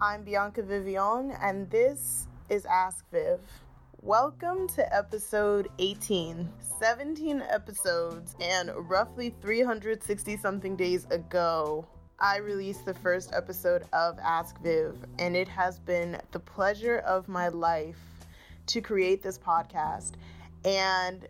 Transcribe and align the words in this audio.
I'm 0.00 0.22
Bianca 0.22 0.62
Vivion, 0.62 1.36
and 1.42 1.68
this 1.70 2.28
is 2.48 2.64
Ask 2.66 3.04
Viv. 3.10 3.40
Welcome 4.00 4.68
to 4.68 4.94
episode 4.94 5.66
18. 5.80 6.48
17 6.78 7.42
episodes, 7.42 8.36
and 8.40 8.70
roughly 8.88 9.34
360 9.42 10.36
something 10.36 10.76
days 10.76 11.04
ago, 11.06 11.84
I 12.20 12.36
released 12.36 12.84
the 12.84 12.94
first 12.94 13.32
episode 13.34 13.86
of 13.92 14.20
Ask 14.20 14.62
Viv, 14.62 14.94
and 15.18 15.34
it 15.34 15.48
has 15.48 15.80
been 15.80 16.20
the 16.30 16.38
pleasure 16.38 16.98
of 16.98 17.26
my 17.26 17.48
life 17.48 17.98
to 18.66 18.80
create 18.80 19.20
this 19.20 19.36
podcast. 19.36 20.12
And 20.64 21.26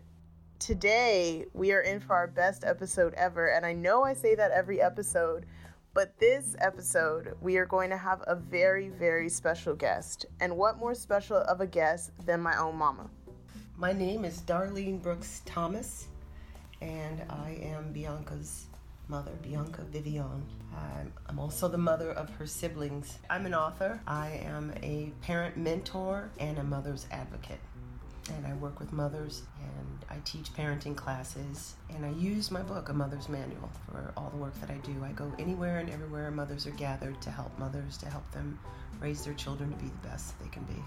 today 0.59 1.45
we 1.53 1.71
are 1.71 1.81
in 1.81 1.99
for 1.99 2.13
our 2.13 2.27
best 2.27 2.63
episode 2.63 3.15
ever. 3.15 3.47
And 3.47 3.65
I 3.65 3.73
know 3.73 4.03
I 4.03 4.13
say 4.13 4.35
that 4.35 4.51
every 4.51 4.79
episode, 4.79 5.47
but 5.93 6.17
this 6.19 6.55
episode 6.59 7.35
we 7.41 7.57
are 7.57 7.65
going 7.65 7.89
to 7.89 7.97
have 7.97 8.21
a 8.27 8.35
very, 8.35 8.89
very 8.89 9.29
special 9.29 9.75
guest. 9.75 10.25
And 10.39 10.55
what 10.55 10.77
more 10.77 10.95
special 10.95 11.37
of 11.37 11.61
a 11.61 11.67
guest 11.67 12.11
than 12.25 12.41
my 12.41 12.57
own 12.57 12.77
mama? 12.77 13.09
My 13.77 13.93
name 13.93 14.25
is 14.25 14.41
Darlene 14.41 15.01
Brooks 15.01 15.41
Thomas, 15.45 16.07
and 16.81 17.21
I 17.29 17.59
am 17.61 17.91
Bianca's 17.91 18.67
mother, 19.07 19.31
Bianca 19.41 19.83
Vivion. 19.91 20.41
I'm, 20.75 21.11
I'm, 21.27 21.39
also 21.39 21.67
the 21.67 21.77
mother 21.77 22.11
of 22.11 22.29
her 22.31 22.45
siblings. 22.45 23.17
I'm 23.29 23.45
an 23.45 23.55
author, 23.55 23.99
I 24.05 24.41
am 24.45 24.71
a 24.83 25.11
parent 25.21 25.57
mentor, 25.57 26.29
and 26.39 26.59
a 26.59 26.63
mother's 26.63 27.07
advocate 27.11 27.59
and 28.37 28.45
I 28.45 28.53
work 28.53 28.79
with 28.79 28.91
mothers 28.91 29.43
and 29.59 30.05
I 30.09 30.17
teach 30.25 30.53
parenting 30.53 30.95
classes 30.95 31.75
and 31.89 32.05
I 32.05 32.09
use 32.11 32.51
my 32.51 32.61
book, 32.61 32.89
A 32.89 32.93
Mother's 32.93 33.29
Manual, 33.29 33.69
for 33.85 34.13
all 34.17 34.29
the 34.29 34.37
work 34.37 34.59
that 34.61 34.69
I 34.69 34.77
do. 34.77 35.03
I 35.03 35.11
go 35.11 35.31
anywhere 35.39 35.79
and 35.79 35.89
everywhere 35.89 36.31
mothers 36.31 36.67
are 36.67 36.71
gathered 36.71 37.21
to 37.21 37.31
help 37.31 37.57
mothers, 37.59 37.97
to 37.97 38.05
help 38.07 38.29
them 38.31 38.59
raise 38.99 39.23
their 39.23 39.33
children 39.33 39.71
to 39.71 39.77
be 39.77 39.87
the 39.87 40.07
best 40.07 40.39
they 40.39 40.49
can 40.49 40.63
be. 40.63 40.81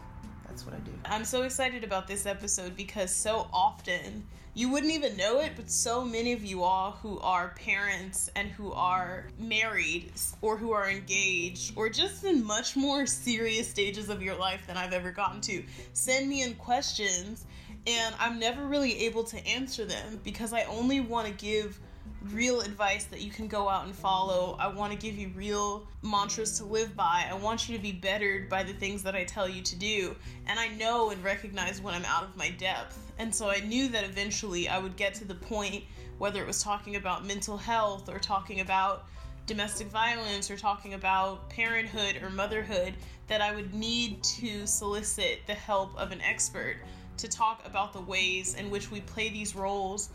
That's 0.53 0.67
what 0.67 0.75
I 0.75 0.81
do. 0.81 0.93
I'm 1.07 1.25
so 1.25 1.45
excited 1.45 1.83
about 1.83 2.07
this 2.07 2.27
episode 2.27 2.77
because 2.77 3.11
so 3.11 3.49
often 3.55 4.27
you 4.53 4.69
wouldn't 4.69 4.93
even 4.93 5.17
know 5.17 5.41
it, 5.41 5.53
but 5.57 5.71
so 5.71 6.05
many 6.05 6.35
of 6.35 6.45
you 6.45 6.63
all 6.63 6.91
who 6.91 7.19
are 7.21 7.55
parents 7.57 8.29
and 8.37 8.51
who 8.51 8.71
are 8.73 9.29
married 9.39 10.13
or 10.43 10.59
who 10.59 10.73
are 10.73 10.91
engaged 10.91 11.73
or 11.75 11.89
just 11.89 12.25
in 12.25 12.45
much 12.45 12.77
more 12.77 13.07
serious 13.07 13.67
stages 13.67 14.11
of 14.11 14.23
your 14.23 14.35
life 14.35 14.67
than 14.67 14.77
I've 14.77 14.93
ever 14.93 15.11
gotten 15.11 15.41
to 15.41 15.65
send 15.95 16.29
me 16.29 16.43
in 16.43 16.53
questions 16.57 17.47
and 17.87 18.15
I'm 18.19 18.39
never 18.39 18.67
really 18.67 19.07
able 19.07 19.25
to 19.25 19.47
answer 19.47 19.87
them 19.87 20.21
because 20.23 20.53
I 20.53 20.65
only 20.65 21.01
want 21.01 21.29
to 21.29 21.33
give 21.33 21.81
real 22.31 22.61
advice 22.61 23.05
that 23.05 23.21
you 23.21 23.31
can 23.31 23.49
go 23.49 23.69
out 23.69 23.85
and 23.85 23.95
follow. 23.95 24.57
I 24.59 24.69
want 24.69 24.93
to 24.93 24.99
give 24.99 25.17
you 25.17 25.31
real 25.35 25.87
mantras 26.03 26.57
to 26.59 26.65
live 26.65 26.97
by. 26.97 27.27
I 27.29 27.35
want 27.35 27.69
you 27.69 27.77
to 27.77 27.83
be 27.83 27.93
bettered 27.93 28.49
by 28.49 28.63
the 28.63 28.73
things 28.73 29.03
that 29.03 29.15
I 29.15 29.25
tell 29.25 29.49
you 29.49 29.63
to 29.63 29.77
do. 29.77 30.15
And 30.47 30.59
I 30.59 30.69
know 30.69 31.11
and 31.11 31.23
recognize 31.25 31.81
when 31.81 31.95
I'm 31.95 32.05
out 32.05 32.25
of 32.25 32.37
my 32.37 32.51
depth. 32.51 33.13
And 33.19 33.35
so 33.35 33.51
I 33.51 33.61
knew 33.61 33.89
that 33.89 34.05
eventually 34.05 34.69
I 34.69 34.79
would 34.79 34.97
get 34.97 35.15
to 35.15 35.25
the 35.25 35.35
point, 35.35 35.85
whether 36.19 36.41
it 36.41 36.47
was 36.47 36.63
talking 36.63 36.97
about 36.97 37.27
mental 37.27 37.57
health 37.57 38.09
or 38.09 38.19
talking 38.19 38.61
about 38.61 39.07
domestic 39.47 39.89
violence 39.89 40.51
or 40.51 40.57
talking 40.57 40.95
about 40.95 41.51
parenthood 41.51 42.23
or 42.23 42.31
motherhood, 42.31 42.95
that 43.27 43.41
I 43.41 43.55
would 43.55 43.75
need 43.75 44.23
to 44.25 44.67
solicit 44.67 45.41
the 45.47 45.55
help 45.55 45.99
of 45.99 46.13
an 46.13 46.21
expert 46.21 46.77
to 47.19 47.29
talk 47.29 47.63
about 47.67 47.93
the 47.93 48.01
ways 48.01 48.55
in 48.55 48.71
which 48.71 48.91
we 48.91 49.01
play 49.01 49.29
these 49.29 49.55
roles 49.55 50.11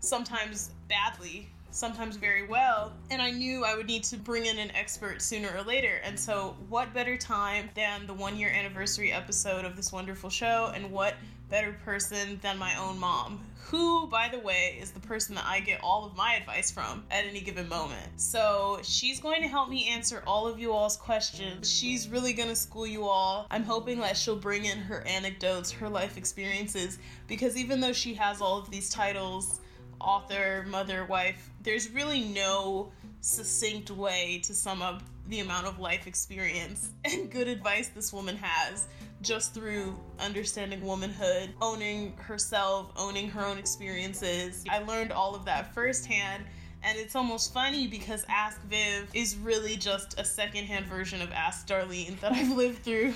sometimes 0.00 0.70
badly, 0.88 1.48
sometimes 1.70 2.16
very 2.16 2.46
well. 2.46 2.92
And 3.10 3.22
I 3.22 3.30
knew 3.30 3.64
I 3.64 3.76
would 3.76 3.86
need 3.86 4.04
to 4.04 4.16
bring 4.16 4.46
in 4.46 4.58
an 4.58 4.70
expert 4.72 5.22
sooner 5.22 5.50
or 5.56 5.62
later. 5.62 6.00
And 6.04 6.18
so, 6.18 6.56
what 6.68 6.92
better 6.92 7.16
time 7.16 7.70
than 7.74 8.06
the 8.06 8.14
one 8.14 8.36
year 8.36 8.50
anniversary 8.50 9.12
episode 9.12 9.64
of 9.64 9.76
this 9.76 9.92
wonderful 9.92 10.30
show? 10.30 10.72
And 10.74 10.90
what 10.90 11.14
better 11.50 11.72
person 11.84 12.38
than 12.42 12.56
my 12.56 12.78
own 12.78 12.98
mom, 12.98 13.40
who, 13.56 14.06
by 14.06 14.28
the 14.28 14.38
way, 14.38 14.78
is 14.80 14.92
the 14.92 15.00
person 15.00 15.34
that 15.34 15.44
I 15.44 15.60
get 15.60 15.80
all 15.82 16.06
of 16.06 16.16
my 16.16 16.34
advice 16.34 16.70
from 16.70 17.04
at 17.10 17.24
any 17.24 17.40
given 17.40 17.68
moment. 17.68 18.08
So 18.16 18.78
she's 18.82 19.20
going 19.20 19.42
to 19.42 19.48
help 19.48 19.68
me 19.68 19.88
answer 19.88 20.22
all 20.26 20.46
of 20.46 20.58
you 20.58 20.72
all's 20.72 20.96
questions. 20.96 21.70
She's 21.70 22.08
really 22.08 22.32
going 22.32 22.48
to 22.48 22.56
school 22.56 22.86
you 22.86 23.04
all. 23.04 23.46
I'm 23.50 23.64
hoping 23.64 23.98
that 24.00 24.16
she'll 24.16 24.36
bring 24.36 24.64
in 24.64 24.78
her 24.78 25.02
anecdotes, 25.06 25.72
her 25.72 25.88
life 25.88 26.16
experiences, 26.16 26.98
because 27.26 27.56
even 27.56 27.80
though 27.80 27.92
she 27.92 28.14
has 28.14 28.40
all 28.40 28.58
of 28.58 28.70
these 28.70 28.88
titles, 28.88 29.60
author, 30.00 30.64
mother, 30.68 31.04
wife, 31.04 31.50
there's 31.62 31.90
really 31.90 32.22
no 32.22 32.90
succinct 33.20 33.90
way 33.90 34.40
to 34.44 34.54
sum 34.54 34.82
up 34.82 35.02
the 35.28 35.40
amount 35.40 35.66
of 35.66 35.78
life 35.78 36.06
experience 36.06 36.90
and 37.04 37.30
good 37.30 37.48
advice 37.48 37.88
this 37.88 38.12
woman 38.12 38.36
has 38.36 38.86
just 39.22 39.52
through 39.52 39.98
understanding 40.18 40.80
womanhood, 40.84 41.52
owning 41.60 42.16
herself, 42.16 42.90
owning 42.96 43.28
her 43.28 43.44
own 43.44 43.58
experiences. 43.58 44.64
I 44.68 44.78
learned 44.78 45.12
all 45.12 45.34
of 45.34 45.44
that 45.44 45.74
firsthand. 45.74 46.44
And 46.82 46.98
it's 46.98 47.14
almost 47.14 47.52
funny 47.52 47.86
because 47.86 48.24
Ask 48.28 48.58
Viv 48.62 49.10
is 49.12 49.36
really 49.36 49.76
just 49.76 50.18
a 50.18 50.24
secondhand 50.24 50.86
version 50.86 51.20
of 51.20 51.30
Ask 51.32 51.68
Darlene 51.68 52.18
that 52.20 52.32
I've 52.32 52.50
lived 52.52 52.78
through 52.78 53.12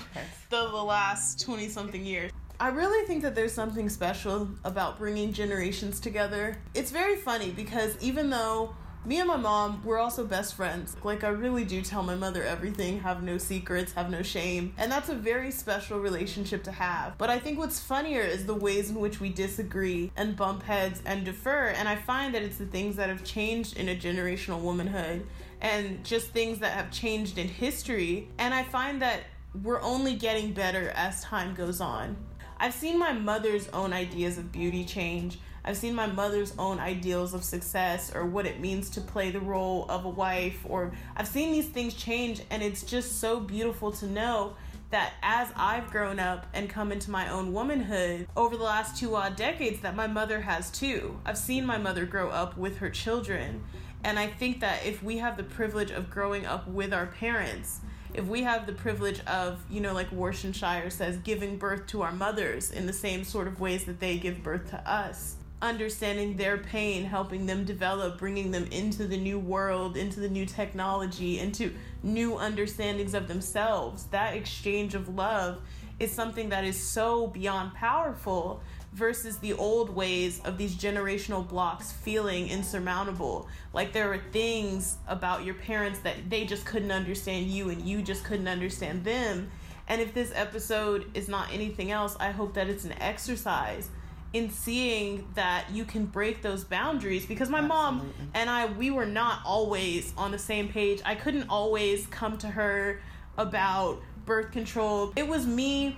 the, 0.51 0.69
the 0.69 0.83
last 0.83 1.43
20 1.43 1.69
something 1.69 2.05
years. 2.05 2.31
I 2.57 2.69
really 2.69 3.05
think 3.05 3.21
that 3.23 3.35
there's 3.35 3.51
something 3.51 3.89
special 3.89 4.47
about 4.63 4.97
bringing 4.97 5.33
generations 5.33 5.99
together. 5.99 6.57
It's 6.73 6.89
very 6.89 7.17
funny 7.17 7.51
because 7.51 7.97
even 8.01 8.29
though 8.29 8.73
me 9.05 9.19
and 9.19 9.27
my 9.27 9.35
mom, 9.35 9.81
we're 9.83 9.99
also 9.99 10.25
best 10.25 10.55
friends. 10.55 10.95
Like, 11.03 11.23
I 11.25 11.27
really 11.27 11.65
do 11.65 11.81
tell 11.81 12.01
my 12.01 12.15
mother 12.15 12.43
everything, 12.43 13.01
have 13.01 13.21
no 13.21 13.37
secrets, 13.37 13.91
have 13.93 14.09
no 14.09 14.21
shame. 14.23 14.73
And 14.77 14.89
that's 14.89 15.09
a 15.09 15.15
very 15.15 15.51
special 15.51 15.99
relationship 15.99 16.63
to 16.63 16.71
have. 16.71 17.17
But 17.17 17.29
I 17.29 17.39
think 17.39 17.59
what's 17.59 17.79
funnier 17.79 18.21
is 18.21 18.45
the 18.45 18.55
ways 18.55 18.89
in 18.89 18.95
which 18.95 19.19
we 19.19 19.29
disagree 19.29 20.11
and 20.15 20.35
bump 20.35 20.63
heads 20.63 21.01
and 21.05 21.25
defer. 21.25 21.67
And 21.67 21.89
I 21.89 21.97
find 21.97 22.33
that 22.33 22.41
it's 22.41 22.57
the 22.57 22.65
things 22.65 22.95
that 22.95 23.09
have 23.09 23.23
changed 23.23 23.77
in 23.77 23.89
a 23.89 23.95
generational 23.95 24.61
womanhood 24.61 25.27
and 25.61 26.03
just 26.05 26.29
things 26.29 26.59
that 26.59 26.71
have 26.71 26.89
changed 26.89 27.37
in 27.37 27.49
history. 27.49 28.29
And 28.39 28.53
I 28.53 28.63
find 28.63 29.01
that 29.01 29.23
we're 29.63 29.81
only 29.81 30.15
getting 30.15 30.51
better 30.51 30.89
as 30.95 31.23
time 31.23 31.53
goes 31.53 31.79
on. 31.79 32.17
I've 32.57 32.73
seen 32.73 32.97
my 32.97 33.11
mother's 33.11 33.67
own 33.69 33.93
ideas 33.93 34.37
of 34.37 34.51
beauty 34.51 34.85
change. 34.85 35.39
I've 35.63 35.77
seen 35.77 35.95
my 35.95 36.07
mother's 36.07 36.53
own 36.57 36.79
ideals 36.79 37.33
of 37.33 37.43
success 37.43 38.13
or 38.13 38.25
what 38.25 38.45
it 38.45 38.59
means 38.59 38.89
to 38.91 39.01
play 39.01 39.31
the 39.31 39.39
role 39.39 39.85
of 39.89 40.05
a 40.05 40.09
wife, 40.09 40.59
or 40.63 40.93
I've 41.17 41.27
seen 41.27 41.51
these 41.51 41.67
things 41.67 41.95
change, 41.95 42.41
and 42.51 42.61
it's 42.61 42.83
just 42.83 43.19
so 43.19 43.39
beautiful 43.39 43.91
to 43.93 44.05
know 44.05 44.55
that 44.91 45.13
as 45.23 45.51
I've 45.55 45.89
grown 45.89 46.19
up 46.19 46.45
and 46.53 46.69
come 46.69 46.91
into 46.91 47.09
my 47.09 47.29
own 47.29 47.51
womanhood 47.51 48.27
over 48.37 48.55
the 48.55 48.63
last 48.63 48.97
two 48.97 49.15
odd 49.15 49.35
decades, 49.35 49.81
that 49.81 49.95
my 49.95 50.05
mother 50.05 50.41
has 50.41 50.69
too. 50.69 51.19
I've 51.25 51.37
seen 51.37 51.65
my 51.65 51.79
mother 51.79 52.05
grow 52.05 52.29
up 52.29 52.55
with 52.57 52.77
her 52.77 52.91
children, 52.91 53.63
and 54.03 54.19
I 54.19 54.27
think 54.27 54.59
that 54.59 54.85
if 54.85 55.01
we 55.01 55.17
have 55.17 55.35
the 55.35 55.43
privilege 55.43 55.89
of 55.89 56.11
growing 56.11 56.45
up 56.45 56.67
with 56.67 56.93
our 56.93 57.07
parents, 57.07 57.81
if 58.17 58.25
we 58.25 58.43
have 58.43 58.65
the 58.65 58.73
privilege 58.73 59.19
of, 59.25 59.59
you 59.69 59.81
know, 59.81 59.93
like 59.93 60.09
Warsan 60.09 60.55
Shire 60.55 60.89
says, 60.89 61.17
giving 61.17 61.57
birth 61.57 61.85
to 61.87 62.01
our 62.01 62.11
mothers 62.11 62.71
in 62.71 62.85
the 62.85 62.93
same 62.93 63.23
sort 63.23 63.47
of 63.47 63.59
ways 63.59 63.83
that 63.85 63.99
they 63.99 64.17
give 64.17 64.41
birth 64.41 64.69
to 64.69 64.89
us, 64.89 65.35
understanding 65.61 66.37
their 66.37 66.57
pain, 66.57 67.03
helping 67.03 67.45
them 67.45 67.65
develop, 67.65 68.17
bringing 68.17 68.51
them 68.51 68.65
into 68.71 69.05
the 69.05 69.17
new 69.17 69.37
world, 69.37 69.97
into 69.97 70.21
the 70.21 70.29
new 70.29 70.45
technology, 70.45 71.39
into 71.39 71.73
new 72.03 72.37
understandings 72.37 73.13
of 73.13 73.27
themselves, 73.27 74.05
that 74.05 74.33
exchange 74.33 74.95
of 74.95 75.13
love 75.15 75.61
is 75.99 76.11
something 76.11 76.49
that 76.49 76.63
is 76.63 76.79
so 76.79 77.27
beyond 77.27 77.73
powerful 77.73 78.61
versus 78.95 79.37
the 79.39 79.51
old 79.53 79.89
ways 79.89 80.39
of 80.45 80.57
these 80.57 80.73
generational 80.73 81.45
blocks 81.45 81.91
feeling 81.91 82.47
insurmountable. 82.47 83.45
Like 83.73 83.91
there 83.91 84.07
were 84.07 84.21
things 84.31 84.95
about 85.05 85.43
your 85.43 85.55
parents 85.55 85.99
that 85.99 86.29
they 86.29 86.45
just 86.45 86.65
couldn't 86.65 86.91
understand 86.91 87.47
you 87.47 87.69
and 87.69 87.81
you 87.81 88.01
just 88.01 88.23
couldn't 88.23 88.47
understand 88.47 89.03
them. 89.03 89.51
And 89.89 90.01
if 90.01 90.13
this 90.13 90.31
episode 90.33 91.11
is 91.13 91.27
not 91.27 91.51
anything 91.51 91.91
else, 91.91 92.15
I 92.21 92.31
hope 92.31 92.53
that 92.53 92.69
it's 92.69 92.85
an 92.85 92.93
exercise 93.01 93.89
in 94.31 94.49
seeing 94.49 95.27
that 95.35 95.65
you 95.71 95.83
can 95.83 96.05
break 96.05 96.41
those 96.41 96.63
boundaries 96.63 97.25
because 97.25 97.49
my 97.49 97.59
Absolutely. 97.59 98.07
mom 98.13 98.13
and 98.33 98.49
I 98.49 98.65
we 98.67 98.91
were 98.91 99.05
not 99.05 99.39
always 99.45 100.13
on 100.17 100.31
the 100.31 100.39
same 100.39 100.69
page. 100.69 101.01
I 101.03 101.15
couldn't 101.15 101.49
always 101.49 102.07
come 102.07 102.37
to 102.39 102.47
her 102.47 103.01
about 103.37 104.01
birth 104.25 104.53
control. 104.53 105.11
It 105.17 105.27
was 105.27 105.45
me 105.45 105.97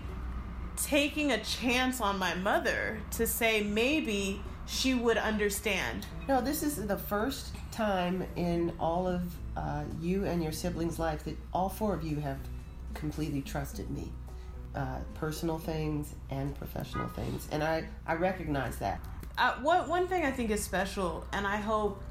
taking 0.78 1.32
a 1.32 1.44
chance 1.44 2.02
on 2.02 2.18
my 2.18 2.34
mother 2.36 3.00
to 3.12 3.28
say 3.28 3.64
maybe 3.64 4.42
she 4.68 4.94
would 4.94 5.18
understand. 5.18 6.06
No, 6.28 6.42
this 6.42 6.62
is 6.64 6.86
the 6.88 6.98
first 6.98 7.54
time 7.72 8.26
in 8.36 8.74
all 8.80 9.08
of 9.08 9.22
uh, 9.56 9.84
you 10.02 10.26
and 10.26 10.44
your 10.44 10.52
siblings' 10.52 11.00
life 11.00 11.24
that 11.24 11.38
all 11.54 11.70
four 11.70 11.94
of 11.94 12.04
you 12.04 12.18
have 12.18 12.38
completely 12.94 13.42
trusted 13.42 13.90
me. 13.90 14.12
Uh, 14.76 15.00
personal 15.16 15.58
things 15.58 16.14
and 16.30 16.56
professional 16.56 17.08
things, 17.08 17.48
and 17.52 17.64
I 17.64 17.88
I 18.06 18.14
recognize 18.14 18.78
that. 18.78 19.00
Uh, 19.36 19.56
what 19.62 19.88
one 19.88 20.08
thing 20.08 20.24
I 20.24 20.30
think 20.30 20.52
is 20.52 20.64
special, 20.64 21.26
and 21.34 21.48
I 21.48 21.58
hope 21.58 22.04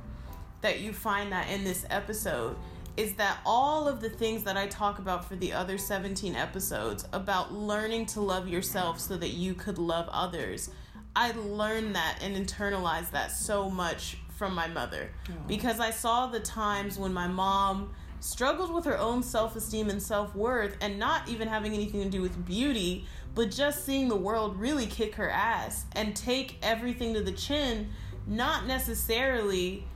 that 0.63 0.81
you 0.81 0.93
find 0.93 1.31
that 1.31 1.49
in 1.49 1.63
this 1.63 1.87
episode 1.91 2.57
is 2.97 3.15
that 3.15 3.39
all 3.45 3.87
of 3.87 4.01
the 4.01 4.09
things 4.09 4.43
that 4.45 4.57
I 4.57 4.67
talk 4.67 4.99
about 4.99 5.25
for 5.25 5.37
the 5.37 5.53
other 5.53 5.77
17 5.77 6.35
episodes 6.35 7.07
about 7.13 7.53
learning 7.53 8.07
to 8.07 8.21
love 8.21 8.49
yourself 8.49 9.01
so 9.01 9.17
that 9.19 9.31
you 9.31 9.55
could 9.55 9.79
love 9.79 10.09
others, 10.11 10.71
I 11.15 11.33
learned 11.33 11.95
that 11.95 12.19
and 12.23 12.35
internalized 12.35 13.11
that 13.11 13.33
so 13.33 13.69
much 13.69 14.19
from 14.37 14.55
my 14.55 14.67
mother. 14.67 15.11
Because 15.47 15.81
I 15.81 15.91
saw 15.91 16.27
the 16.27 16.41
times 16.41 16.99
when 16.99 17.13
my 17.13 17.27
mom 17.27 17.95
struggled 18.21 18.73
with 18.73 18.85
her 18.85 18.99
own 18.99 19.23
self 19.23 19.57
esteem 19.57 19.89
and 19.89 20.03
self 20.03 20.35
worth 20.35 20.77
and 20.81 20.99
not 20.99 21.29
even 21.29 21.49
having 21.49 21.75
anything 21.75 22.03
to 22.03 22.09
do 22.09 22.23
with 22.23 22.45
beauty, 22.47 23.07
but 23.35 23.51
just 23.51 23.85
seeing 23.85 24.09
the 24.09 24.17
world 24.17 24.59
really 24.59 24.87
kick 24.87 25.15
her 25.17 25.31
ass 25.31 25.85
and 25.93 26.17
take 26.17 26.57
everything 26.63 27.15
to 27.15 27.23
the 27.23 27.33
chin, 27.33 27.91
not 28.27 28.67
necessarily 28.67 29.87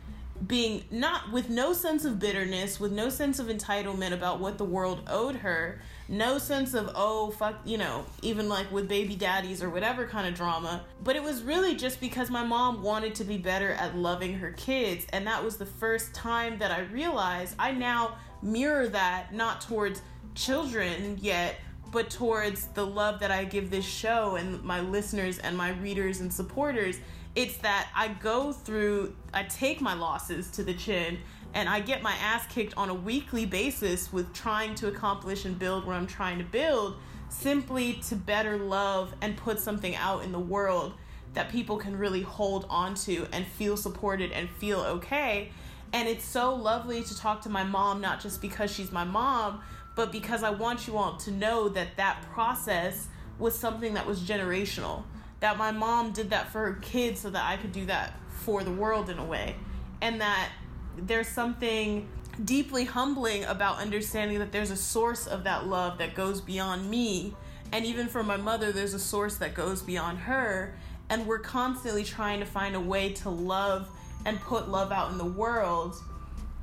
being 0.47 0.85
not 0.91 1.31
with 1.33 1.51
no 1.51 1.73
sense 1.73 2.05
of 2.05 2.19
bitterness, 2.19 2.81
with 2.81 2.93
no 2.93 3.09
sense 3.09 3.39
of 3.39 3.49
entitlement 3.49 4.13
about 4.13 4.41
what 4.41 4.59
the 4.59 4.65
world 4.65 5.03
owed 5.07 5.37
her, 5.37 5.81
no 6.09 6.39
sense 6.39 6.75
of 6.75 6.91
oh 6.95 7.31
fuck, 7.31 7.57
you 7.65 7.79
know, 7.79 8.05
even 8.23 8.49
like 8.49 8.71
with 8.73 8.89
baby 8.89 9.15
daddies 9.15 9.63
or 9.63 9.71
whatever 9.71 10.07
kind 10.07 10.27
of 10.27 10.35
drama. 10.35 10.83
But 11.05 11.17
it 11.17 11.23
was 11.23 11.43
really 11.43 11.75
just 11.75 12.01
because 12.01 12.31
my 12.31 12.45
mom 12.45 12.83
wanted 12.83 13.15
to 13.17 13.25
be 13.25 13.37
better 13.37 13.73
at 13.73 13.97
loving 13.97 14.35
her 14.35 14.53
kids, 14.53 15.07
and 15.13 15.27
that 15.27 15.45
was 15.45 15.57
the 15.57 15.67
first 15.67 16.15
time 16.15 16.59
that 16.59 16.71
I 16.71 16.81
realized 16.81 17.55
I 17.59 17.73
now 17.73 18.17
mirror 18.43 18.89
that 18.89 19.35
not 19.35 19.61
towards 19.61 20.03
children 20.35 21.19
yet 21.21 21.57
but 21.93 22.11
towards 22.11 22.67
the 22.69 22.87
love 22.87 23.21
that 23.21 23.31
I 23.31 23.45
give 23.45 23.71
this 23.71 23.85
show 23.85 24.37
and 24.37 24.63
my 24.63 24.81
listeners 24.81 25.39
and 25.39 25.57
my 25.57 25.71
readers 25.73 26.21
and 26.21 26.33
supporters 26.33 26.99
it's 27.35 27.56
that 27.59 27.88
I 27.94 28.09
go 28.09 28.53
through, 28.53 29.15
I 29.32 29.44
take 29.44 29.81
my 29.81 29.94
losses 29.94 30.50
to 30.53 30.65
the 30.65 30.75
chin 30.75 31.19
and 31.55 31.69
I 31.69 31.81
get 31.81 32.03
my 32.03 32.15
ass 32.15 32.47
kicked 32.47 32.75
on 32.77 32.91
a 32.91 32.94
weekly 32.94 33.47
basis 33.47 34.12
with 34.12 34.32
trying 34.32 34.75
to 34.77 34.88
accomplish 34.88 35.44
and 35.44 35.59
build 35.59 35.87
what 35.87 35.97
I'm 35.97 36.06
trying 36.06 36.38
to 36.38 36.44
build 36.44 36.97
simply 37.29 37.94
to 38.09 38.17
better 38.17 38.56
love 38.56 39.15
and 39.21 39.37
put 39.37 39.59
something 39.59 39.94
out 39.97 40.25
in 40.25 40.32
the 40.32 40.41
world 40.41 40.94
that 41.35 41.50
people 41.50 41.77
can 41.77 41.97
really 41.97 42.23
hold 42.23 42.67
on 42.69 42.94
to 42.94 43.27
and 43.33 43.47
feel 43.47 43.76
supported 43.76 44.33
and 44.33 44.49
feel 44.50 44.81
okay. 44.81 45.50
And 45.93 46.09
it's 46.09 46.25
so 46.25 46.55
lovely 46.55 47.03
to 47.03 47.17
talk 47.17 47.43
to 47.43 47.49
my 47.49 47.62
mom, 47.62 48.00
not 48.00 48.21
just 48.21 48.41
because 48.41 48.73
she's 48.73 48.91
my 48.91 49.05
mom, 49.05 49.61
but 49.94 50.12
because 50.12 50.43
I 50.43 50.50
want 50.50 50.87
you 50.87 50.97
all 50.97 51.17
to 51.19 51.31
know 51.31 51.69
that 51.69 51.97
that 51.97 52.23
process 52.33 53.09
was 53.38 53.56
something 53.59 53.94
that 53.94 54.06
was 54.06 54.21
generational 54.21 55.05
that 55.41 55.57
my 55.59 55.73
mom 55.73 56.13
did 56.13 56.31
that 56.31 56.51
for 56.51 56.67
her 56.67 56.75
kids 56.81 57.21
so 57.21 57.31
that 57.31 57.45
I 57.45 57.57
could 57.57 57.73
do 57.73 57.87
that 57.87 58.15
for 58.29 58.63
the 58.63 58.71
world 58.71 59.11
in 59.11 59.19
a 59.19 59.25
way. 59.25 59.57
And 60.01 60.21
that 60.21 60.51
there's 60.97 61.29
something 61.29 62.09
deeply 62.45 62.85
humbling 62.85 63.45
about 63.45 63.79
understanding 63.79 64.39
that 64.39 64.53
there's 64.53 64.71
a 64.71 64.77
source 64.77 65.27
of 65.27 65.45
that 65.45 65.67
love 65.67 65.99
that 65.99 66.15
goes 66.15 66.41
beyond 66.41 66.89
me. 66.89 67.35
And 67.73 67.85
even 67.87 68.09
for 68.09 68.23
my 68.23 68.37
mother, 68.37 68.73
there's 68.73 68.95
a 68.95 68.99
source 68.99 69.37
that 69.37 69.55
goes 69.55 69.83
beyond 69.83 70.19
her. 70.21 70.75
And 71.09 71.27
we're 71.27 71.41
constantly 71.41 72.05
trying 72.05 72.41
to 72.41 72.47
find 72.47 72.77
a 72.77 72.81
way 72.81 73.13
to 73.15 73.31
love 73.31 73.89
and 74.25 74.41
put 74.41 74.69
love 74.69 74.93
out 74.93 75.11
in 75.11 75.19
the 75.19 75.25
world 75.25 75.97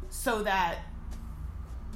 so 0.10 0.44
that 0.44 0.80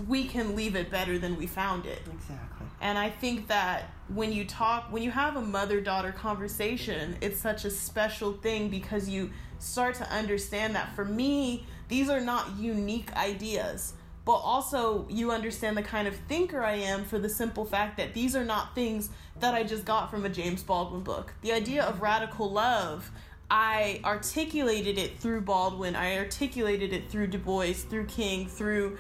we 0.08 0.26
can 0.26 0.56
leave 0.56 0.76
it 0.76 0.90
better 0.90 1.18
than 1.18 1.38
we 1.38 1.48
found 1.48 1.86
it. 1.86 2.02
Exactly. 2.12 2.51
And 2.82 2.98
I 2.98 3.10
think 3.10 3.48
that 3.48 3.92
when 4.08 4.34
you 4.34 4.44
talk, 4.44 4.92
when 4.92 5.04
you 5.04 5.12
have 5.12 5.36
a 5.36 5.42
mother 5.42 5.80
daughter 5.80 6.12
conversation, 6.12 7.16
it's 7.22 7.40
such 7.40 7.64
a 7.64 7.70
special 7.70 8.34
thing 8.34 8.70
because 8.70 9.08
you 9.08 9.30
start 9.60 9.96
to 9.96 10.12
understand 10.12 10.76
that 10.76 10.96
for 10.96 11.06
me, 11.06 11.66
these 11.88 12.10
are 12.10 12.20
not 12.20 12.58
unique 12.58 13.16
ideas. 13.16 13.94
But 14.26 14.34
also, 14.34 15.08
you 15.10 15.32
understand 15.32 15.78
the 15.78 15.84
kind 15.84 16.08
of 16.08 16.16
thinker 16.16 16.64
I 16.64 16.76
am 16.76 17.06
for 17.06 17.20
the 17.20 17.30
simple 17.30 17.66
fact 17.66 17.98
that 17.98 18.14
these 18.14 18.36
are 18.36 18.46
not 18.46 18.76
things 18.76 19.10
that 19.40 19.54
I 19.54 19.64
just 19.64 19.86
got 19.86 20.12
from 20.12 20.26
a 20.26 20.30
James 20.30 20.64
Baldwin 20.64 21.02
book. 21.02 21.34
The 21.42 21.54
idea 21.54 21.84
of 21.84 22.02
radical 22.02 22.52
love, 22.52 23.12
I 23.50 24.00
articulated 24.04 24.98
it 24.98 25.20
through 25.20 25.42
Baldwin, 25.42 25.96
I 25.96 26.18
articulated 26.18 26.94
it 26.94 27.10
through 27.10 27.28
Du 27.28 27.40
Bois, 27.40 27.74
through 27.74 28.06
King, 28.06 28.48
through 28.48 28.98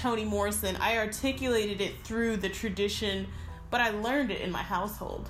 Toni 0.00 0.24
Morrison. 0.24 0.76
I 0.76 0.96
articulated 0.96 1.82
it 1.82 2.02
through 2.04 2.38
the 2.38 2.48
tradition, 2.48 3.26
but 3.68 3.82
I 3.82 3.90
learned 3.90 4.30
it 4.30 4.40
in 4.40 4.50
my 4.50 4.62
household. 4.62 5.28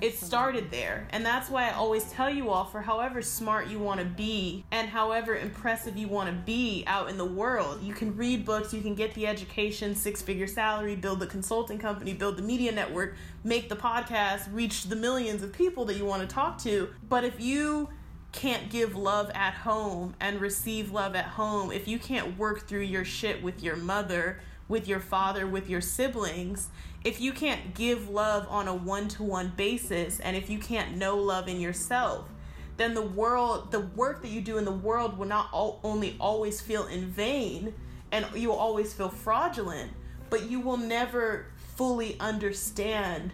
It 0.00 0.18
started 0.18 0.72
there. 0.72 1.06
And 1.10 1.24
that's 1.24 1.48
why 1.48 1.68
I 1.68 1.74
always 1.74 2.10
tell 2.10 2.28
you 2.28 2.50
all 2.50 2.64
for 2.64 2.80
however 2.80 3.22
smart 3.22 3.68
you 3.68 3.78
want 3.78 4.00
to 4.00 4.06
be 4.06 4.64
and 4.72 4.88
however 4.88 5.36
impressive 5.36 5.96
you 5.96 6.08
want 6.08 6.28
to 6.28 6.34
be 6.34 6.82
out 6.88 7.08
in 7.08 7.16
the 7.16 7.24
world, 7.24 7.80
you 7.80 7.94
can 7.94 8.16
read 8.16 8.44
books, 8.44 8.74
you 8.74 8.82
can 8.82 8.96
get 8.96 9.14
the 9.14 9.24
education, 9.24 9.94
six 9.94 10.20
figure 10.20 10.48
salary, 10.48 10.96
build 10.96 11.20
the 11.20 11.26
consulting 11.26 11.78
company, 11.78 12.12
build 12.12 12.36
the 12.36 12.42
media 12.42 12.72
network, 12.72 13.14
make 13.44 13.68
the 13.68 13.76
podcast, 13.76 14.52
reach 14.52 14.84
the 14.84 14.96
millions 14.96 15.44
of 15.44 15.52
people 15.52 15.84
that 15.84 15.96
you 15.96 16.04
want 16.04 16.28
to 16.28 16.32
talk 16.32 16.58
to. 16.62 16.88
But 17.08 17.22
if 17.22 17.40
you 17.40 17.88
can't 18.32 18.70
give 18.70 18.94
love 18.94 19.30
at 19.34 19.54
home 19.54 20.14
and 20.20 20.40
receive 20.40 20.92
love 20.92 21.14
at 21.14 21.24
home, 21.24 21.72
if 21.72 21.88
you 21.88 21.98
can't 21.98 22.38
work 22.38 22.68
through 22.68 22.82
your 22.82 23.04
shit 23.04 23.42
with 23.42 23.62
your 23.62 23.76
mother, 23.76 24.40
with 24.68 24.86
your 24.86 25.00
father, 25.00 25.46
with 25.46 25.68
your 25.68 25.80
siblings, 25.80 26.68
if 27.04 27.20
you 27.20 27.32
can't 27.32 27.74
give 27.74 28.08
love 28.10 28.46
on 28.48 28.68
a 28.68 28.74
one 28.74 29.08
to 29.08 29.22
one 29.22 29.52
basis, 29.56 30.20
and 30.20 30.36
if 30.36 30.50
you 30.50 30.58
can't 30.58 30.96
know 30.96 31.16
love 31.16 31.48
in 31.48 31.60
yourself, 31.60 32.28
then 32.76 32.94
the 32.94 33.02
world, 33.02 33.70
the 33.70 33.80
work 33.80 34.22
that 34.22 34.28
you 34.28 34.40
do 34.40 34.58
in 34.58 34.64
the 34.64 34.70
world 34.70 35.18
will 35.18 35.26
not 35.26 35.48
all, 35.52 35.80
only 35.82 36.16
always 36.20 36.60
feel 36.60 36.86
in 36.86 37.06
vain 37.06 37.74
and 38.12 38.26
you 38.34 38.48
will 38.48 38.56
always 38.56 38.92
feel 38.92 39.08
fraudulent, 39.08 39.90
but 40.30 40.48
you 40.48 40.60
will 40.60 40.76
never 40.76 41.46
fully 41.76 42.16
understand 42.20 43.32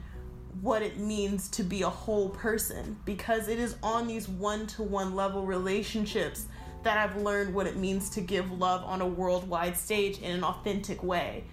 what 0.60 0.82
it 0.82 0.98
means 0.98 1.48
to 1.50 1.62
be 1.62 1.82
a 1.82 1.88
whole 1.88 2.28
person 2.28 2.96
because 3.04 3.48
it 3.48 3.58
is 3.58 3.76
on 3.82 4.06
these 4.06 4.28
one 4.28 4.66
to 4.68 4.82
one 4.82 5.14
level 5.14 5.44
relationships 5.44 6.46
that 6.82 6.98
I've 6.98 7.16
learned 7.16 7.54
what 7.54 7.66
it 7.66 7.76
means 7.76 8.10
to 8.10 8.20
give 8.20 8.50
love 8.52 8.84
on 8.84 9.00
a 9.00 9.06
worldwide 9.06 9.76
stage 9.76 10.18
in 10.18 10.32
an 10.32 10.44
authentic 10.44 11.02
way. 11.02 11.44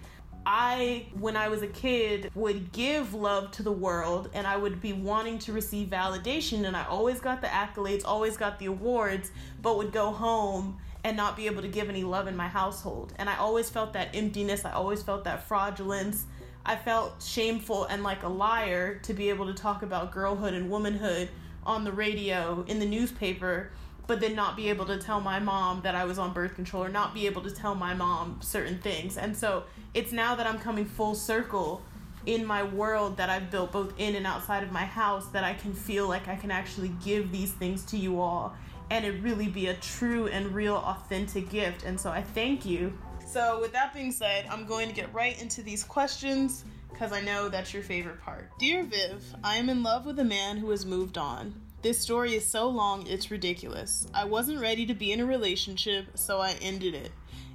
I, 0.44 1.06
when 1.18 1.36
I 1.36 1.48
was 1.48 1.62
a 1.62 1.68
kid, 1.68 2.30
would 2.34 2.72
give 2.72 3.14
love 3.14 3.52
to 3.52 3.62
the 3.62 3.72
world 3.72 4.28
and 4.34 4.46
I 4.46 4.56
would 4.56 4.80
be 4.80 4.92
wanting 4.92 5.38
to 5.40 5.52
receive 5.52 5.88
validation, 5.88 6.66
and 6.66 6.76
I 6.76 6.84
always 6.86 7.20
got 7.20 7.40
the 7.40 7.46
accolades, 7.46 8.02
always 8.04 8.36
got 8.36 8.58
the 8.58 8.66
awards, 8.66 9.30
but 9.60 9.76
would 9.78 9.92
go 9.92 10.10
home 10.10 10.78
and 11.04 11.16
not 11.16 11.36
be 11.36 11.46
able 11.46 11.62
to 11.62 11.68
give 11.68 11.88
any 11.88 12.04
love 12.04 12.26
in 12.26 12.36
my 12.36 12.48
household. 12.48 13.12
And 13.16 13.28
I 13.28 13.36
always 13.36 13.70
felt 13.70 13.92
that 13.92 14.14
emptiness, 14.14 14.64
I 14.64 14.72
always 14.72 15.02
felt 15.02 15.24
that 15.24 15.46
fraudulence, 15.46 16.26
I 16.64 16.76
felt 16.76 17.22
shameful 17.22 17.84
and 17.84 18.02
like 18.02 18.22
a 18.22 18.28
liar 18.28 18.98
to 19.02 19.12
be 19.12 19.28
able 19.30 19.46
to 19.46 19.54
talk 19.54 19.82
about 19.82 20.12
girlhood 20.12 20.54
and 20.54 20.70
womanhood 20.70 21.28
on 21.64 21.84
the 21.84 21.92
radio, 21.92 22.64
in 22.68 22.78
the 22.78 22.86
newspaper, 22.86 23.70
but 24.06 24.20
then 24.20 24.34
not 24.34 24.56
be 24.56 24.68
able 24.68 24.84
to 24.86 24.98
tell 24.98 25.20
my 25.20 25.38
mom 25.38 25.82
that 25.82 25.94
I 25.94 26.04
was 26.04 26.18
on 26.18 26.32
birth 26.32 26.54
control 26.54 26.84
or 26.84 26.88
not 26.88 27.14
be 27.14 27.26
able 27.26 27.42
to 27.42 27.50
tell 27.50 27.74
my 27.74 27.94
mom 27.94 28.38
certain 28.42 28.78
things. 28.78 29.16
And 29.16 29.36
so 29.36 29.64
it's 29.94 30.12
now 30.12 30.34
that 30.34 30.46
I'm 30.46 30.58
coming 30.58 30.84
full 30.84 31.14
circle 31.14 31.82
in 32.26 32.44
my 32.44 32.62
world 32.62 33.16
that 33.16 33.28
I've 33.28 33.50
built 33.50 33.72
both 33.72 33.92
in 33.98 34.14
and 34.14 34.26
outside 34.26 34.62
of 34.62 34.70
my 34.70 34.84
house 34.84 35.26
that 35.28 35.44
I 35.44 35.54
can 35.54 35.74
feel 35.74 36.08
like 36.08 36.28
I 36.28 36.36
can 36.36 36.50
actually 36.50 36.92
give 37.04 37.32
these 37.32 37.52
things 37.52 37.84
to 37.86 37.96
you 37.96 38.20
all 38.20 38.54
and 38.90 39.04
it 39.04 39.22
really 39.22 39.48
be 39.48 39.68
a 39.68 39.74
true 39.74 40.26
and 40.26 40.54
real 40.54 40.76
authentic 40.76 41.48
gift. 41.48 41.84
And 41.84 41.98
so 41.98 42.10
I 42.10 42.22
thank 42.22 42.66
you 42.66 42.92
so, 43.32 43.60
with 43.60 43.72
that 43.72 43.94
being 43.94 44.12
said, 44.12 44.44
I'm 44.50 44.66
going 44.66 44.88
to 44.88 44.94
get 44.94 45.12
right 45.14 45.40
into 45.40 45.62
these 45.62 45.82
questions 45.82 46.66
because 46.90 47.12
I 47.12 47.22
know 47.22 47.48
that's 47.48 47.72
your 47.72 47.82
favorite 47.82 48.20
part. 48.20 48.50
Dear 48.58 48.84
Viv, 48.84 49.24
I 49.42 49.56
am 49.56 49.70
in 49.70 49.82
love 49.82 50.04
with 50.04 50.18
a 50.18 50.24
man 50.24 50.58
who 50.58 50.68
has 50.68 50.84
moved 50.84 51.16
on. 51.16 51.54
This 51.80 51.98
story 51.98 52.34
is 52.34 52.46
so 52.46 52.68
long, 52.68 53.06
it's 53.06 53.30
ridiculous. 53.30 54.06
I 54.12 54.26
wasn't 54.26 54.60
ready 54.60 54.84
to 54.84 54.92
be 54.92 55.12
in 55.12 55.20
a 55.20 55.24
relationship, 55.24 56.08
so 56.14 56.40
I 56.40 56.56
ended 56.60 56.94
it. 56.94 57.10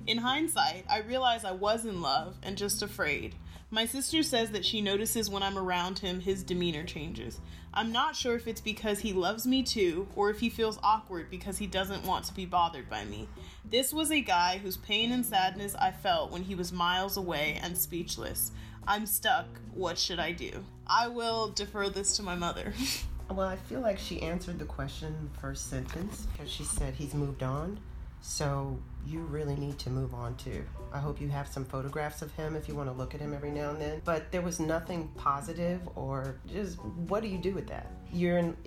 In 0.07 0.17
hindsight, 0.17 0.85
I 0.89 1.01
realize 1.01 1.45
I 1.45 1.51
was 1.51 1.85
in 1.85 2.01
love 2.01 2.37
and 2.41 2.57
just 2.57 2.81
afraid. 2.81 3.35
My 3.69 3.85
sister 3.85 4.23
says 4.23 4.51
that 4.51 4.63
she 4.63 4.79
notices 4.79 5.29
when 5.29 5.43
I'm 5.43 5.57
around 5.57 5.99
him, 5.99 6.21
his 6.21 6.41
demeanor 6.41 6.85
changes. 6.85 7.39
I'm 7.73 7.91
not 7.91 8.15
sure 8.15 8.35
if 8.35 8.47
it's 8.47 8.61
because 8.61 8.99
he 8.99 9.11
loves 9.11 9.45
me 9.45 9.61
too, 9.61 10.07
or 10.15 10.29
if 10.29 10.39
he 10.39 10.49
feels 10.49 10.79
awkward 10.81 11.29
because 11.29 11.57
he 11.57 11.67
doesn't 11.67 12.05
want 12.05 12.23
to 12.25 12.33
be 12.33 12.45
bothered 12.45 12.89
by 12.89 13.03
me. 13.03 13.27
This 13.65 13.91
was 13.91 14.09
a 14.09 14.21
guy 14.21 14.57
whose 14.57 14.77
pain 14.77 15.11
and 15.11 15.25
sadness 15.25 15.75
I 15.75 15.91
felt 15.91 16.31
when 16.31 16.43
he 16.43 16.55
was 16.55 16.71
miles 16.71 17.17
away 17.17 17.59
and 17.61 17.77
speechless. 17.77 18.51
I'm 18.87 19.05
stuck. 19.05 19.47
What 19.73 19.97
should 19.97 20.19
I 20.19 20.31
do? 20.31 20.63
I 20.87 21.09
will 21.09 21.49
defer 21.49 21.89
this 21.89 22.15
to 22.15 22.23
my 22.23 22.35
mother. 22.35 22.73
well, 23.29 23.49
I 23.49 23.57
feel 23.57 23.81
like 23.81 23.99
she 23.99 24.21
answered 24.21 24.59
the 24.59 24.65
question 24.65 25.29
first 25.41 25.69
sentence 25.69 26.25
because 26.31 26.49
she 26.49 26.63
said 26.63 26.93
he's 26.95 27.13
moved 27.13 27.43
on. 27.43 27.81
So 28.21 28.79
you 29.07 29.21
really 29.21 29.55
need 29.55 29.79
to 29.79 29.89
move 29.89 30.13
on 30.13 30.35
too. 30.35 30.63
I 30.91 30.99
hope 30.99 31.21
you 31.21 31.29
have 31.29 31.47
some 31.47 31.63
photographs 31.63 32.21
of 32.21 32.33
him 32.33 32.55
if 32.55 32.67
you 32.67 32.75
want 32.75 32.89
to 32.89 32.93
look 32.93 33.15
at 33.15 33.21
him 33.21 33.33
every 33.33 33.51
now 33.51 33.69
and 33.69 33.81
then. 33.81 34.01
But 34.03 34.31
there 34.31 34.41
was 34.41 34.59
nothing 34.59 35.09
positive 35.15 35.81
or 35.95 36.35
just 36.47 36.77
what 37.07 37.23
do 37.23 37.29
you 37.29 37.37
do 37.37 37.53
with 37.53 37.67
that? 37.67 37.91
You're 38.11 38.37
in 38.37 38.57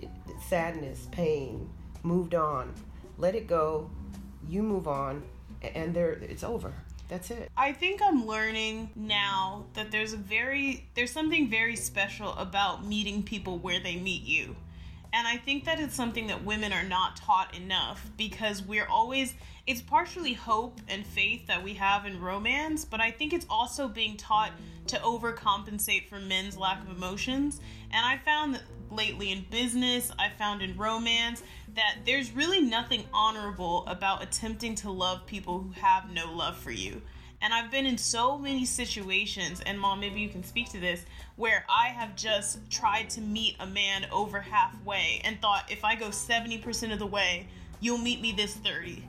sadness, 0.47 1.07
pain, 1.11 1.69
moved 2.03 2.33
on. 2.33 2.73
Let 3.17 3.35
it 3.35 3.47
go. 3.47 3.89
You 4.47 4.63
move 4.63 4.87
on 4.87 5.23
and 5.75 5.93
there 5.93 6.13
it's 6.13 6.43
over. 6.43 6.73
That's 7.07 7.29
it. 7.29 7.51
I 7.57 7.73
think 7.73 8.01
I'm 8.01 8.25
learning 8.25 8.89
now 8.95 9.65
that 9.73 9.91
there's 9.91 10.13
a 10.13 10.17
very 10.17 10.87
there's 10.95 11.11
something 11.11 11.49
very 11.49 11.75
special 11.75 12.33
about 12.33 12.85
meeting 12.85 13.21
people 13.21 13.59
where 13.59 13.79
they 13.79 13.97
meet 13.97 14.23
you. 14.23 14.55
And 15.13 15.27
I 15.27 15.37
think 15.37 15.65
that 15.65 15.79
it's 15.79 15.95
something 15.95 16.27
that 16.27 16.45
women 16.45 16.71
are 16.71 16.83
not 16.83 17.17
taught 17.17 17.55
enough 17.55 18.09
because 18.17 18.61
we're 18.61 18.87
always 18.87 19.33
it's 19.67 19.81
partially 19.81 20.33
hope 20.33 20.79
and 20.87 21.05
faith 21.05 21.45
that 21.47 21.63
we 21.63 21.75
have 21.75 22.05
in 22.05 22.19
romance, 22.19 22.83
but 22.83 22.99
I 22.99 23.11
think 23.11 23.31
it's 23.31 23.45
also 23.49 23.87
being 23.87 24.17
taught 24.17 24.51
to 24.87 24.97
overcompensate 24.97 26.07
for 26.07 26.19
men's 26.19 26.57
lack 26.57 26.81
of 26.81 26.89
emotions. 26.89 27.61
And 27.91 28.05
I 28.05 28.17
found 28.17 28.55
that 28.55 28.63
lately 28.89 29.31
in 29.31 29.45
business, 29.51 30.11
I 30.17 30.29
found 30.29 30.61
in 30.61 30.75
romance 30.77 31.43
that 31.75 31.99
there's 32.05 32.31
really 32.31 32.61
nothing 32.61 33.05
honorable 33.13 33.85
about 33.87 34.23
attempting 34.23 34.75
to 34.75 34.91
love 34.91 35.25
people 35.25 35.59
who 35.59 35.71
have 35.73 36.11
no 36.11 36.33
love 36.33 36.57
for 36.57 36.71
you. 36.71 37.01
And 37.41 37.53
I've 37.53 37.71
been 37.71 37.85
in 37.87 37.97
so 37.97 38.37
many 38.37 38.65
situations, 38.65 39.61
and 39.65 39.79
mom, 39.79 39.99
maybe 39.99 40.19
you 40.19 40.29
can 40.29 40.43
speak 40.43 40.69
to 40.71 40.79
this, 40.79 41.05
where 41.37 41.65
I 41.67 41.87
have 41.87 42.15
just 42.15 42.69
tried 42.69 43.09
to 43.11 43.21
meet 43.21 43.55
a 43.59 43.65
man 43.65 44.05
over 44.11 44.39
halfway 44.39 45.21
and 45.23 45.41
thought 45.41 45.71
if 45.71 45.83
I 45.83 45.95
go 45.95 46.09
70% 46.09 46.93
of 46.93 46.99
the 46.99 47.07
way, 47.07 47.47
you'll 47.79 47.97
meet 47.97 48.21
me 48.21 48.31
this 48.31 48.53
30. 48.55 49.03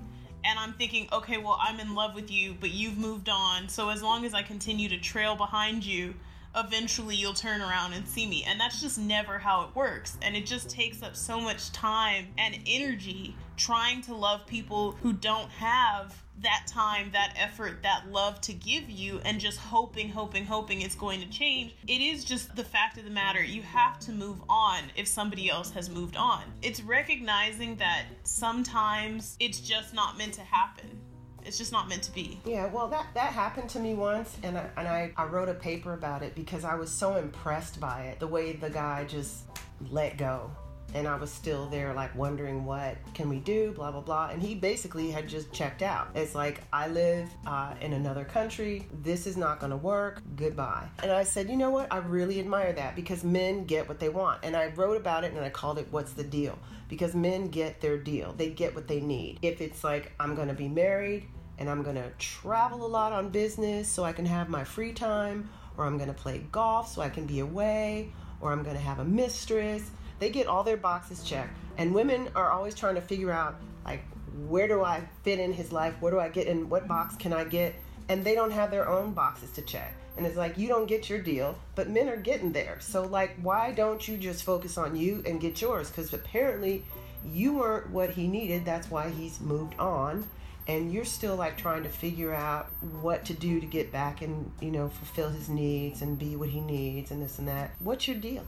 And 0.44 0.58
I'm 0.58 0.72
thinking, 0.72 1.08
okay, 1.12 1.36
well, 1.36 1.58
I'm 1.60 1.78
in 1.78 1.94
love 1.94 2.14
with 2.14 2.30
you, 2.30 2.56
but 2.58 2.70
you've 2.70 2.98
moved 2.98 3.28
on. 3.28 3.68
So 3.68 3.90
as 3.90 4.02
long 4.02 4.24
as 4.24 4.34
I 4.34 4.42
continue 4.42 4.88
to 4.88 4.98
trail 4.98 5.36
behind 5.36 5.84
you, 5.84 6.14
eventually 6.56 7.16
you'll 7.16 7.34
turn 7.34 7.60
around 7.60 7.92
and 7.92 8.06
see 8.06 8.26
me. 8.26 8.44
And 8.46 8.58
that's 8.58 8.80
just 8.80 8.98
never 8.98 9.38
how 9.38 9.62
it 9.62 9.76
works. 9.76 10.16
And 10.22 10.36
it 10.36 10.46
just 10.46 10.68
takes 10.68 11.02
up 11.02 11.16
so 11.16 11.40
much 11.40 11.70
time 11.72 12.28
and 12.38 12.58
energy 12.66 13.36
trying 13.62 14.02
to 14.02 14.14
love 14.14 14.44
people 14.46 14.92
who 15.02 15.12
don't 15.12 15.50
have 15.50 16.20
that 16.40 16.66
time, 16.66 17.10
that 17.12 17.32
effort, 17.36 17.82
that 17.84 18.10
love 18.10 18.40
to 18.40 18.52
give 18.52 18.90
you, 18.90 19.20
and 19.24 19.38
just 19.38 19.58
hoping, 19.58 20.08
hoping, 20.08 20.44
hoping 20.44 20.80
it's 20.80 20.96
going 20.96 21.20
to 21.20 21.28
change. 21.28 21.72
It 21.86 22.00
is 22.00 22.24
just 22.24 22.56
the 22.56 22.64
fact 22.64 22.98
of 22.98 23.04
the 23.04 23.10
matter. 23.10 23.42
You 23.42 23.62
have 23.62 24.00
to 24.00 24.12
move 24.12 24.42
on 24.48 24.84
if 24.96 25.06
somebody 25.06 25.48
else 25.48 25.70
has 25.70 25.88
moved 25.88 26.16
on. 26.16 26.42
It's 26.60 26.82
recognizing 26.82 27.76
that 27.76 28.06
sometimes 28.24 29.36
it's 29.38 29.60
just 29.60 29.94
not 29.94 30.18
meant 30.18 30.34
to 30.34 30.42
happen 30.42 30.98
it's 31.44 31.58
just 31.58 31.72
not 31.72 31.88
meant 31.88 32.04
to 32.04 32.12
be. 32.12 32.40
Yeah, 32.44 32.66
well, 32.66 32.86
that 32.88 33.06
that 33.14 33.32
happened 33.32 33.68
to 33.70 33.80
me 33.80 33.94
once, 33.94 34.36
and 34.44 34.56
I, 34.56 34.70
and 34.76 34.86
I, 34.86 35.12
I 35.16 35.24
wrote 35.24 35.48
a 35.48 35.54
paper 35.54 35.92
about 35.92 36.22
it 36.22 36.36
because 36.36 36.64
I 36.64 36.76
was 36.76 36.88
so 36.88 37.16
impressed 37.16 37.80
by 37.80 38.02
it, 38.02 38.20
the 38.20 38.28
way 38.28 38.52
the 38.52 38.70
guy 38.70 39.04
just 39.04 39.42
let 39.90 40.16
go. 40.16 40.52
And 40.94 41.08
I 41.08 41.16
was 41.16 41.30
still 41.30 41.66
there, 41.66 41.94
like 41.94 42.14
wondering 42.14 42.64
what 42.64 42.96
can 43.14 43.28
we 43.28 43.38
do, 43.38 43.72
blah 43.72 43.90
blah 43.90 44.00
blah. 44.00 44.28
And 44.28 44.42
he 44.42 44.54
basically 44.54 45.10
had 45.10 45.28
just 45.28 45.52
checked 45.52 45.82
out. 45.82 46.08
It's 46.14 46.34
like 46.34 46.62
I 46.72 46.88
live 46.88 47.28
uh, 47.46 47.74
in 47.80 47.92
another 47.92 48.24
country. 48.24 48.86
This 49.02 49.26
is 49.26 49.36
not 49.36 49.60
going 49.60 49.70
to 49.70 49.76
work. 49.76 50.22
Goodbye. 50.36 50.88
And 51.02 51.10
I 51.10 51.24
said, 51.24 51.48
you 51.48 51.56
know 51.56 51.70
what? 51.70 51.92
I 51.92 51.98
really 51.98 52.38
admire 52.40 52.72
that 52.74 52.94
because 52.94 53.24
men 53.24 53.64
get 53.64 53.88
what 53.88 53.98
they 53.98 54.08
want. 54.08 54.44
And 54.44 54.56
I 54.56 54.66
wrote 54.76 54.96
about 54.96 55.24
it 55.24 55.32
and 55.32 55.44
I 55.44 55.50
called 55.50 55.78
it 55.78 55.88
"What's 55.90 56.12
the 56.12 56.24
Deal?" 56.24 56.58
because 56.92 57.14
men 57.14 57.48
get 57.48 57.80
their 57.80 57.96
deal. 57.96 58.34
They 58.36 58.50
get 58.50 58.74
what 58.74 58.86
they 58.86 59.00
need. 59.00 59.38
If 59.40 59.62
it's 59.62 59.82
like 59.82 60.12
I'm 60.20 60.34
going 60.34 60.48
to 60.48 60.54
be 60.54 60.68
married 60.68 61.26
and 61.58 61.70
I'm 61.70 61.82
going 61.82 61.96
to 61.96 62.10
travel 62.18 62.84
a 62.84 62.86
lot 62.86 63.12
on 63.12 63.30
business 63.30 63.88
so 63.88 64.04
I 64.04 64.12
can 64.12 64.26
have 64.26 64.50
my 64.50 64.62
free 64.64 64.92
time, 64.92 65.48
or 65.78 65.86
I'm 65.86 65.96
going 65.96 66.08
to 66.08 66.14
play 66.14 66.44
golf 66.52 66.92
so 66.92 67.00
I 67.00 67.08
can 67.08 67.24
be 67.24 67.40
away, 67.40 68.12
or 68.42 68.52
I'm 68.52 68.62
going 68.62 68.76
to 68.76 68.82
have 68.82 68.98
a 68.98 69.04
mistress. 69.06 69.90
They 70.22 70.30
get 70.30 70.46
all 70.46 70.62
their 70.62 70.76
boxes 70.76 71.24
checked. 71.24 71.50
And 71.78 71.92
women 71.92 72.28
are 72.36 72.52
always 72.52 72.76
trying 72.76 72.94
to 72.94 73.00
figure 73.00 73.32
out, 73.32 73.56
like, 73.84 74.04
where 74.46 74.68
do 74.68 74.84
I 74.84 75.02
fit 75.24 75.40
in 75.40 75.52
his 75.52 75.72
life? 75.72 75.94
Where 75.98 76.12
do 76.12 76.20
I 76.20 76.28
get 76.28 76.46
in? 76.46 76.68
What 76.68 76.86
box 76.86 77.16
can 77.16 77.32
I 77.32 77.42
get? 77.42 77.74
And 78.08 78.22
they 78.22 78.36
don't 78.36 78.52
have 78.52 78.70
their 78.70 78.88
own 78.88 79.14
boxes 79.14 79.50
to 79.54 79.62
check. 79.62 79.92
And 80.16 80.24
it's 80.24 80.36
like, 80.36 80.56
you 80.56 80.68
don't 80.68 80.86
get 80.86 81.10
your 81.10 81.18
deal, 81.18 81.58
but 81.74 81.90
men 81.90 82.08
are 82.08 82.16
getting 82.16 82.52
there. 82.52 82.76
So, 82.78 83.02
like, 83.02 83.36
why 83.42 83.72
don't 83.72 84.06
you 84.06 84.16
just 84.16 84.44
focus 84.44 84.78
on 84.78 84.94
you 84.94 85.24
and 85.26 85.40
get 85.40 85.60
yours? 85.60 85.88
Because 85.88 86.14
apparently 86.14 86.84
you 87.26 87.54
weren't 87.54 87.90
what 87.90 88.10
he 88.10 88.28
needed. 88.28 88.64
That's 88.64 88.88
why 88.88 89.10
he's 89.10 89.40
moved 89.40 89.74
on 89.80 90.24
and 90.68 90.92
you're 90.92 91.04
still 91.04 91.34
like 91.34 91.56
trying 91.56 91.82
to 91.82 91.88
figure 91.88 92.32
out 92.32 92.70
what 93.00 93.24
to 93.24 93.34
do 93.34 93.58
to 93.58 93.66
get 93.66 93.90
back 93.90 94.22
and 94.22 94.52
you 94.60 94.70
know 94.70 94.88
fulfill 94.88 95.28
his 95.30 95.48
needs 95.48 96.02
and 96.02 96.20
be 96.20 96.36
what 96.36 96.48
he 96.48 96.60
needs 96.60 97.10
and 97.10 97.20
this 97.20 97.40
and 97.40 97.48
that 97.48 97.72
what's 97.80 98.06
your 98.06 98.16
deal 98.16 98.44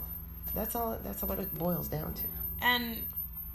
that's 0.55 0.75
all 0.75 0.99
that's 1.05 1.23
what 1.23 1.39
it 1.39 1.53
boils 1.59 1.89
down 1.89 2.15
to. 2.15 2.25
And 2.63 2.97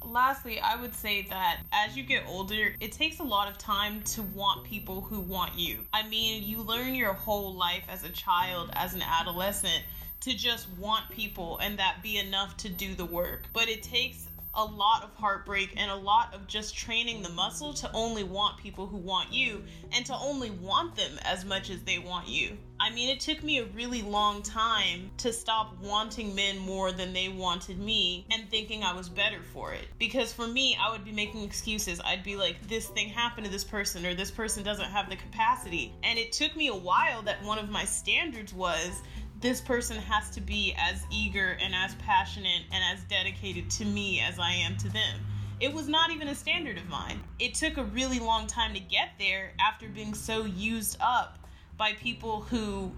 lastly 0.06 0.62
i 0.62 0.80
would 0.80 0.96
say 0.96 1.24
that 1.24 1.60
as 1.74 1.98
you 1.98 2.04
get 2.04 2.24
older 2.26 2.74
it 2.80 2.90
takes 2.90 3.20
a 3.20 3.24
lot 3.24 3.52
of 3.52 3.58
time 3.58 4.02
to 4.04 4.22
want 4.22 4.64
people 4.64 5.02
who 5.02 5.20
want 5.20 5.58
you. 5.58 5.80
I 5.94 6.08
mean 6.08 6.44
you 6.44 6.62
learn 6.62 6.96
your 6.96 7.14
whole 7.14 7.54
life 7.54 7.84
as 7.90 8.04
a 8.04 8.10
child 8.10 8.70
as 8.74 8.94
an 8.94 9.02
adolescent 9.02 9.84
to 10.22 10.36
just 10.36 10.68
want 10.78 11.10
people 11.10 11.58
and 11.60 11.78
that 11.80 11.98
be 12.02 12.18
enough 12.18 12.56
to 12.58 12.70
do 12.70 12.94
the 12.94 13.06
work. 13.06 13.44
But 13.54 13.70
it 13.70 13.84
takes 13.84 14.29
a 14.54 14.64
lot 14.64 15.04
of 15.04 15.14
heartbreak 15.16 15.74
and 15.78 15.92
a 15.92 15.96
lot 15.96 16.34
of 16.34 16.48
just 16.48 16.76
training 16.76 17.22
the 17.22 17.30
muscle 17.30 17.74
to 17.74 17.92
only 17.94 18.24
want 18.24 18.58
people 18.58 18.88
who 18.88 18.98
want 18.98 19.32
you 19.32 19.64
and 19.92 20.06
to 20.06 20.16
only 20.16 20.50
want 20.50 20.96
them 20.96 21.12
as 21.24 21.46
much 21.46 21.70
as 21.70 21.82
they 21.84 22.00
want 22.00 22.28
you. 22.28 22.58
I 22.80 22.90
mean, 22.90 23.10
it 23.10 23.20
took 23.20 23.44
me 23.44 23.60
a 23.60 23.66
really 23.66 24.02
long 24.02 24.42
time 24.42 25.12
to 25.18 25.34
stop 25.34 25.78
wanting 25.82 26.34
men 26.34 26.58
more 26.58 26.92
than 26.92 27.14
they 27.14 27.28
wanted 27.28 27.78
me 27.78 28.26
and 28.32 28.50
thinking 28.50 28.84
I 28.84 28.94
was 28.94 29.10
better 29.10 29.42
for 29.54 29.74
it. 29.74 29.88
Because 30.00 30.32
for 30.32 30.48
me, 30.48 30.78
I 30.82 30.90
would 30.90 31.04
be 31.04 31.12
making 31.12 31.44
excuses. 31.44 32.00
I'd 32.04 32.24
be 32.24 32.38
like, 32.38 32.68
this 32.68 32.88
thing 32.88 33.10
happened 33.10 33.46
to 33.46 33.52
this 33.52 33.66
person, 33.66 34.06
or 34.06 34.14
this 34.14 34.32
person 34.32 34.64
doesn't 34.64 34.90
have 34.90 35.10
the 35.10 35.18
capacity. 35.18 35.94
And 36.04 36.18
it 36.18 36.32
took 36.32 36.56
me 36.56 36.68
a 36.70 36.76
while 36.76 37.22
that 37.24 37.44
one 37.44 37.60
of 37.60 37.70
my 37.70 37.84
standards 37.84 38.54
was 38.54 39.02
this 39.42 39.62
person 39.62 39.96
has 39.96 40.30
to 40.32 40.42
be 40.42 40.76
as 40.78 41.06
eager 41.10 41.58
and 41.62 41.74
as 41.74 41.96
passionate 41.96 42.64
and 42.72 42.84
as 42.94 43.04
dedicated 43.06 43.70
to 43.70 43.86
me 43.86 44.20
as 44.20 44.38
I 44.38 44.52
am 44.52 44.76
to 44.78 44.90
them. 44.90 45.26
It 45.62 45.74
was 45.74 45.88
not 45.88 46.10
even 46.10 46.28
a 46.28 46.36
standard 46.36 46.78
of 46.78 46.90
mine. 46.90 47.22
It 47.38 47.54
took 47.54 47.78
a 47.78 47.84
really 47.84 48.20
long 48.20 48.48
time 48.48 48.74
to 48.74 48.80
get 48.80 49.12
there 49.18 49.54
after 49.60 49.88
being 49.88 50.14
so 50.14 50.44
used 50.46 50.98
up 51.00 51.38
by 51.78 51.94
people 51.94 52.42
who 52.42 52.92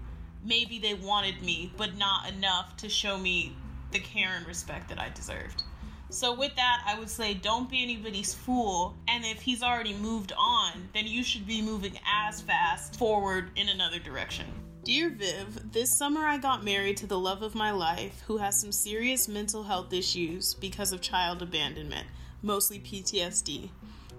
maybe 0.44 0.78
they 0.78 0.94
wanted 0.94 1.42
me, 1.42 1.72
but 1.76 1.96
not 1.96 2.28
enough 2.28 2.76
to 2.78 2.88
show 2.88 3.18
me 3.18 3.56
the 3.92 4.00
care 4.00 4.34
and 4.36 4.46
respect 4.46 4.88
that 4.88 5.00
I 5.00 5.10
deserved. 5.10 5.62
So, 6.08 6.34
with 6.34 6.54
that, 6.56 6.82
I 6.86 6.98
would 6.98 7.08
say 7.08 7.34
don't 7.34 7.70
be 7.70 7.82
anybody's 7.82 8.34
fool. 8.34 8.94
And 9.08 9.24
if 9.24 9.40
he's 9.40 9.62
already 9.62 9.94
moved 9.94 10.32
on, 10.36 10.88
then 10.92 11.06
you 11.06 11.22
should 11.22 11.46
be 11.46 11.62
moving 11.62 11.98
as 12.06 12.42
fast 12.42 12.98
forward 12.98 13.50
in 13.56 13.68
another 13.68 13.98
direction. 13.98 14.46
Dear 14.84 15.10
Viv, 15.10 15.70
this 15.70 15.96
summer 15.96 16.26
I 16.26 16.38
got 16.38 16.64
married 16.64 16.96
to 16.96 17.06
the 17.06 17.18
love 17.18 17.42
of 17.42 17.54
my 17.54 17.70
life 17.70 18.24
who 18.26 18.38
has 18.38 18.60
some 18.60 18.72
serious 18.72 19.28
mental 19.28 19.62
health 19.62 19.92
issues 19.92 20.54
because 20.54 20.90
of 20.90 21.00
child 21.00 21.40
abandonment, 21.40 22.08
mostly 22.42 22.80
PTSD. 22.80 23.70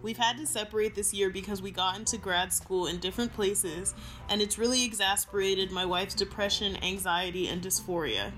We've 0.02 0.16
had 0.16 0.38
to 0.38 0.48
separate 0.48 0.96
this 0.96 1.14
year 1.14 1.30
because 1.30 1.62
we 1.62 1.72
got 1.72 1.98
into 1.98 2.18
grad 2.18 2.54
school 2.54 2.88
in 2.88 3.02
different 3.02 3.34
places, 3.34 3.94
and 4.30 4.42
it's 4.42 4.58
really 4.58 4.86
exasperated 4.86 5.70
my 5.70 5.84
wife's 5.84 6.16
depression, 6.16 6.82
anxiety, 6.82 7.50
and 7.50 7.62
dysphoria. 7.62 8.32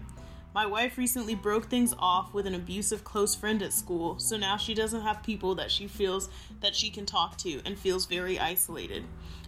My 0.56 0.66
wife 0.66 0.98
recently 0.98 1.36
broke 1.36 1.66
things 1.66 1.94
off 2.00 2.34
with 2.34 2.48
an 2.48 2.56
abusive 2.56 3.04
close 3.04 3.36
friend 3.36 3.62
at 3.62 3.74
school, 3.74 4.18
so 4.18 4.36
now 4.36 4.58
she 4.58 4.74
doesn't 4.74 5.02
have 5.02 5.22
people 5.22 5.54
that 5.56 5.70
she 5.70 5.86
feels 5.86 6.30
that 6.62 6.74
she 6.74 6.90
can 6.90 7.06
talk 7.06 7.38
to 7.40 7.62
and 7.66 7.78
feels 7.78 8.08
very 8.08 8.40
isolated. 8.40 9.04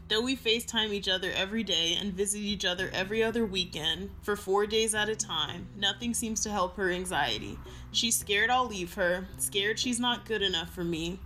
Though 0.09 0.21
we 0.21 0.37
FaceTime 0.37 0.93
each 0.93 1.09
other 1.09 1.31
every 1.35 1.63
day 1.63 1.97
and 1.99 2.13
visit 2.13 2.39
each 2.39 2.63
other 2.63 2.89
every 2.93 3.21
other 3.21 3.45
weekend 3.45 4.09
for 4.21 4.37
four 4.37 4.65
days 4.65 4.95
at 4.95 5.09
a 5.09 5.15
time, 5.17 5.67
nothing 5.75 6.13
seems 6.13 6.39
to 6.43 6.49
help 6.49 6.77
her 6.77 6.89
anxiety. 6.89 7.59
She's 7.91 8.17
scared 8.17 8.49
I'll 8.49 8.67
leave 8.67 8.93
her, 8.93 9.27
scared 9.37 9.77
she's 9.77 9.99
not 9.99 10.25
good 10.25 10.41
enough 10.41 10.73
for 10.73 10.85
me. 10.85 11.19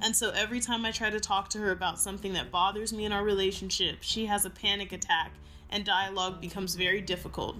And 0.00 0.16
so 0.16 0.30
every 0.30 0.60
time 0.60 0.86
I 0.86 0.92
try 0.92 1.10
to 1.10 1.20
talk 1.20 1.50
to 1.50 1.58
her 1.58 1.72
about 1.72 2.00
something 2.00 2.32
that 2.32 2.50
bothers 2.50 2.90
me 2.94 3.04
in 3.04 3.12
our 3.12 3.22
relationship, 3.22 3.98
she 4.00 4.24
has 4.24 4.46
a 4.46 4.50
panic 4.50 4.92
attack 4.92 5.32
and 5.68 5.84
dialogue 5.84 6.40
becomes 6.40 6.74
very 6.74 7.02
difficult. 7.02 7.56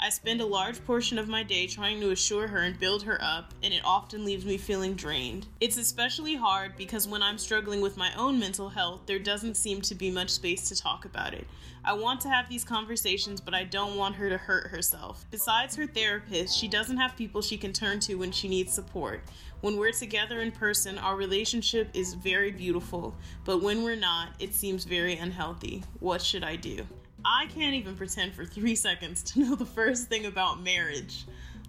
I 0.00 0.10
spend 0.10 0.40
a 0.40 0.46
large 0.46 0.84
portion 0.84 1.18
of 1.18 1.28
my 1.28 1.42
day 1.42 1.66
trying 1.66 2.00
to 2.00 2.12
assure 2.12 2.46
her 2.46 2.58
and 2.58 2.78
build 2.78 3.02
her 3.02 3.18
up, 3.20 3.52
and 3.64 3.74
it 3.74 3.82
often 3.84 4.24
leaves 4.24 4.44
me 4.44 4.56
feeling 4.56 4.94
drained. 4.94 5.48
It's 5.60 5.76
especially 5.76 6.36
hard 6.36 6.76
because 6.76 7.08
when 7.08 7.20
I'm 7.20 7.36
struggling 7.36 7.80
with 7.80 7.96
my 7.96 8.12
own 8.16 8.38
mental 8.38 8.68
health, 8.68 9.00
there 9.06 9.18
doesn't 9.18 9.56
seem 9.56 9.80
to 9.82 9.96
be 9.96 10.12
much 10.12 10.30
space 10.30 10.68
to 10.68 10.80
talk 10.80 11.04
about 11.04 11.34
it. 11.34 11.48
I 11.84 11.94
want 11.94 12.20
to 12.20 12.28
have 12.28 12.48
these 12.48 12.64
conversations, 12.64 13.40
but 13.40 13.54
I 13.54 13.64
don't 13.64 13.96
want 13.96 14.14
her 14.14 14.28
to 14.28 14.38
hurt 14.38 14.68
herself. 14.68 15.24
Besides 15.32 15.74
her 15.74 15.86
therapist, 15.86 16.56
she 16.56 16.68
doesn't 16.68 16.98
have 16.98 17.16
people 17.16 17.42
she 17.42 17.58
can 17.58 17.72
turn 17.72 17.98
to 18.00 18.14
when 18.14 18.30
she 18.30 18.46
needs 18.46 18.72
support. 18.72 19.24
When 19.62 19.76
we're 19.76 19.90
together 19.90 20.40
in 20.42 20.52
person, 20.52 20.96
our 20.98 21.16
relationship 21.16 21.90
is 21.92 22.14
very 22.14 22.52
beautiful, 22.52 23.16
but 23.44 23.62
when 23.62 23.82
we're 23.82 23.96
not, 23.96 24.28
it 24.38 24.54
seems 24.54 24.84
very 24.84 25.16
unhealthy. 25.16 25.82
What 25.98 26.22
should 26.22 26.44
I 26.44 26.54
do? 26.54 26.86
I 27.24 27.46
can't 27.46 27.74
even 27.74 27.96
pretend 27.96 28.34
for 28.34 28.44
three 28.44 28.74
seconds 28.88 29.22
to 29.24 29.40
know 29.40 29.54
the 29.54 29.66
first 29.66 30.08
thing 30.08 30.26
about 30.26 30.62
marriage. 30.62 31.26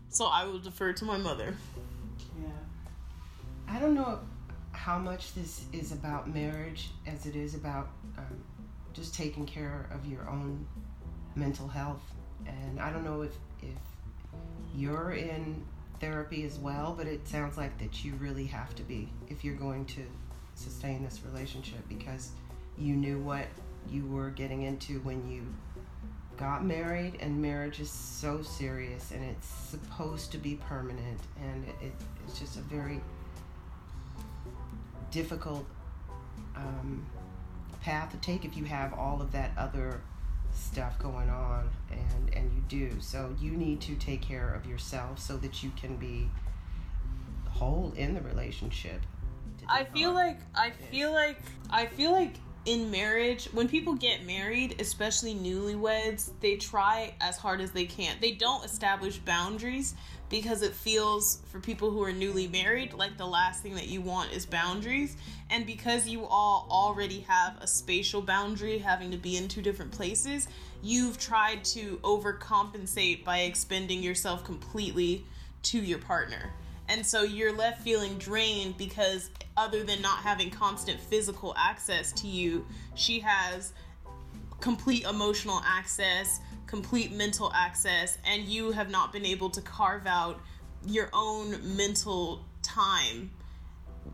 So 0.09 0.25
I 0.25 0.45
will 0.45 0.59
defer 0.59 0.93
to 0.93 1.05
my 1.05 1.17
mother. 1.17 1.55
Yeah. 2.41 2.49
I 3.67 3.79
don't 3.79 3.93
know 3.93 4.19
how 4.71 4.97
much 4.97 5.33
this 5.33 5.65
is 5.73 5.91
about 5.91 6.33
marriage 6.33 6.89
as 7.05 7.25
it 7.25 7.35
is 7.35 7.53
about 7.53 7.89
um, 8.17 8.43
just 8.93 9.13
taking 9.13 9.45
care 9.45 9.87
of 9.91 10.05
your 10.05 10.27
own 10.29 10.65
mental 11.35 11.67
health. 11.67 12.01
And 12.47 12.79
I 12.79 12.91
don't 12.91 13.03
know 13.03 13.21
if 13.21 13.33
if 13.61 13.75
you're 14.73 15.11
in 15.11 15.63
therapy 15.99 16.45
as 16.45 16.57
well, 16.57 16.95
but 16.97 17.07
it 17.07 17.27
sounds 17.27 17.57
like 17.57 17.77
that 17.79 18.03
you 18.03 18.13
really 18.15 18.45
have 18.45 18.73
to 18.75 18.83
be 18.83 19.09
if 19.27 19.43
you're 19.43 19.55
going 19.55 19.85
to 19.85 20.01
sustain 20.55 21.03
this 21.03 21.21
relationship 21.25 21.87
because 21.87 22.31
you 22.77 22.95
knew 22.95 23.19
what 23.19 23.45
you 23.91 24.05
were 24.05 24.29
getting 24.29 24.63
into 24.63 24.99
when 24.99 25.29
you 25.29 25.45
got 26.37 26.63
married 26.63 27.17
and 27.19 27.41
marriage 27.41 27.79
is 27.79 27.89
so 27.89 28.41
serious 28.41 29.11
and 29.11 29.23
it's 29.23 29.47
supposed 29.47 30.31
to 30.31 30.37
be 30.37 30.55
permanent 30.55 31.19
and 31.41 31.65
it, 31.65 31.75
it, 31.87 31.93
it's 32.25 32.39
just 32.39 32.57
a 32.57 32.61
very 32.61 33.01
difficult 35.11 35.65
um, 36.55 37.05
path 37.81 38.11
to 38.11 38.17
take 38.17 38.45
if 38.45 38.55
you 38.55 38.63
have 38.63 38.93
all 38.93 39.21
of 39.21 39.31
that 39.31 39.51
other 39.57 40.01
stuff 40.53 40.97
going 40.99 41.29
on 41.29 41.69
and 41.91 42.33
and 42.33 42.51
you 42.53 42.63
do. 42.67 42.99
So 42.99 43.35
you 43.39 43.51
need 43.51 43.81
to 43.81 43.95
take 43.95 44.21
care 44.21 44.53
of 44.53 44.65
yourself 44.65 45.19
so 45.19 45.37
that 45.37 45.61
you 45.61 45.71
can 45.79 45.97
be 45.97 46.29
whole 47.49 47.93
in 47.97 48.13
the 48.13 48.21
relationship 48.21 49.01
I 49.69 49.83
feel 49.83 50.13
like 50.13 50.39
I 50.55 50.71
feel 50.71 51.11
like 51.11 51.37
I 51.69 51.85
feel 51.85 52.11
like 52.11 52.33
in 52.65 52.91
marriage, 52.91 53.45
when 53.53 53.67
people 53.67 53.93
get 53.93 54.25
married, 54.25 54.79
especially 54.79 55.33
newlyweds, 55.33 56.31
they 56.41 56.55
try 56.55 57.13
as 57.21 57.37
hard 57.37 57.61
as 57.61 57.71
they 57.71 57.85
can. 57.85 58.17
They 58.19 58.31
don't 58.31 58.63
establish 58.65 59.17
boundaries 59.17 59.95
because 60.29 60.61
it 60.61 60.73
feels 60.73 61.39
for 61.51 61.59
people 61.59 61.89
who 61.89 62.03
are 62.03 62.11
newly 62.11 62.47
married 62.47 62.93
like 62.93 63.17
the 63.17 63.25
last 63.25 63.63
thing 63.63 63.75
that 63.75 63.87
you 63.87 64.01
want 64.01 64.31
is 64.31 64.45
boundaries. 64.45 65.17
And 65.49 65.65
because 65.65 66.07
you 66.07 66.25
all 66.25 66.67
already 66.69 67.21
have 67.21 67.57
a 67.61 67.67
spatial 67.67 68.21
boundary 68.21 68.77
having 68.77 69.09
to 69.11 69.17
be 69.17 69.37
in 69.37 69.47
two 69.47 69.61
different 69.61 69.91
places, 69.91 70.47
you've 70.83 71.17
tried 71.17 71.63
to 71.65 71.97
overcompensate 72.03 73.23
by 73.23 73.39
expending 73.39 74.03
yourself 74.03 74.43
completely 74.43 75.25
to 75.63 75.79
your 75.79 75.99
partner. 75.99 76.51
And 76.89 77.05
so 77.05 77.21
you're 77.21 77.55
left 77.55 77.81
feeling 77.81 78.17
drained 78.17 78.77
because, 78.77 79.29
other 79.55 79.83
than 79.83 80.01
not 80.01 80.17
having 80.19 80.49
constant 80.49 80.99
physical 80.99 81.53
access 81.55 82.11
to 82.13 82.27
you, 82.27 82.65
she 82.95 83.19
has 83.19 83.73
complete 84.59 85.03
emotional 85.05 85.61
access, 85.65 86.39
complete 86.65 87.11
mental 87.11 87.51
access, 87.53 88.17
and 88.25 88.43
you 88.43 88.71
have 88.71 88.89
not 88.89 89.13
been 89.13 89.25
able 89.25 89.49
to 89.51 89.61
carve 89.61 90.07
out 90.07 90.41
your 90.85 91.09
own 91.13 91.57
mental 91.75 92.43
time 92.63 93.29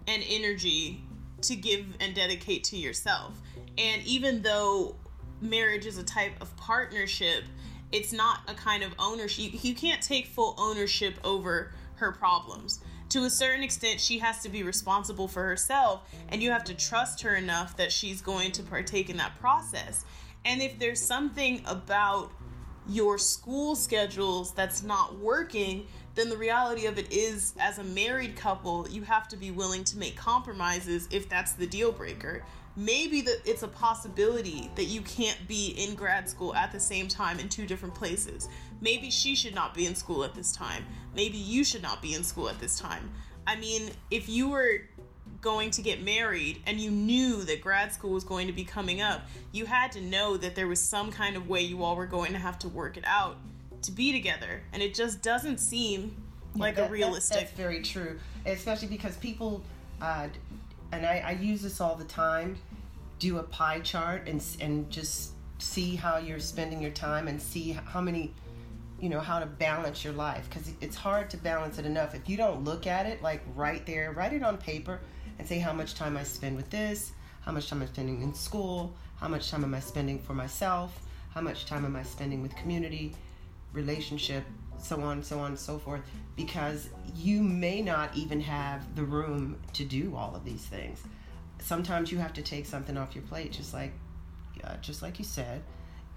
and 0.07 0.23
energy 0.29 1.01
to 1.41 1.55
give 1.55 1.85
and 1.99 2.13
dedicate 2.13 2.65
to 2.65 2.77
yourself. 2.77 3.39
And 3.77 4.03
even 4.03 4.41
though 4.41 4.95
marriage 5.41 5.85
is 5.85 5.97
a 5.97 6.03
type 6.03 6.33
of 6.41 6.55
partnership, 6.57 7.43
it's 7.91 8.11
not 8.11 8.39
a 8.47 8.53
kind 8.53 8.83
of 8.83 8.93
ownership. 8.99 9.63
You, 9.63 9.75
can't 9.75 10.01
take 10.01 10.27
full 10.27 10.55
ownership 10.57 11.15
over 11.23 11.71
her 11.95 12.11
problems. 12.11 12.79
To 13.09 13.23
a 13.25 13.29
certain 13.29 13.63
extent, 13.63 14.01
she 14.01 14.19
has 14.19 14.41
to 14.43 14.49
be 14.49 14.63
responsible 14.63 15.27
for 15.27 15.43
herself, 15.43 16.09
and 16.29 16.41
you 16.41 16.51
have 16.51 16.63
to 16.65 16.73
trust 16.73 17.21
her 17.21 17.35
enough 17.35 17.77
that 17.77 17.91
she's 17.91 18.21
going 18.21 18.51
to 18.53 18.63
partake 18.63 19.09
in 19.09 19.17
that 19.17 19.39
process. 19.39 20.05
And 20.43 20.61
if 20.61 20.77
there's 20.79 21.01
something 21.01 21.61
about 21.65 22.31
your 22.87 23.17
school 23.17 23.75
schedules 23.75 24.53
that's 24.53 24.83
not 24.83 25.17
working, 25.19 25.87
then 26.15 26.29
the 26.29 26.37
reality 26.37 26.85
of 26.85 26.97
it 26.97 27.11
is, 27.11 27.53
as 27.59 27.77
a 27.77 27.83
married 27.83 28.35
couple, 28.35 28.87
you 28.89 29.01
have 29.03 29.27
to 29.29 29.37
be 29.37 29.51
willing 29.51 29.83
to 29.85 29.97
make 29.97 30.15
compromises 30.15 31.07
if 31.11 31.27
that's 31.27 31.53
the 31.53 31.67
deal 31.67 31.91
breaker 31.91 32.43
maybe 32.75 33.21
that 33.21 33.37
it's 33.45 33.63
a 33.63 33.67
possibility 33.67 34.69
that 34.75 34.85
you 34.85 35.01
can't 35.01 35.47
be 35.47 35.69
in 35.77 35.95
grad 35.95 36.27
school 36.27 36.53
at 36.55 36.71
the 36.71 36.79
same 36.79 37.07
time 37.07 37.39
in 37.39 37.47
two 37.47 37.65
different 37.65 37.95
places. 37.95 38.49
Maybe 38.81 39.09
she 39.09 39.35
should 39.35 39.55
not 39.55 39.73
be 39.73 39.85
in 39.85 39.95
school 39.95 40.23
at 40.23 40.35
this 40.35 40.51
time. 40.51 40.85
Maybe 41.15 41.37
you 41.37 41.63
should 41.63 41.81
not 41.81 42.01
be 42.01 42.13
in 42.13 42.23
school 42.23 42.49
at 42.49 42.59
this 42.59 42.79
time. 42.79 43.11
I 43.47 43.55
mean, 43.55 43.91
if 44.11 44.27
you 44.27 44.49
were 44.49 44.81
going 45.41 45.71
to 45.71 45.81
get 45.81 46.01
married 46.01 46.61
and 46.65 46.79
you 46.79 46.91
knew 46.91 47.43
that 47.43 47.61
grad 47.61 47.93
school 47.93 48.11
was 48.11 48.23
going 48.23 48.47
to 48.47 48.53
be 48.53 48.63
coming 48.63 49.01
up, 49.01 49.21
you 49.51 49.65
had 49.65 49.91
to 49.93 50.01
know 50.01 50.37
that 50.37 50.55
there 50.55 50.67
was 50.67 50.79
some 50.79 51.11
kind 51.11 51.35
of 51.35 51.47
way 51.47 51.61
you 51.61 51.83
all 51.83 51.95
were 51.95 52.05
going 52.05 52.33
to 52.33 52.39
have 52.39 52.59
to 52.59 52.69
work 52.69 52.97
it 52.97 53.03
out 53.05 53.37
to 53.83 53.91
be 53.91 54.11
together. 54.11 54.63
And 54.73 54.81
it 54.81 54.93
just 54.93 55.21
doesn't 55.21 55.59
seem 55.59 56.15
like 56.55 56.75
that, 56.75 56.89
a 56.89 56.91
realistic. 56.91 57.37
That, 57.37 57.45
that's 57.45 57.57
very 57.57 57.81
true, 57.81 58.19
especially 58.45 58.87
because 58.87 59.17
people 59.17 59.63
uh, 60.01 60.27
and 60.91 61.05
I, 61.05 61.23
I 61.25 61.31
use 61.31 61.61
this 61.61 61.81
all 61.81 61.95
the 61.95 62.05
time, 62.05 62.57
do 63.19 63.37
a 63.37 63.43
pie 63.43 63.79
chart 63.79 64.27
and 64.27 64.43
and 64.59 64.89
just 64.89 65.31
see 65.57 65.95
how 65.95 66.17
you're 66.17 66.39
spending 66.39 66.81
your 66.81 66.91
time 66.91 67.27
and 67.27 67.41
see 67.41 67.71
how 67.71 68.01
many 68.01 68.33
you 68.99 69.09
know 69.09 69.19
how 69.19 69.39
to 69.39 69.45
balance 69.45 70.03
your 70.03 70.13
life 70.13 70.47
because 70.49 70.71
it's 70.81 70.95
hard 70.95 71.29
to 71.29 71.37
balance 71.37 71.77
it 71.77 71.85
enough 71.85 72.13
if 72.13 72.27
you 72.27 72.35
don't 72.35 72.63
look 72.65 72.87
at 72.87 73.05
it 73.05 73.21
like 73.21 73.41
right 73.55 73.85
there 73.85 74.11
write 74.11 74.33
it 74.33 74.43
on 74.43 74.57
paper 74.57 74.99
and 75.39 75.47
say 75.47 75.59
how 75.59 75.73
much 75.73 75.95
time 75.95 76.17
i 76.17 76.23
spend 76.23 76.55
with 76.55 76.69
this 76.69 77.11
how 77.41 77.51
much 77.51 77.69
time 77.69 77.81
i'm 77.81 77.87
spending 77.87 78.21
in 78.21 78.33
school 78.33 78.93
how 79.17 79.27
much 79.27 79.49
time 79.49 79.63
am 79.63 79.73
i 79.73 79.79
spending 79.79 80.19
for 80.19 80.33
myself 80.33 80.99
how 81.33 81.41
much 81.41 81.65
time 81.65 81.85
am 81.85 81.95
i 81.95 82.03
spending 82.03 82.41
with 82.41 82.55
community 82.55 83.13
relationship 83.73 84.43
so 84.77 85.01
on, 85.01 85.23
so 85.23 85.39
on 85.39 85.57
so 85.57 85.79
forth, 85.79 86.01
because 86.35 86.89
you 87.15 87.41
may 87.41 87.81
not 87.81 88.15
even 88.15 88.39
have 88.41 88.95
the 88.95 89.03
room 89.03 89.59
to 89.73 89.83
do 89.83 90.15
all 90.15 90.35
of 90.35 90.45
these 90.45 90.65
things. 90.65 91.01
Sometimes 91.59 92.11
you 92.11 92.17
have 92.17 92.33
to 92.33 92.41
take 92.41 92.65
something 92.65 92.97
off 92.97 93.15
your 93.15 93.23
plate, 93.23 93.51
just 93.51 93.73
like, 93.73 93.93
uh, 94.63 94.75
just 94.77 95.01
like 95.01 95.17
you 95.17 95.25
said, 95.25 95.61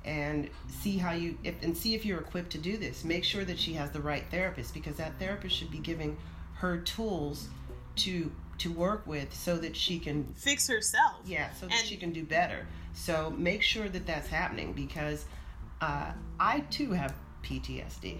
and 0.04 0.48
see 0.68 0.96
how 0.96 1.12
you 1.12 1.38
if, 1.44 1.54
and 1.62 1.76
see 1.76 1.94
if 1.94 2.04
you're 2.04 2.20
equipped 2.20 2.50
to 2.50 2.58
do 2.58 2.76
this. 2.76 3.04
Make 3.04 3.24
sure 3.24 3.44
that 3.44 3.58
she 3.58 3.72
has 3.74 3.90
the 3.90 4.00
right 4.00 4.24
therapist, 4.30 4.74
because 4.74 4.96
that 4.96 5.18
therapist 5.18 5.56
should 5.56 5.70
be 5.70 5.78
giving 5.78 6.16
her 6.54 6.78
tools 6.78 7.48
to 7.96 8.30
to 8.58 8.72
work 8.72 9.06
with 9.06 9.32
so 9.34 9.56
that 9.56 9.76
she 9.76 9.98
can 9.98 10.24
fix 10.36 10.68
herself. 10.68 11.16
Yeah, 11.24 11.50
so 11.52 11.66
that 11.66 11.78
and, 11.78 11.86
she 11.86 11.96
can 11.96 12.12
do 12.12 12.24
better. 12.24 12.66
So 12.94 13.30
make 13.36 13.62
sure 13.62 13.88
that 13.88 14.06
that's 14.06 14.28
happening 14.28 14.72
because 14.72 15.24
uh, 15.80 16.12
I 16.40 16.60
too 16.70 16.90
have 16.92 17.14
PTSD 17.42 18.18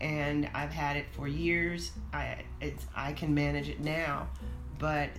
and 0.00 0.48
I've 0.54 0.70
had 0.70 0.96
it 0.96 1.06
for 1.12 1.26
years. 1.26 1.92
I 2.12 2.36
it's 2.60 2.86
I 2.94 3.12
can 3.12 3.34
manage 3.34 3.68
it 3.68 3.80
now, 3.80 4.28
but 4.78 5.10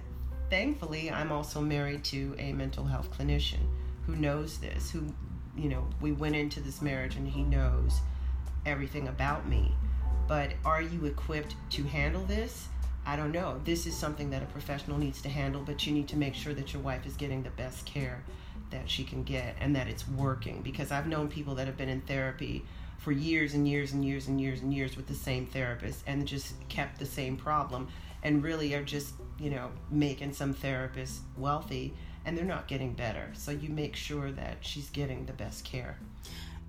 thankfully 0.49 1.11
I'm 1.11 1.31
also 1.31 1.61
married 1.61 2.03
to 2.05 2.35
a 2.37 2.53
mental 2.53 2.85
health 2.85 3.09
clinician 3.17 3.59
who 4.05 4.15
knows 4.15 4.57
this. 4.59 4.91
Who 4.91 5.13
you 5.57 5.69
know 5.69 5.87
we 6.01 6.11
went 6.11 6.35
into 6.35 6.59
this 6.61 6.81
marriage 6.81 7.15
and 7.15 7.27
he 7.27 7.43
knows 7.43 7.99
everything 8.65 9.07
about 9.07 9.47
me. 9.47 9.73
But 10.27 10.51
are 10.63 10.81
you 10.81 11.05
equipped 11.05 11.55
to 11.71 11.83
handle 11.83 12.23
this? 12.23 12.67
I 13.05 13.15
don't 13.15 13.31
know. 13.31 13.59
This 13.63 13.85
is 13.87 13.95
something 13.95 14.29
that 14.29 14.43
a 14.43 14.45
professional 14.47 14.97
needs 14.97 15.21
to 15.23 15.29
handle, 15.29 15.61
but 15.65 15.85
you 15.85 15.93
need 15.93 16.07
to 16.09 16.17
make 16.17 16.35
sure 16.35 16.53
that 16.53 16.73
your 16.73 16.81
wife 16.81 17.05
is 17.05 17.15
getting 17.15 17.43
the 17.43 17.49
best 17.51 17.85
care 17.85 18.23
that 18.71 18.89
she 18.89 19.03
can 19.03 19.23
get 19.23 19.55
and 19.59 19.75
that 19.75 19.87
it's 19.87 20.07
working 20.07 20.61
because 20.61 20.91
I've 20.91 21.07
known 21.07 21.27
people 21.27 21.55
that 21.55 21.67
have 21.67 21.77
been 21.77 21.89
in 21.89 22.01
therapy 22.01 22.63
for 22.99 23.11
years 23.11 23.53
and 23.53 23.67
years 23.67 23.93
and 23.93 24.05
years 24.05 24.27
and 24.27 24.39
years 24.39 24.61
and 24.61 24.73
years 24.73 24.95
with 24.95 25.07
the 25.07 25.15
same 25.15 25.47
therapist 25.47 26.03
and 26.05 26.27
just 26.27 26.53
kept 26.67 26.99
the 26.99 27.05
same 27.05 27.37
problem 27.37 27.87
and 28.21 28.43
really 28.43 28.73
are 28.75 28.83
just, 28.83 29.13
you 29.39 29.49
know, 29.49 29.69
making 29.89 30.33
some 30.33 30.53
therapists 30.53 31.19
wealthy 31.37 31.93
and 32.25 32.37
they're 32.37 32.45
not 32.45 32.67
getting 32.67 32.93
better. 32.93 33.31
So 33.33 33.51
you 33.51 33.69
make 33.69 33.95
sure 33.95 34.31
that 34.31 34.57
she's 34.61 34.89
getting 34.89 35.25
the 35.25 35.33
best 35.33 35.63
care. 35.63 35.97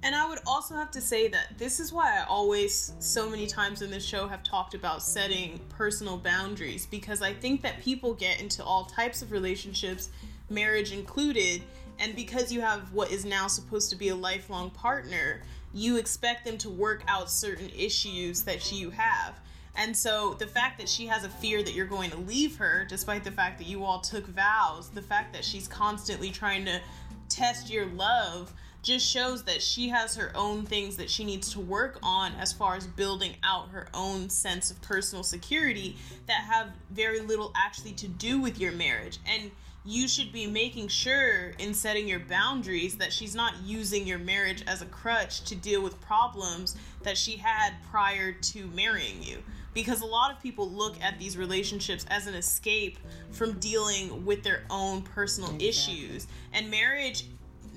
And 0.03 0.15
I 0.15 0.27
would 0.27 0.39
also 0.47 0.75
have 0.75 0.91
to 0.93 1.01
say 1.01 1.29
that 1.29 1.59
this 1.59 1.79
is 1.79 1.93
why 1.93 2.19
I 2.19 2.25
always, 2.25 2.95
so 3.01 3.29
many 3.29 3.47
times 3.47 3.83
in 3.83 3.91
this 3.91 4.05
show, 4.05 4.27
have 4.27 4.43
talked 4.43 4.75
about 4.75 5.03
setting 5.03 5.61
personal 5.69 6.17
boundaries 6.17 6.87
because 6.87 7.21
I 7.21 7.35
think 7.35 7.61
that 7.63 7.81
people 7.81 8.15
get 8.15 8.41
into 8.41 8.65
all 8.65 8.87
types 8.87 9.21
of 9.21 9.31
relationships, 9.31 10.09
marriage 10.49 10.93
included, 10.93 11.63
and 11.99 12.17
because 12.17 12.51
you 12.51 12.63
have 12.63 12.93
what 12.95 13.11
is 13.11 13.27
now 13.27 13.47
supposed 13.47 13.91
to 13.91 13.97
be 13.97 14.09
a 14.09 14.17
lifelong 14.17 14.71
partner, 14.71 15.43
you 15.75 15.99
expect 15.99 16.47
them 16.47 16.57
to 16.59 16.71
work 16.71 17.05
out 17.07 17.31
certain 17.31 17.71
issues 17.77 18.43
that 18.43 18.73
you 18.73 18.89
have. 18.89 19.39
And 19.77 19.95
so 19.95 20.35
the 20.39 20.47
fact 20.47 20.79
that 20.79 20.89
she 20.89 21.07
has 21.07 21.25
a 21.25 21.29
fear 21.29 21.63
that 21.63 21.75
you're 21.75 21.87
going 21.87 22.11
to 22.11 22.19
leave 22.19 22.57
her, 22.57 22.87
despite 22.89 23.23
the 23.23 23.31
fact 23.31 23.59
that 23.59 23.67
you 23.67 23.85
all 23.85 24.01
took 24.01 24.27
vows, 24.27 24.89
the 24.89 25.03
fact 25.03 25.35
that 25.35 25.45
she's 25.45 25.69
constantly 25.69 26.31
trying 26.31 26.65
to 26.65 26.81
test 27.29 27.71
your 27.71 27.87
love 27.87 28.53
just 28.83 29.07
shows 29.07 29.45
that 29.45 29.63
she 29.63 29.89
has 29.89 30.17
her 30.17 30.33
own 30.35 30.65
things 30.65 30.97
that 30.97 31.11
she 31.11 31.25
needs 31.25 31.53
to 31.53 31.61
work 31.61 31.99
on 32.03 32.33
as 32.35 32.53
far 32.53 32.77
as 32.77 32.87
building 32.87 33.37
out 33.43 33.69
her 33.71 33.89
own 33.93 34.31
sense 34.31 34.71
of 34.71 34.81
personal 34.81 35.23
security 35.23 35.97
that 36.27 36.43
have 36.43 36.69
very 36.91 37.21
little 37.21 37.53
actually 37.57 37.93
to 37.93 38.09
do 38.09 38.41
with 38.41 38.59
your 38.59 38.73
marriage. 38.73 39.19
And 39.27 39.51
you 39.85 40.09
should 40.09 40.33
be 40.33 40.47
making 40.47 40.89
sure 40.89 41.53
in 41.59 41.73
setting 41.73 42.07
your 42.07 42.21
boundaries 42.21 42.97
that 42.99 43.13
she's 43.13 43.35
not 43.35 43.55
using 43.65 44.07
your 44.07 44.19
marriage 44.19 44.63
as 44.67 44.83
a 44.83 44.87
crutch 44.87 45.43
to 45.45 45.55
deal 45.55 45.83
with 45.83 46.01
problems 46.01 46.77
that 47.03 47.17
she 47.17 47.37
had 47.37 47.73
prior 47.91 48.33
to 48.33 48.67
marrying 48.69 49.23
you. 49.23 49.39
Because 49.73 50.01
a 50.01 50.07
lot 50.07 50.33
of 50.33 50.43
people 50.43 50.69
look 50.69 51.01
at 51.01 51.19
these 51.19 51.37
relationships 51.37 52.05
as 52.11 52.27
an 52.27 52.35
escape 52.35 52.99
from 53.31 53.59
dealing 53.61 54.25
with 54.27 54.43
their 54.43 54.65
own 54.69 55.01
personal 55.03 55.55
exactly. 55.55 55.69
issues. 55.69 56.27
And 56.53 56.71
marriage 56.71 57.27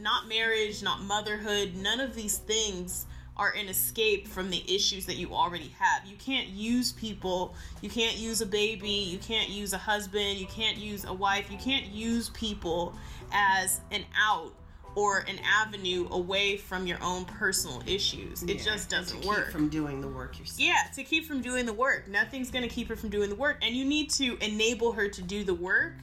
not 0.03 0.27
marriage, 0.27 0.83
not 0.83 1.01
motherhood, 1.01 1.75
none 1.75 1.99
of 2.01 2.13
these 2.13 2.37
things 2.37 3.05
are 3.35 3.51
an 3.57 3.67
escape 3.67 4.27
from 4.27 4.51
the 4.51 4.63
issues 4.71 5.07
that 5.07 5.15
you 5.15 5.33
already 5.33 5.73
have. 5.79 6.05
You 6.05 6.15
can't 6.17 6.49
use 6.49 6.91
people, 6.91 7.55
you 7.81 7.89
can't 7.89 8.15
use 8.17 8.41
a 8.41 8.45
baby, 8.45 8.89
you 8.89 9.17
can't 9.17 9.49
use 9.49 9.73
a 9.73 9.77
husband, 9.77 10.37
you 10.37 10.45
can't 10.45 10.77
use 10.77 11.05
a 11.05 11.13
wife, 11.13 11.49
you 11.51 11.57
can't 11.57 11.87
use 11.87 12.29
people 12.29 12.93
as 13.31 13.81
an 13.91 14.03
out 14.15 14.53
or 14.95 15.19
an 15.27 15.39
avenue 15.43 16.07
away 16.11 16.57
from 16.57 16.85
your 16.85 16.99
own 17.01 17.25
personal 17.25 17.81
issues. 17.87 18.43
It 18.43 18.57
Yeah, 18.57 18.63
just 18.63 18.91
doesn't 18.91 19.21
keep 19.21 19.27
work. 19.27 19.51
from 19.51 19.67
doing 19.69 20.01
the 20.01 20.07
work 20.07 20.37
yourself. 20.37 20.59
Yeah, 20.59 20.83
to 20.93 21.03
keep 21.03 21.25
from 21.25 21.41
doing 21.41 21.65
the 21.65 21.73
work. 21.73 22.07
Nothing's 22.07 22.51
going 22.51 22.61
to 22.61 22.69
keep 22.69 22.89
her 22.89 22.95
from 22.95 23.09
doing 23.09 23.29
the 23.29 23.35
work. 23.35 23.57
And 23.63 23.73
you 23.75 23.85
need 23.85 24.11
to 24.11 24.37
enable 24.45 24.91
her 24.91 25.07
to 25.09 25.21
do 25.23 25.43
the 25.43 25.55
work, 25.55 25.93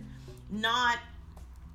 not 0.51 0.99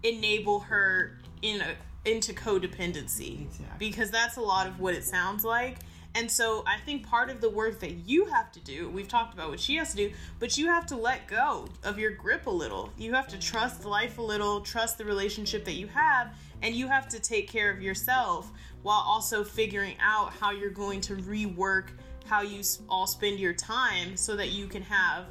enable 0.03 0.59
her 0.61 1.17
in 1.41 1.61
a, 1.61 1.75
into 2.05 2.33
codependency. 2.33 3.41
Exactly. 3.43 3.75
Because 3.79 4.11
that's 4.11 4.37
a 4.37 4.41
lot 4.41 4.67
of 4.67 4.79
what 4.79 4.93
it 4.93 5.03
sounds 5.03 5.43
like. 5.43 5.77
And 6.15 6.31
so 6.31 6.63
I 6.65 6.77
think 6.79 7.05
part 7.05 7.29
of 7.29 7.41
the 7.41 7.49
work 7.49 7.79
that 7.81 8.07
you 8.07 8.25
have 8.25 8.49
to 8.53 8.61
do, 8.61 8.89
we've 8.89 9.07
talked 9.07 9.33
about 9.33 9.49
what 9.49 9.59
she 9.59 9.75
has 9.75 9.91
to 9.91 9.97
do, 9.97 10.11
but 10.39 10.57
you 10.57 10.67
have 10.67 10.85
to 10.85 10.95
let 10.95 11.27
go 11.27 11.67
of 11.83 11.99
your 11.99 12.11
grip 12.11 12.47
a 12.47 12.49
little. 12.49 12.89
You 12.97 13.13
have 13.13 13.27
to 13.27 13.37
trust 13.37 13.83
life 13.83 14.17
a 14.17 14.21
little, 14.21 14.61
trust 14.61 14.97
the 14.97 15.03
relationship 15.03 15.65
that 15.65 15.73
you 15.73 15.87
have, 15.87 16.33
and 16.61 16.73
you 16.73 16.87
have 16.87 17.09
to 17.09 17.19
take 17.19 17.49
care 17.49 17.69
of 17.69 17.81
yourself 17.81 18.49
while 18.81 19.03
also 19.05 19.43
figuring 19.43 19.95
out 19.99 20.31
how 20.31 20.51
you're 20.51 20.69
going 20.69 21.01
to 21.01 21.15
rework 21.17 21.87
how 22.25 22.41
you 22.41 22.61
all 22.89 23.07
spend 23.07 23.39
your 23.39 23.53
time 23.53 24.17
so 24.17 24.35
that 24.35 24.49
you 24.49 24.67
can 24.67 24.81
have 24.81 25.25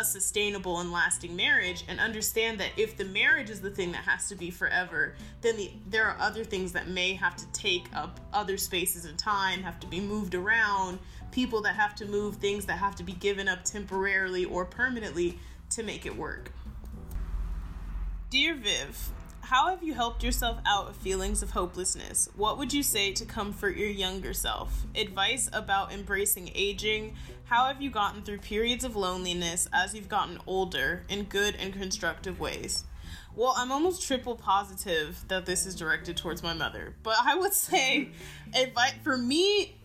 a 0.00 0.04
sustainable 0.04 0.80
and 0.80 0.90
lasting 0.90 1.36
marriage 1.36 1.84
and 1.86 2.00
understand 2.00 2.58
that 2.58 2.70
if 2.78 2.96
the 2.96 3.04
marriage 3.04 3.50
is 3.50 3.60
the 3.60 3.70
thing 3.70 3.92
that 3.92 4.02
has 4.02 4.28
to 4.28 4.34
be 4.34 4.50
forever 4.50 5.14
then 5.42 5.56
the, 5.56 5.70
there 5.88 6.06
are 6.06 6.16
other 6.18 6.42
things 6.42 6.72
that 6.72 6.88
may 6.88 7.12
have 7.12 7.36
to 7.36 7.46
take 7.52 7.86
up 7.94 8.18
other 8.32 8.56
spaces 8.56 9.04
and 9.04 9.18
time 9.18 9.62
have 9.62 9.78
to 9.78 9.86
be 9.86 10.00
moved 10.00 10.34
around 10.34 10.98
people 11.30 11.60
that 11.60 11.74
have 11.74 11.94
to 11.94 12.06
move 12.06 12.36
things 12.36 12.64
that 12.64 12.78
have 12.78 12.96
to 12.96 13.02
be 13.02 13.12
given 13.12 13.46
up 13.46 13.62
temporarily 13.62 14.46
or 14.46 14.64
permanently 14.64 15.38
to 15.68 15.82
make 15.82 16.06
it 16.06 16.16
work 16.16 16.50
dear 18.30 18.54
viv 18.54 19.12
how 19.50 19.68
have 19.68 19.82
you 19.82 19.94
helped 19.94 20.22
yourself 20.22 20.58
out 20.64 20.86
of 20.86 20.94
feelings 20.94 21.42
of 21.42 21.50
hopelessness? 21.50 22.28
What 22.36 22.56
would 22.56 22.72
you 22.72 22.84
say 22.84 23.10
to 23.14 23.24
comfort 23.24 23.76
your 23.76 23.88
younger 23.88 24.32
self? 24.32 24.84
Advice 24.94 25.50
about 25.52 25.92
embracing 25.92 26.52
aging? 26.54 27.16
How 27.50 27.66
have 27.66 27.82
you 27.82 27.90
gotten 27.90 28.22
through 28.22 28.38
periods 28.38 28.84
of 28.84 28.94
loneliness 28.94 29.68
as 29.72 29.92
you've 29.92 30.08
gotten 30.08 30.38
older 30.46 31.02
in 31.08 31.24
good 31.24 31.56
and 31.56 31.72
constructive 31.72 32.38
ways? 32.38 32.84
Well, 33.34 33.54
I'm 33.56 33.72
almost 33.72 34.06
triple 34.06 34.36
positive 34.36 35.24
that 35.26 35.46
this 35.46 35.66
is 35.66 35.74
directed 35.74 36.16
towards 36.16 36.44
my 36.44 36.54
mother, 36.54 36.94
but 37.02 37.16
I 37.20 37.34
would 37.34 37.52
say, 37.52 38.10
advice 38.54 38.92
for 39.02 39.18
me, 39.18 39.80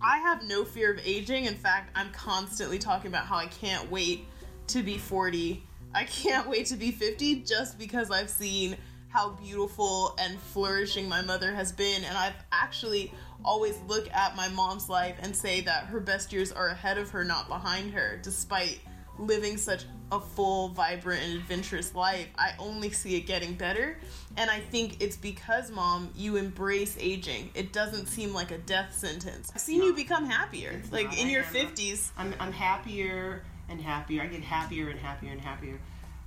I 0.00 0.18
have 0.18 0.44
no 0.44 0.64
fear 0.64 0.92
of 0.92 1.00
aging. 1.04 1.46
In 1.46 1.56
fact, 1.56 1.90
I'm 1.96 2.12
constantly 2.12 2.78
talking 2.78 3.08
about 3.08 3.26
how 3.26 3.34
I 3.34 3.46
can't 3.46 3.90
wait 3.90 4.24
to 4.68 4.84
be 4.84 4.96
40. 4.96 5.60
I 5.96 6.04
can't 6.04 6.48
wait 6.48 6.66
to 6.66 6.76
be 6.76 6.92
50 6.92 7.42
just 7.42 7.80
because 7.80 8.12
I've 8.12 8.30
seen 8.30 8.76
how 9.08 9.30
beautiful 9.30 10.14
and 10.20 10.38
flourishing 10.38 11.08
my 11.08 11.22
mother 11.22 11.52
has 11.52 11.72
been. 11.72 12.04
And 12.04 12.16
I've 12.16 12.36
actually 12.52 13.12
always 13.44 13.78
look 13.86 14.12
at 14.12 14.36
my 14.36 14.48
mom's 14.48 14.88
life 14.88 15.16
and 15.22 15.34
say 15.34 15.60
that 15.62 15.84
her 15.86 16.00
best 16.00 16.32
years 16.32 16.52
are 16.52 16.68
ahead 16.68 16.98
of 16.98 17.10
her, 17.10 17.24
not 17.24 17.48
behind 17.48 17.92
her, 17.92 18.18
despite 18.22 18.80
living 19.18 19.56
such 19.56 19.84
a 20.10 20.20
full, 20.20 20.68
vibrant, 20.68 21.22
and 21.22 21.34
adventurous 21.34 21.94
life. 21.94 22.28
I 22.38 22.52
only 22.58 22.90
see 22.90 23.16
it 23.16 23.22
getting 23.22 23.54
better. 23.54 23.98
And 24.36 24.50
I 24.50 24.60
think 24.60 25.02
it's 25.02 25.16
because, 25.16 25.70
mom, 25.70 26.10
you 26.16 26.36
embrace 26.36 26.96
aging. 26.98 27.50
It 27.54 27.72
doesn't 27.72 28.06
seem 28.06 28.32
like 28.32 28.50
a 28.50 28.58
death 28.58 28.94
sentence. 28.94 29.50
I've 29.54 29.60
seen 29.60 29.82
you 29.82 29.92
become 29.94 30.24
happier. 30.24 30.80
Like 30.90 31.06
not. 31.06 31.18
in 31.18 31.26
I 31.26 31.30
your 31.30 31.42
am. 31.42 31.52
50s. 31.52 32.10
I'm, 32.16 32.34
I'm 32.40 32.52
happier 32.52 33.42
and 33.68 33.80
happier. 33.80 34.22
I 34.22 34.26
get 34.26 34.42
happier 34.42 34.88
and 34.88 34.98
happier 34.98 35.32
and 35.32 35.40
happier. 35.40 35.78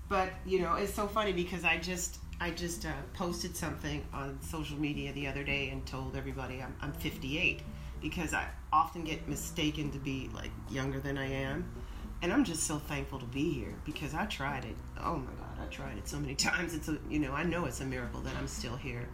But 0.09 0.29
you 0.45 0.59
know, 0.59 0.75
it's 0.75 0.93
so 0.93 1.07
funny 1.07 1.31
because 1.31 1.63
I 1.63 1.77
just 1.77 2.19
I 2.41 2.49
just 2.49 2.87
uh, 2.87 2.91
posted 3.13 3.55
something 3.55 4.03
on 4.11 4.39
social 4.41 4.75
media 4.75 5.13
the 5.13 5.27
other 5.27 5.43
day 5.43 5.69
and 5.69 5.85
told 5.85 6.15
everybody 6.15 6.59
I'm, 6.59 6.75
I'm 6.81 6.91
58 6.91 7.61
because 8.01 8.33
I 8.33 8.47
often 8.73 9.03
get 9.03 9.27
mistaken 9.27 9.91
to 9.91 9.99
be 9.99 10.27
like 10.33 10.49
younger 10.67 10.99
than 10.99 11.19
I 11.19 11.31
am. 11.31 11.71
And 12.23 12.33
I'm 12.33 12.43
just 12.43 12.63
so 12.63 12.79
thankful 12.79 13.19
to 13.19 13.27
be 13.27 13.53
here 13.53 13.75
because 13.85 14.15
I 14.15 14.25
tried 14.25 14.65
it. 14.65 14.75
Oh 14.99 15.17
my 15.17 15.31
God, 15.33 15.59
I 15.61 15.67
tried 15.67 15.99
it 15.99 16.07
so 16.07 16.19
many 16.19 16.33
times. 16.49 16.73
It's 16.73 16.87
a, 16.89 16.97
you 17.07 17.19
know, 17.19 17.31
I 17.31 17.43
know 17.43 17.65
it's 17.65 17.81
a 17.81 17.85
miracle 17.85 18.21
that 18.21 18.35
I'm 18.35 18.47
still 18.47 18.75
here. 18.75 19.07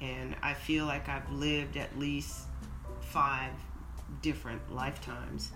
And 0.00 0.34
I 0.42 0.52
feel 0.52 0.86
like 0.86 1.08
I've 1.08 1.30
lived 1.30 1.76
at 1.76 1.96
least 1.96 2.46
five 3.00 3.52
different 4.22 4.74
lifetimes 4.74 5.52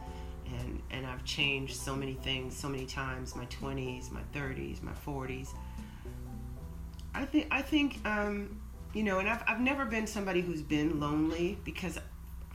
and 0.47 0.83
and 0.91 1.07
I've 1.07 1.25
changed 1.25 1.77
so 1.77 1.95
many 1.95 2.15
things 2.15 2.57
so 2.57 2.69
many 2.69 2.85
times 2.85 3.37
my 3.37 3.47
20s 3.47 4.11
my 4.11 4.23
30s 4.35 4.83
my 4.83 4.93
40s 5.07 5.51
I 7.15 7.25
think 7.25 7.49
I 7.51 7.63
think 7.63 7.99
um, 8.07 8.61
you 8.93 9.03
know 9.03 9.19
and 9.19 9.29
I've, 9.29 9.43
I've 9.47 9.61
never 9.61 9.85
been 9.85 10.07
somebody 10.07 10.41
who's 10.41 10.63
been 10.63 11.01
lonely 11.01 11.59
because 11.65 11.99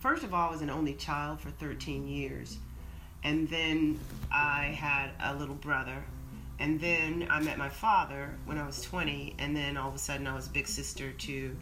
first 0.06 0.24
of 0.24 0.34
all 0.34 0.50
I 0.50 0.52
was 0.52 0.62
an 0.62 0.70
only 0.70 0.94
child 0.94 1.42
for 1.42 1.50
13 1.50 2.08
years. 2.08 2.58
And 3.24 3.50
then 3.50 4.00
I 4.32 4.66
had 4.66 5.10
a 5.20 5.36
little 5.36 5.56
brother. 5.56 6.04
And 6.60 6.80
then 6.80 7.28
I 7.30 7.42
met 7.42 7.58
my 7.58 7.70
father 7.70 8.38
when 8.46 8.60
I 8.60 8.68
was 8.68 8.82
20 8.84 9.36
and 9.40 9.56
then 9.56 9.78
all 9.78 9.90
of 9.90 9.96
a 9.96 9.98
sudden 9.98 10.28
I 10.28 10.36
was 10.36 10.48
big 10.48 10.68
sister 10.68 11.12
to 11.12 11.56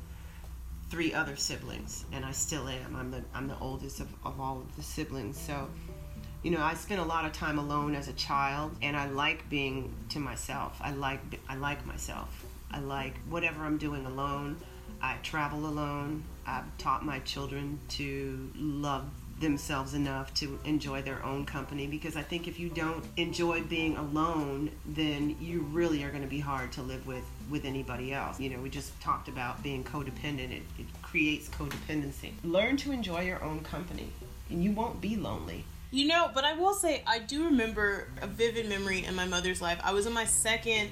three 0.90 1.14
other 1.14 1.38
siblings 1.38 2.04
and 2.12 2.26
I 2.26 2.32
still 2.32 2.68
am. 2.68 2.96
I'm 2.96 3.12
the 3.12 3.24
I'm 3.34 3.48
the 3.48 3.58
oldest 3.60 4.02
of, 4.02 4.10
of 4.26 4.40
all 4.40 4.58
of 4.58 4.76
the 4.76 4.84
siblings. 4.84 5.40
So 5.40 5.70
you 6.44 6.52
know 6.52 6.62
I 6.62 6.74
spent 6.74 7.00
a 7.00 7.06
lot 7.06 7.24
of 7.24 7.32
time 7.32 7.58
alone 7.58 7.96
as 7.96 8.10
a 8.10 8.14
child 8.14 8.76
and 8.82 8.98
I 8.98 9.08
like 9.08 9.50
being 9.50 9.94
to 10.10 10.20
myself. 10.20 10.78
I 10.82 10.92
like 10.92 11.22
I 11.48 11.56
like 11.56 11.86
myself 11.86 12.46
I 12.74 12.80
like 12.80 13.16
whatever 13.30 13.64
I'm 13.64 13.78
doing 13.78 14.06
alone. 14.06 14.58
I 15.02 15.18
travel 15.22 15.66
alone. 15.66 16.24
I've 16.46 16.78
taught 16.78 17.06
my 17.06 17.20
children 17.20 17.80
to 17.90 18.52
love 18.56 19.06
themselves 19.40 19.94
enough 19.94 20.34
to 20.36 20.60
enjoy 20.64 21.02
their 21.02 21.24
own 21.24 21.46
company 21.46 21.86
because 21.88 22.16
I 22.16 22.22
think 22.22 22.48
if 22.48 22.60
you 22.60 22.70
don't 22.70 23.04
enjoy 23.18 23.62
being 23.64 23.98
alone 23.98 24.72
then 24.86 25.36
you 25.42 25.62
really 25.62 26.04
are 26.04 26.12
going 26.12 26.22
to 26.22 26.30
be 26.30 26.40
hard 26.40 26.72
to 26.74 26.82
live 26.82 27.06
with 27.08 27.24
with 27.50 27.66
anybody 27.66 28.14
else. 28.14 28.40
You 28.40 28.52
know 28.52 28.60
we 28.60 28.70
just 28.70 29.00
talked 29.02 29.28
about 29.28 29.62
being 29.62 29.84
codependent. 29.84 30.52
It, 30.52 30.64
it 30.80 30.86
creates 31.02 31.50
codependency. 31.50 32.32
Learn 32.44 32.78
to 32.78 32.92
enjoy 32.92 33.22
your 33.22 33.44
own 33.44 33.62
company 33.62 34.10
and 34.50 34.64
you 34.64 34.72
won't 34.72 35.02
be 35.02 35.16
lonely. 35.16 35.66
You 35.92 36.08
know, 36.08 36.32
but 36.34 36.44
I 36.44 36.54
will 36.54 36.74
say 36.74 37.04
I 37.06 37.20
do 37.20 37.46
remember 37.46 38.08
a 38.22 38.28
vivid 38.28 38.68
memory 38.68 39.06
in 39.06 39.14
my 39.14 39.26
mother's 39.26 39.62
life. 39.62 39.80
I 39.84 39.94
was 39.94 40.08
in 40.08 40.14
my 40.14 40.26
second, 40.26 40.90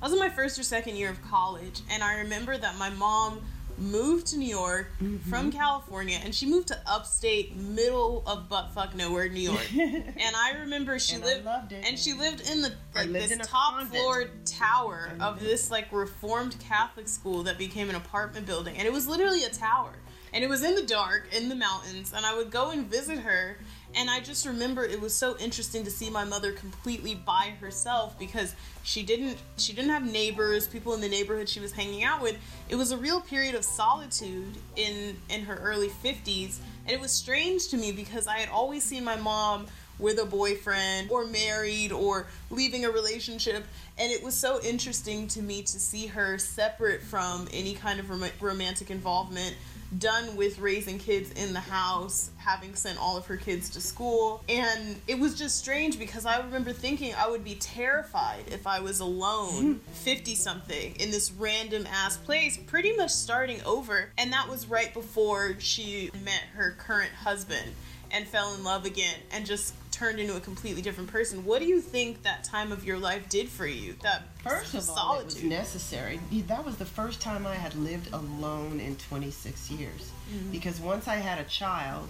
I 0.00 0.06
was 0.06 0.12
in 0.12 0.18
my 0.18 0.30
first 0.30 0.58
or 0.58 0.62
second 0.62 0.96
year 0.96 1.10
of 1.10 1.20
college, 1.22 1.80
and 1.90 2.02
I 2.02 2.18
remember 2.20 2.56
that 2.56 2.78
my 2.78 2.88
mom 2.90 3.42
moved 3.76 4.26
to 4.28 4.36
New 4.38 4.48
York 4.48 4.90
from 5.28 5.50
California, 5.52 6.18
and 6.22 6.34
she 6.34 6.46
moved 6.46 6.68
to 6.68 6.78
upstate, 6.86 7.54
middle 7.56 8.22
of 8.26 8.48
buttfuck 8.48 8.94
nowhere, 8.94 9.28
New 9.28 9.40
York. 9.40 9.66
and 9.74 10.36
I 10.36 10.52
remember 10.60 10.98
she 10.98 11.16
And 11.16 11.24
lived, 11.24 11.46
and 11.72 11.98
she 11.98 12.12
lived 12.14 12.48
in 12.50 12.62
the 12.62 12.72
like 12.94 13.12
this 13.12 13.30
top 13.46 13.82
floor 13.88 14.24
tower 14.44 15.12
of 15.20 15.40
this 15.40 15.70
like 15.70 15.92
reformed 15.92 16.56
Catholic 16.60 17.08
school 17.08 17.42
that 17.44 17.58
became 17.58 17.88
an 17.90 17.96
apartment 17.96 18.46
building, 18.46 18.76
and 18.76 18.86
it 18.86 18.92
was 18.92 19.06
literally 19.06 19.44
a 19.44 19.50
tower, 19.50 19.92
and 20.32 20.42
it 20.44 20.48
was 20.48 20.62
in 20.62 20.74
the 20.74 20.82
dark 20.84 21.28
in 21.34 21.48
the 21.48 21.56
mountains, 21.56 22.12
and 22.14 22.24
I 22.24 22.34
would 22.34 22.50
go 22.50 22.70
and 22.70 22.86
visit 22.86 23.18
her. 23.18 23.58
And 23.94 24.08
I 24.08 24.20
just 24.20 24.46
remember 24.46 24.84
it 24.84 25.00
was 25.00 25.14
so 25.14 25.36
interesting 25.38 25.84
to 25.84 25.90
see 25.90 26.10
my 26.10 26.24
mother 26.24 26.52
completely 26.52 27.14
by 27.14 27.54
herself 27.60 28.18
because 28.18 28.54
she 28.82 29.02
didn't 29.02 29.36
she 29.56 29.72
didn't 29.72 29.90
have 29.90 30.10
neighbors, 30.10 30.68
people 30.68 30.94
in 30.94 31.00
the 31.00 31.08
neighborhood 31.08 31.48
she 31.48 31.60
was 31.60 31.72
hanging 31.72 32.04
out 32.04 32.22
with. 32.22 32.36
It 32.68 32.76
was 32.76 32.92
a 32.92 32.96
real 32.96 33.20
period 33.20 33.54
of 33.54 33.64
solitude 33.64 34.56
in 34.76 35.16
in 35.28 35.42
her 35.42 35.56
early 35.56 35.88
50s, 35.88 36.58
and 36.84 36.92
it 36.92 37.00
was 37.00 37.10
strange 37.10 37.68
to 37.68 37.76
me 37.76 37.90
because 37.92 38.26
I 38.26 38.38
had 38.38 38.48
always 38.48 38.84
seen 38.84 39.02
my 39.02 39.16
mom 39.16 39.66
with 40.00 40.18
a 40.18 40.24
boyfriend 40.24 41.10
or 41.10 41.26
married 41.26 41.92
or 41.92 42.26
leaving 42.50 42.84
a 42.84 42.90
relationship. 42.90 43.64
And 43.98 44.10
it 44.10 44.22
was 44.22 44.34
so 44.34 44.60
interesting 44.62 45.28
to 45.28 45.42
me 45.42 45.62
to 45.62 45.78
see 45.78 46.06
her 46.06 46.38
separate 46.38 47.02
from 47.02 47.48
any 47.52 47.74
kind 47.74 48.00
of 48.00 48.08
rom- 48.08 48.30
romantic 48.40 48.90
involvement 48.90 49.54
done 49.98 50.36
with 50.36 50.58
raising 50.58 50.98
kids 50.98 51.32
in 51.32 51.52
the 51.52 51.60
house, 51.60 52.30
having 52.36 52.74
sent 52.74 52.98
all 52.98 53.16
of 53.16 53.26
her 53.26 53.36
kids 53.36 53.68
to 53.70 53.80
school. 53.80 54.42
And 54.48 54.96
it 55.06 55.18
was 55.18 55.36
just 55.36 55.58
strange 55.58 55.98
because 55.98 56.26
I 56.26 56.38
remember 56.38 56.72
thinking 56.72 57.14
I 57.14 57.28
would 57.28 57.44
be 57.44 57.56
terrified 57.56 58.44
if 58.48 58.66
I 58.66 58.80
was 58.80 59.00
alone, 59.00 59.74
hmm. 59.74 59.92
50 59.92 60.34
something, 60.34 60.94
in 60.96 61.10
this 61.10 61.32
random 61.32 61.86
ass 61.90 62.16
place, 62.16 62.56
pretty 62.56 62.96
much 62.96 63.10
starting 63.10 63.62
over. 63.64 64.10
And 64.18 64.32
that 64.32 64.48
was 64.48 64.66
right 64.66 64.92
before 64.94 65.56
she 65.58 66.10
met 66.24 66.42
her 66.54 66.74
current 66.78 67.12
husband 67.12 67.72
and 68.10 68.26
fell 68.26 68.54
in 68.54 68.64
love 68.64 68.84
again 68.84 69.16
and 69.32 69.46
just 69.46 69.74
turned 70.00 70.18
into 70.18 70.34
a 70.34 70.40
completely 70.40 70.80
different 70.80 71.10
person. 71.10 71.44
What 71.44 71.60
do 71.60 71.66
you 71.66 71.78
think 71.78 72.22
that 72.22 72.42
time 72.42 72.72
of 72.72 72.86
your 72.86 72.96
life 72.96 73.28
did 73.28 73.50
for 73.50 73.66
you? 73.66 73.96
That 74.02 74.22
First 74.42 74.72
of 74.72 74.88
all, 74.88 75.20
it 75.20 75.26
was 75.26 75.44
necessary. 75.44 76.18
That 76.46 76.64
was 76.64 76.76
the 76.76 76.86
first 76.86 77.20
time 77.20 77.46
I 77.46 77.54
had 77.54 77.74
lived 77.74 78.10
alone 78.14 78.80
in 78.80 78.96
26 78.96 79.70
years. 79.70 80.10
Mm-hmm. 80.32 80.52
Because 80.52 80.80
once 80.80 81.06
I 81.06 81.16
had 81.16 81.38
a 81.38 81.44
child, 81.44 82.08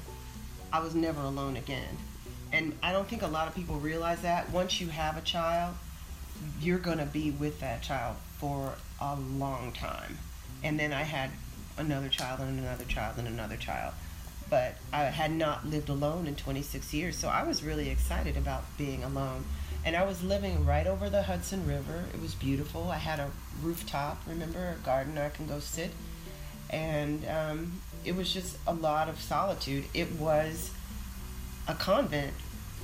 I 0.72 0.78
was 0.78 0.94
never 0.94 1.20
alone 1.20 1.56
again. 1.56 1.96
And 2.52 2.78
I 2.80 2.92
don't 2.92 3.08
think 3.08 3.22
a 3.22 3.26
lot 3.26 3.48
of 3.48 3.56
people 3.56 3.74
realize 3.80 4.22
that. 4.22 4.48
Once 4.50 4.80
you 4.80 4.86
have 4.86 5.16
a 5.16 5.22
child, 5.22 5.74
you're 6.60 6.78
going 6.78 6.98
to 6.98 7.06
be 7.06 7.32
with 7.32 7.58
that 7.58 7.82
child 7.82 8.14
for 8.38 8.72
a 9.00 9.16
long 9.16 9.72
time. 9.72 10.16
And 10.62 10.78
then 10.78 10.92
I 10.92 11.02
had 11.02 11.30
another 11.76 12.08
child 12.08 12.38
and 12.38 12.60
another 12.60 12.84
child 12.84 13.18
and 13.18 13.26
another 13.26 13.56
child. 13.56 13.94
But 14.50 14.74
I 14.92 15.04
had 15.04 15.30
not 15.30 15.66
lived 15.66 15.88
alone 15.88 16.26
in 16.26 16.34
26 16.34 16.92
years, 16.92 17.16
so 17.16 17.28
I 17.28 17.44
was 17.44 17.62
really 17.62 17.88
excited 17.88 18.36
about 18.36 18.64
being 18.76 19.04
alone. 19.04 19.44
And 19.84 19.96
I 19.96 20.04
was 20.04 20.22
living 20.22 20.66
right 20.66 20.86
over 20.86 21.08
the 21.08 21.22
Hudson 21.22 21.66
River. 21.66 22.04
It 22.12 22.20
was 22.20 22.34
beautiful. 22.34 22.90
I 22.90 22.98
had 22.98 23.20
a 23.20 23.30
rooftop, 23.62 24.20
remember, 24.26 24.76
a 24.78 24.84
garden 24.84 25.16
I 25.16 25.30
can 25.30 25.46
go 25.46 25.60
sit. 25.60 25.92
And 26.68 27.26
um, 27.26 27.80
it 28.04 28.14
was 28.16 28.32
just 28.32 28.58
a 28.66 28.74
lot 28.74 29.08
of 29.08 29.20
solitude. 29.20 29.84
It 29.94 30.12
was 30.12 30.70
a 31.66 31.74
convent, 31.74 32.34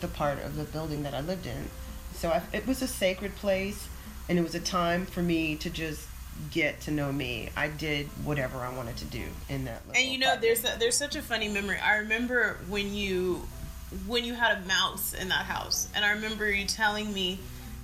the 0.01 0.09
part 0.09 0.39
of 0.43 0.57
the 0.57 0.65
building 0.65 1.03
that 1.03 1.15
I 1.15 1.21
lived 1.21 1.47
in. 1.47 1.71
So 2.15 2.31
I, 2.31 2.43
it 2.53 2.67
was 2.67 2.81
a 2.81 2.89
sacred 2.89 3.37
place, 3.37 3.89
and 4.29 4.39
it 4.39 4.43
was 4.43 4.55
a 4.55 4.61
time 4.61 5.05
for 5.05 5.23
me 5.23 5.57
to 5.57 5.69
just 5.69 6.07
get 6.51 6.81
to 6.83 6.91
know 6.91 7.13
me. 7.13 7.51
I 7.57 7.69
did 7.69 8.07
whatever 8.25 8.59
I 8.59 8.75
wanted 8.75 8.97
to 8.99 9.05
do 9.07 9.25
in 9.49 9.65
that. 9.65 9.83
and 9.95 10.07
you 10.07 10.19
know, 10.19 10.29
apartment. 10.35 10.63
there's 10.63 10.75
a, 10.75 10.79
there's 10.79 10.97
such 10.97 11.17
a 11.17 11.23
funny 11.23 11.49
memory. 11.49 11.79
I 11.79 11.97
remember 11.97 12.59
when 12.69 12.95
you 12.95 13.47
when 14.07 14.25
you 14.25 14.35
had 14.35 14.59
a 14.59 14.67
mouse 14.67 15.15
in 15.15 15.29
that 15.29 15.45
house, 15.47 15.89
and 15.95 16.05
I 16.05 16.13
remember 16.13 16.51
you 16.51 16.67
telling 16.67 17.13
me 17.13 17.39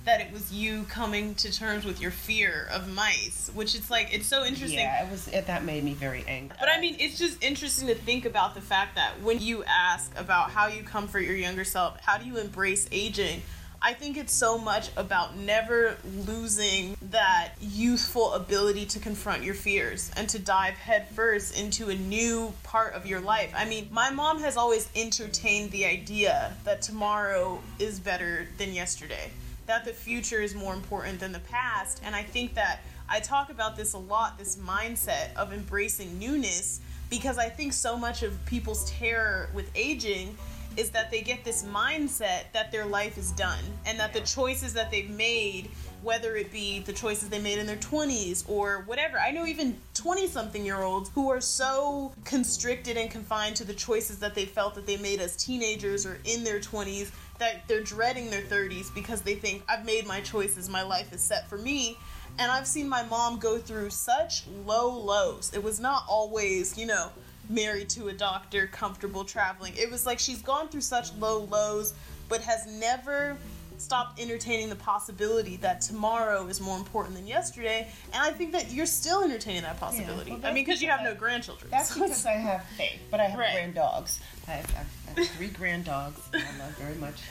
that 0.05 0.19
it 0.19 0.33
was 0.33 0.51
you 0.51 0.83
coming 0.83 1.33
to 1.35 1.51
terms 1.51 1.85
with 1.85 2.01
your 2.01 2.11
fear 2.11 2.67
of 2.71 2.93
mice, 2.93 3.49
which 3.53 3.73
it's 3.73 3.89
like 3.89 4.13
it's 4.13 4.27
so 4.27 4.43
interesting. 4.43 4.79
Yeah, 4.79 5.05
it 5.05 5.11
was 5.11 5.27
it, 5.29 5.47
that 5.47 5.63
made 5.63 5.83
me 5.83 5.93
very 5.93 6.25
angry. 6.27 6.57
But 6.59 6.69
I 6.69 6.79
mean, 6.79 6.97
it's 6.99 7.17
just 7.17 7.41
interesting 7.43 7.87
to 7.87 7.95
think 7.95 8.25
about 8.25 8.53
the 8.53 8.61
fact 8.61 8.95
that 8.95 9.21
when 9.21 9.39
you 9.39 9.63
ask 9.63 10.11
about 10.17 10.51
how 10.51 10.67
you 10.67 10.83
comfort 10.83 11.21
your 11.21 11.35
younger 11.35 11.63
self, 11.63 11.99
how 12.01 12.17
do 12.17 12.25
you 12.25 12.37
embrace 12.37 12.87
aging? 12.91 13.41
I 13.85 13.91
think 13.91 14.15
it's 14.15 14.31
so 14.31 14.57
much 14.57 14.91
about 14.95 15.35
never 15.35 15.97
losing 16.25 16.95
that 17.11 17.49
youthful 17.59 18.31
ability 18.31 18.85
to 18.85 18.99
confront 18.99 19.43
your 19.43 19.55
fears 19.55 20.09
and 20.15 20.29
to 20.29 20.39
dive 20.39 20.75
headfirst 20.75 21.59
into 21.59 21.89
a 21.89 21.95
new 21.95 22.53
part 22.63 22.93
of 22.93 23.05
your 23.05 23.19
life. 23.19 23.51
I 23.53 23.65
mean, 23.65 23.89
my 23.91 24.09
mom 24.09 24.39
has 24.39 24.55
always 24.55 24.87
entertained 24.95 25.71
the 25.71 25.83
idea 25.85 26.53
that 26.63 26.81
tomorrow 26.81 27.59
is 27.77 27.99
better 27.99 28.47
than 28.57 28.71
yesterday, 28.71 29.31
that 29.65 29.83
the 29.83 29.91
future 29.91 30.41
is 30.41 30.55
more 30.55 30.73
important 30.73 31.19
than 31.19 31.33
the 31.33 31.39
past. 31.39 32.01
And 32.05 32.15
I 32.15 32.23
think 32.23 32.53
that 32.53 32.83
I 33.09 33.19
talk 33.19 33.49
about 33.49 33.75
this 33.75 33.91
a 33.91 33.97
lot 33.97 34.39
this 34.39 34.55
mindset 34.55 35.35
of 35.35 35.51
embracing 35.51 36.17
newness 36.17 36.79
because 37.09 37.37
I 37.37 37.49
think 37.49 37.73
so 37.73 37.97
much 37.97 38.23
of 38.23 38.45
people's 38.45 38.89
terror 38.89 39.49
with 39.53 39.69
aging 39.75 40.37
is 40.77 40.89
that 40.91 41.11
they 41.11 41.21
get 41.21 41.43
this 41.43 41.63
mindset 41.63 42.43
that 42.53 42.71
their 42.71 42.85
life 42.85 43.17
is 43.17 43.31
done 43.31 43.63
and 43.85 43.99
that 43.99 44.13
the 44.13 44.21
choices 44.21 44.73
that 44.73 44.91
they've 44.91 45.09
made 45.09 45.69
whether 46.03 46.35
it 46.35 46.51
be 46.51 46.79
the 46.79 46.91
choices 46.91 47.29
they 47.29 47.39
made 47.39 47.57
in 47.57 47.65
their 47.65 47.77
20s 47.77 48.47
or 48.49 48.83
whatever. 48.85 49.17
I 49.17 49.31
know 49.31 49.45
even 49.45 49.77
20 49.93 50.27
something 50.27 50.65
year 50.65 50.81
olds 50.81 51.09
who 51.15 51.31
are 51.31 51.41
so 51.41 52.11
constricted 52.25 52.97
and 52.97 53.09
confined 53.09 53.55
to 53.57 53.63
the 53.63 53.73
choices 53.73 54.19
that 54.19 54.35
they 54.35 54.45
felt 54.45 54.75
that 54.75 54.85
they 54.85 54.97
made 54.97 55.21
as 55.21 55.35
teenagers 55.37 56.05
or 56.05 56.19
in 56.25 56.43
their 56.43 56.59
20s 56.59 57.09
that 57.39 57.67
they're 57.67 57.83
dreading 57.83 58.29
their 58.29 58.41
30s 58.41 58.93
because 58.93 59.21
they 59.21 59.35
think, 59.35 59.63
I've 59.67 59.85
made 59.85 60.05
my 60.05 60.21
choices, 60.21 60.69
my 60.69 60.83
life 60.83 61.13
is 61.13 61.21
set 61.21 61.49
for 61.49 61.57
me. 61.57 61.97
And 62.37 62.51
I've 62.51 62.67
seen 62.67 62.89
my 62.89 63.03
mom 63.03 63.39
go 63.39 63.57
through 63.57 63.91
such 63.91 64.43
low 64.65 64.89
lows. 64.89 65.51
It 65.53 65.63
was 65.63 65.79
not 65.79 66.03
always, 66.09 66.77
you 66.77 66.85
know, 66.85 67.11
married 67.49 67.89
to 67.89 68.07
a 68.07 68.13
doctor, 68.13 68.67
comfortable 68.67 69.23
traveling. 69.23 69.73
It 69.75 69.89
was 69.91 70.05
like 70.05 70.19
she's 70.19 70.41
gone 70.41 70.69
through 70.69 70.81
such 70.81 71.13
low 71.15 71.43
lows, 71.43 71.93
but 72.29 72.41
has 72.41 72.65
never 72.67 73.37
stopped 73.77 74.19
entertaining 74.19 74.69
the 74.69 74.75
possibility 74.75 75.57
that 75.57 75.81
tomorrow 75.81 76.47
is 76.47 76.61
more 76.61 76.77
important 76.77 77.15
than 77.15 77.27
yesterday. 77.27 77.87
And 78.13 78.23
I 78.23 78.31
think 78.31 78.51
that 78.53 78.71
you're 78.71 78.85
still 78.85 79.23
entertaining 79.23 79.63
that 79.63 79.79
possibility. 79.79 80.31
Yeah, 80.31 80.37
well, 80.37 80.51
I 80.51 80.53
mean, 80.53 80.65
because 80.65 80.81
you 80.81 80.89
have 80.89 81.03
no 81.03 81.13
grandchildren. 81.13 81.69
That's 81.69 81.93
so 81.93 82.01
because 82.01 82.25
I 82.25 82.33
have 82.33 82.63
faith, 82.77 83.01
but 83.11 83.19
I 83.19 83.25
have 83.25 83.39
right. 83.39 83.53
grand 83.53 83.75
dogs. 83.75 84.19
I 84.47 84.51
have, 84.51 84.75
I 84.75 85.19
have 85.19 85.29
three 85.37 85.49
grand 85.49 85.85
dogs 85.85 86.21
I 86.33 86.37
love 86.59 86.75
very 86.77 86.95
much, 86.95 87.21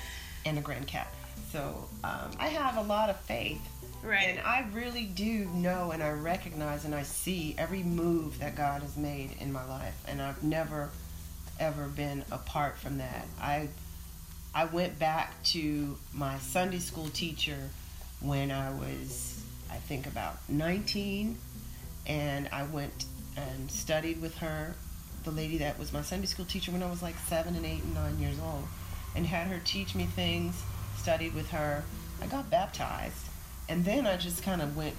and 0.45 0.59
a 0.59 0.61
grand 0.61 0.87
cat. 0.87 1.13
So 1.51 1.89
um, 2.05 2.31
I 2.39 2.49
have 2.49 2.77
a 2.77 2.83
lot 2.83 3.11
of 3.11 3.19
faith 3.21 3.61
Right. 4.03 4.31
And 4.31 4.41
I 4.41 4.67
really 4.73 5.05
do 5.05 5.47
know 5.55 5.93
and 5.93 6.03
I 6.03 6.11
recognize 6.11 6.85
and 6.85 6.95
I 6.95 7.05
see 7.05 7.55
every 7.57 7.85
move 7.85 8.41
that 8.41 8.57
God 8.57 8.83
has 8.83 8.97
made 8.97 9.37
in 9.41 9.53
my 9.53 9.65
life. 9.65 9.95
And 10.09 10.21
I've 10.21 10.43
never, 10.43 10.91
ever 11.61 11.87
been 11.87 12.25
apart 12.33 12.79
from 12.79 12.99
that. 12.99 13.27
I, 13.41 13.69
I 14.55 14.65
went 14.65 14.99
back 14.99 15.41
to 15.45 15.97
my 16.13 16.39
Sunday 16.39 16.81
school 16.81 17.09
teacher 17.11 17.71
when 18.21 18.51
I 18.51 18.71
was, 18.71 19.41
I 19.71 19.77
think, 19.77 20.07
about 20.07 20.37
19. 20.49 21.39
And 22.07 22.49
I 22.53 22.65
went 22.65 23.05
and 23.37 23.71
studied 23.71 24.21
with 24.21 24.37
her, 24.39 24.75
the 25.23 25.31
lady 25.31 25.59
that 25.59 25.79
was 25.79 25.93
my 25.93 26.03
Sunday 26.03 26.27
school 26.27 26.45
teacher 26.45 26.73
when 26.73 26.83
I 26.83 26.91
was 26.91 27.03
like 27.03 27.15
seven 27.29 27.55
and 27.55 27.65
eight 27.65 27.85
and 27.85 27.95
nine 27.95 28.19
years 28.19 28.37
old, 28.45 28.65
and 29.15 29.25
had 29.25 29.47
her 29.47 29.61
teach 29.65 29.95
me 29.95 30.05
things, 30.05 30.61
studied 30.97 31.35
with 31.35 31.51
her. 31.51 31.85
I 32.21 32.27
got 32.27 32.51
baptized 32.51 33.29
and 33.69 33.85
then 33.85 34.07
I 34.07 34.17
just 34.17 34.43
kind 34.43 34.61
of 34.61 34.77
went 34.77 34.95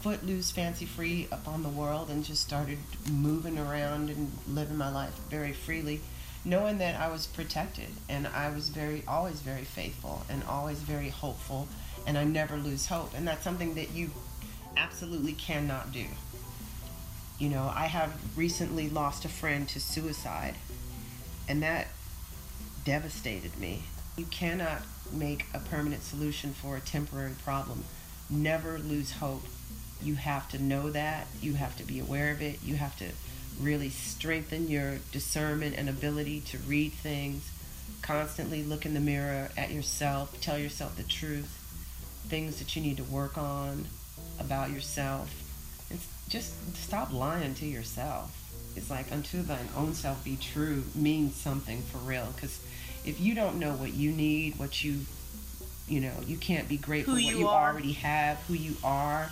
footloose, 0.00 0.50
fancy 0.50 0.84
free 0.84 1.26
up 1.32 1.48
on 1.48 1.62
the 1.62 1.68
world 1.68 2.10
and 2.10 2.24
just 2.24 2.42
started 2.42 2.78
moving 3.10 3.58
around 3.58 4.10
and 4.10 4.30
living 4.48 4.76
my 4.76 4.90
life 4.90 5.18
very 5.28 5.52
freely, 5.52 6.00
knowing 6.44 6.78
that 6.78 7.00
I 7.00 7.08
was 7.08 7.26
protected 7.26 7.88
and 8.08 8.26
I 8.26 8.50
was 8.50 8.68
very, 8.68 9.02
always 9.08 9.40
very 9.40 9.64
faithful 9.64 10.24
and 10.28 10.44
always 10.44 10.78
very 10.78 11.08
hopeful 11.08 11.68
and 12.06 12.16
I 12.16 12.24
never 12.24 12.56
lose 12.56 12.86
hope. 12.86 13.14
And 13.14 13.26
that's 13.26 13.42
something 13.42 13.74
that 13.74 13.92
you 13.92 14.10
absolutely 14.76 15.32
cannot 15.32 15.92
do. 15.92 16.04
You 17.38 17.48
know, 17.48 17.70
I 17.74 17.86
have 17.86 18.12
recently 18.36 18.88
lost 18.88 19.24
a 19.24 19.28
friend 19.28 19.68
to 19.70 19.80
suicide 19.80 20.54
and 21.48 21.62
that 21.62 21.88
devastated 22.84 23.58
me. 23.58 23.82
You 24.16 24.26
cannot 24.26 24.82
make 25.12 25.46
a 25.52 25.58
permanent 25.58 26.02
solution 26.02 26.52
for 26.52 26.76
a 26.76 26.80
temporary 26.80 27.34
problem 27.44 27.84
never 28.30 28.78
lose 28.78 29.12
hope. 29.12 29.44
You 30.02 30.14
have 30.14 30.48
to 30.50 30.62
know 30.62 30.90
that. 30.90 31.26
You 31.40 31.54
have 31.54 31.76
to 31.78 31.84
be 31.84 31.98
aware 31.98 32.30
of 32.30 32.42
it. 32.42 32.58
You 32.62 32.76
have 32.76 32.96
to 32.98 33.06
really 33.60 33.88
strengthen 33.88 34.68
your 34.68 34.98
discernment 35.12 35.76
and 35.76 35.88
ability 35.88 36.40
to 36.40 36.58
read 36.58 36.92
things. 36.92 37.50
Constantly 38.02 38.62
look 38.62 38.84
in 38.84 38.94
the 38.94 39.00
mirror 39.00 39.50
at 39.56 39.70
yourself. 39.70 40.40
Tell 40.40 40.58
yourself 40.58 40.96
the 40.96 41.02
truth. 41.02 41.62
Things 42.28 42.58
that 42.58 42.76
you 42.76 42.82
need 42.82 42.98
to 42.98 43.04
work 43.04 43.38
on 43.38 43.86
about 44.38 44.70
yourself. 44.70 45.30
And 45.90 45.98
just 46.28 46.76
stop 46.76 47.12
lying 47.12 47.54
to 47.54 47.66
yourself. 47.66 48.42
It's 48.76 48.90
like 48.90 49.10
unto 49.10 49.42
thine 49.42 49.68
own 49.74 49.94
self 49.94 50.22
be 50.24 50.36
true 50.36 50.84
means 50.94 51.34
something 51.34 51.80
for 51.82 51.98
real. 51.98 52.28
Because 52.34 52.60
if 53.04 53.20
you 53.20 53.34
don't 53.34 53.58
know 53.58 53.72
what 53.72 53.94
you 53.94 54.12
need, 54.12 54.58
what 54.58 54.84
you 54.84 55.00
you 55.88 56.00
know, 56.00 56.12
you 56.26 56.36
can't 56.36 56.68
be 56.68 56.76
grateful 56.76 57.14
who 57.14 57.20
for 57.20 57.26
what 57.26 57.34
you, 57.34 57.40
you 57.40 57.48
already 57.48 57.92
have, 57.92 58.38
who 58.48 58.54
you 58.54 58.76
are, 58.82 59.30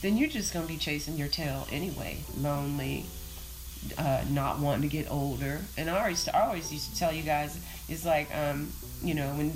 then 0.00 0.16
you're 0.16 0.28
just 0.28 0.52
gonna 0.52 0.66
be 0.66 0.76
chasing 0.76 1.16
your 1.16 1.28
tail 1.28 1.66
anyway. 1.70 2.18
Lonely, 2.36 3.06
uh, 3.96 4.24
not 4.30 4.58
wanting 4.58 4.82
to 4.82 4.88
get 4.88 5.10
older. 5.10 5.60
And 5.76 5.88
I 5.88 6.00
always, 6.00 6.28
I 6.28 6.40
always 6.40 6.72
used 6.72 6.92
to 6.92 6.98
tell 6.98 7.12
you 7.12 7.22
guys, 7.22 7.58
it's 7.88 8.04
like, 8.04 8.34
um, 8.36 8.72
you 9.02 9.14
know, 9.14 9.28
when 9.34 9.52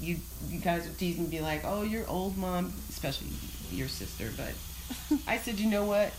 you 0.00 0.16
you 0.48 0.60
guys 0.60 0.86
would 0.86 0.98
tease 0.98 1.18
me, 1.18 1.26
be 1.26 1.40
like, 1.40 1.62
"Oh, 1.64 1.82
you're 1.82 2.06
old, 2.08 2.36
mom," 2.36 2.72
especially 2.88 3.28
your 3.72 3.88
sister. 3.88 4.30
But 4.36 5.18
I 5.26 5.38
said, 5.38 5.58
you 5.58 5.70
know 5.70 5.84
what? 5.84 6.12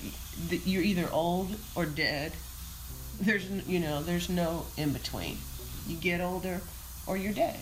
You're 0.66 0.84
either 0.84 1.10
old 1.12 1.56
or 1.76 1.86
dead. 1.86 2.34
There's, 3.22 3.50
you 3.68 3.80
know, 3.80 4.02
there's 4.02 4.30
no 4.30 4.66
in 4.78 4.94
between. 4.94 5.38
You 5.88 5.98
get 5.98 6.22
older, 6.22 6.62
or 7.08 7.18
you're 7.18 7.34
dead 7.34 7.60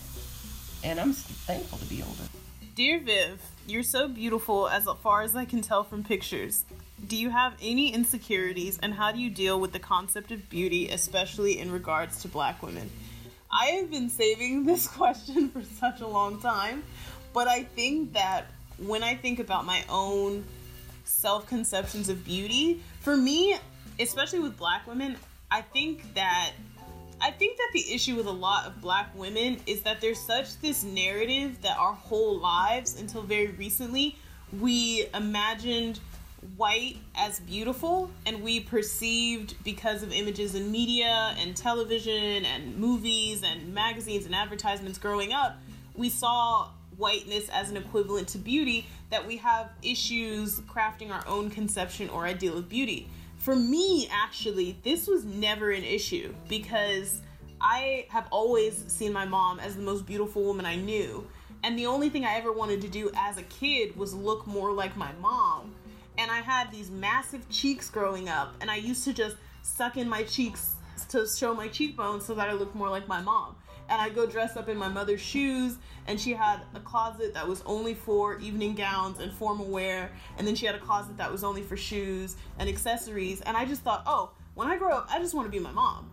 and 0.84 1.00
I'm 1.00 1.12
thankful 1.12 1.78
to 1.78 1.84
be 1.86 2.02
older. 2.02 2.22
Dear 2.74 3.00
Viv, 3.00 3.42
you're 3.66 3.82
so 3.82 4.08
beautiful 4.08 4.68
as 4.68 4.86
far 5.02 5.22
as 5.22 5.34
I 5.34 5.44
can 5.44 5.60
tell 5.60 5.82
from 5.82 6.04
pictures. 6.04 6.64
Do 7.06 7.16
you 7.16 7.30
have 7.30 7.54
any 7.60 7.92
insecurities, 7.92 8.78
and 8.82 8.94
how 8.94 9.12
do 9.12 9.18
you 9.18 9.30
deal 9.30 9.58
with 9.60 9.72
the 9.72 9.78
concept 9.78 10.30
of 10.30 10.48
beauty, 10.48 10.88
especially 10.88 11.58
in 11.58 11.72
regards 11.72 12.22
to 12.22 12.28
black 12.28 12.62
women? 12.62 12.90
I 13.50 13.66
have 13.66 13.90
been 13.90 14.08
saving 14.08 14.64
this 14.66 14.86
question 14.86 15.48
for 15.50 15.62
such 15.62 16.00
a 16.00 16.06
long 16.06 16.40
time, 16.40 16.82
but 17.32 17.48
I 17.48 17.64
think 17.64 18.12
that 18.12 18.46
when 18.78 19.02
I 19.02 19.16
think 19.16 19.38
about 19.38 19.64
my 19.64 19.84
own 19.88 20.44
self 21.04 21.48
conceptions 21.48 22.08
of 22.08 22.24
beauty, 22.24 22.82
for 23.00 23.16
me, 23.16 23.56
especially 23.98 24.38
with 24.38 24.56
black 24.56 24.86
women, 24.86 25.16
I 25.50 25.62
think 25.62 26.14
that 26.14 26.52
I 27.20 27.30
think 27.32 27.56
that 27.56 27.70
the 27.72 27.92
issue 27.92 28.14
with 28.16 28.26
a 28.26 28.32
lot 28.32 28.66
of 28.66 28.80
black 28.80 29.10
women 29.16 29.58
is 29.66 29.82
that 29.82 30.00
there's 30.00 30.20
such 30.20 30.60
this 30.60 30.84
narrative 30.84 31.60
that 31.62 31.76
our 31.76 31.94
whole 31.94 32.38
lives 32.38 33.00
until 33.00 33.22
very 33.22 33.48
recently 33.48 34.16
we 34.60 35.06
imagined 35.14 36.00
white 36.56 36.96
as 37.16 37.40
beautiful 37.40 38.10
and 38.24 38.42
we 38.42 38.60
perceived 38.60 39.56
because 39.64 40.02
of 40.04 40.12
images 40.12 40.54
in 40.54 40.70
media 40.70 41.34
and 41.38 41.56
television 41.56 42.44
and 42.44 42.76
movies 42.76 43.42
and 43.42 43.74
magazines 43.74 44.24
and 44.24 44.34
advertisements 44.34 44.98
growing 44.98 45.32
up 45.32 45.58
we 45.96 46.08
saw 46.08 46.68
whiteness 46.96 47.48
as 47.48 47.70
an 47.70 47.76
equivalent 47.76 48.28
to 48.28 48.38
beauty 48.38 48.86
that 49.10 49.26
we 49.26 49.36
have 49.36 49.70
issues 49.82 50.60
crafting 50.60 51.10
our 51.10 51.26
own 51.26 51.50
conception 51.50 52.08
or 52.10 52.24
ideal 52.24 52.56
of 52.56 52.68
beauty 52.68 53.08
for 53.38 53.56
me 53.56 54.08
actually 54.10 54.76
this 54.82 55.06
was 55.06 55.24
never 55.24 55.70
an 55.70 55.84
issue 55.84 56.34
because 56.48 57.20
i 57.60 58.06
have 58.08 58.26
always 58.30 58.84
seen 58.88 59.12
my 59.12 59.24
mom 59.24 59.58
as 59.60 59.76
the 59.76 59.82
most 59.82 60.06
beautiful 60.06 60.42
woman 60.42 60.66
i 60.66 60.74
knew 60.74 61.26
and 61.64 61.78
the 61.78 61.86
only 61.86 62.08
thing 62.08 62.24
i 62.24 62.34
ever 62.34 62.52
wanted 62.52 62.80
to 62.80 62.88
do 62.88 63.10
as 63.16 63.38
a 63.38 63.42
kid 63.44 63.96
was 63.96 64.14
look 64.14 64.46
more 64.46 64.72
like 64.72 64.96
my 64.96 65.12
mom 65.20 65.74
and 66.18 66.32
I 66.32 66.40
had 66.40 66.70
these 66.72 66.90
massive 66.90 67.48
cheeks 67.48 67.88
growing 67.88 68.28
up, 68.28 68.54
and 68.60 68.70
I 68.70 68.76
used 68.76 69.04
to 69.04 69.12
just 69.12 69.36
suck 69.62 69.96
in 69.96 70.08
my 70.08 70.24
cheeks 70.24 70.74
to 71.10 71.26
show 71.26 71.54
my 71.54 71.68
cheekbones 71.68 72.26
so 72.26 72.34
that 72.34 72.50
I 72.50 72.52
looked 72.52 72.74
more 72.74 72.90
like 72.90 73.06
my 73.06 73.20
mom. 73.22 73.54
And 73.88 74.00
I'd 74.00 74.14
go 74.14 74.26
dress 74.26 74.56
up 74.56 74.68
in 74.68 74.76
my 74.76 74.88
mother's 74.88 75.20
shoes, 75.20 75.78
and 76.06 76.20
she 76.20 76.32
had 76.32 76.60
a 76.74 76.80
closet 76.80 77.34
that 77.34 77.46
was 77.46 77.62
only 77.64 77.94
for 77.94 78.38
evening 78.38 78.74
gowns 78.74 79.18
and 79.18 79.32
formal 79.32 79.66
wear, 79.66 80.10
and 80.36 80.46
then 80.46 80.54
she 80.54 80.66
had 80.66 80.74
a 80.74 80.78
closet 80.78 81.16
that 81.16 81.30
was 81.30 81.42
only 81.42 81.62
for 81.62 81.76
shoes 81.76 82.36
and 82.58 82.68
accessories. 82.68 83.40
And 83.42 83.56
I 83.56 83.64
just 83.64 83.82
thought, 83.82 84.02
oh, 84.06 84.32
when 84.54 84.68
I 84.68 84.76
grow 84.76 84.92
up, 84.92 85.08
I 85.10 85.18
just 85.18 85.34
want 85.34 85.46
to 85.46 85.50
be 85.50 85.58
my 85.58 85.72
mom. 85.72 86.10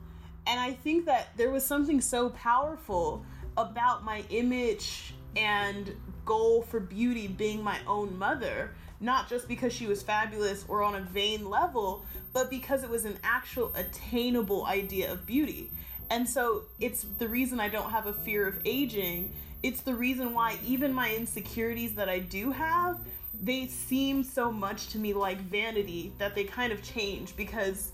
And 0.48 0.60
I 0.60 0.74
think 0.74 1.06
that 1.06 1.36
there 1.36 1.50
was 1.50 1.66
something 1.66 2.00
so 2.00 2.30
powerful 2.30 3.26
about 3.58 4.04
my 4.04 4.24
image 4.30 5.14
and 5.36 5.94
goal 6.24 6.62
for 6.62 6.80
beauty 6.80 7.28
being 7.28 7.64
my 7.64 7.80
own 7.88 8.18
mother 8.18 8.72
not 9.00 9.30
just 9.30 9.48
because 9.48 9.74
she 9.74 9.88
was 9.88 10.02
fabulous 10.02 10.66
or 10.68 10.82
on 10.82 10.96
a 10.96 11.02
vain 11.02 11.50
level, 11.50 12.06
but 12.34 12.50
because 12.50 12.84
it 12.84 12.90
was 12.90 13.06
an 13.06 13.18
actual 13.24 13.72
attainable 13.76 14.66
idea 14.66 15.12
of 15.12 15.26
beauty. 15.26 15.72
And 16.10 16.28
so 16.28 16.64
it's 16.80 17.06
the 17.18 17.28
reason 17.28 17.60
I 17.60 17.70
don't 17.70 17.90
have 17.90 18.08
a 18.08 18.14
fear 18.14 18.48
of 18.48 18.60
aging. 18.66 19.32
It's 19.64 19.82
the 19.82 19.96
reason 19.96 20.34
why 20.34 20.58
even 20.66 20.94
my 20.94 21.14
insecurities 21.14 21.96
that 21.96 22.10
I 22.10 22.20
do 22.20 22.52
have, 22.52 23.00
they 23.42 23.68
seem 23.68 24.24
so 24.24 24.52
much 24.52 24.88
to 24.90 25.00
me 25.00 25.14
like 25.14 25.40
vanity 25.40 26.14
that 26.20 26.36
they 26.36 26.44
kind 26.44 26.72
of 26.72 26.82
change 26.84 27.36
because 27.36 27.92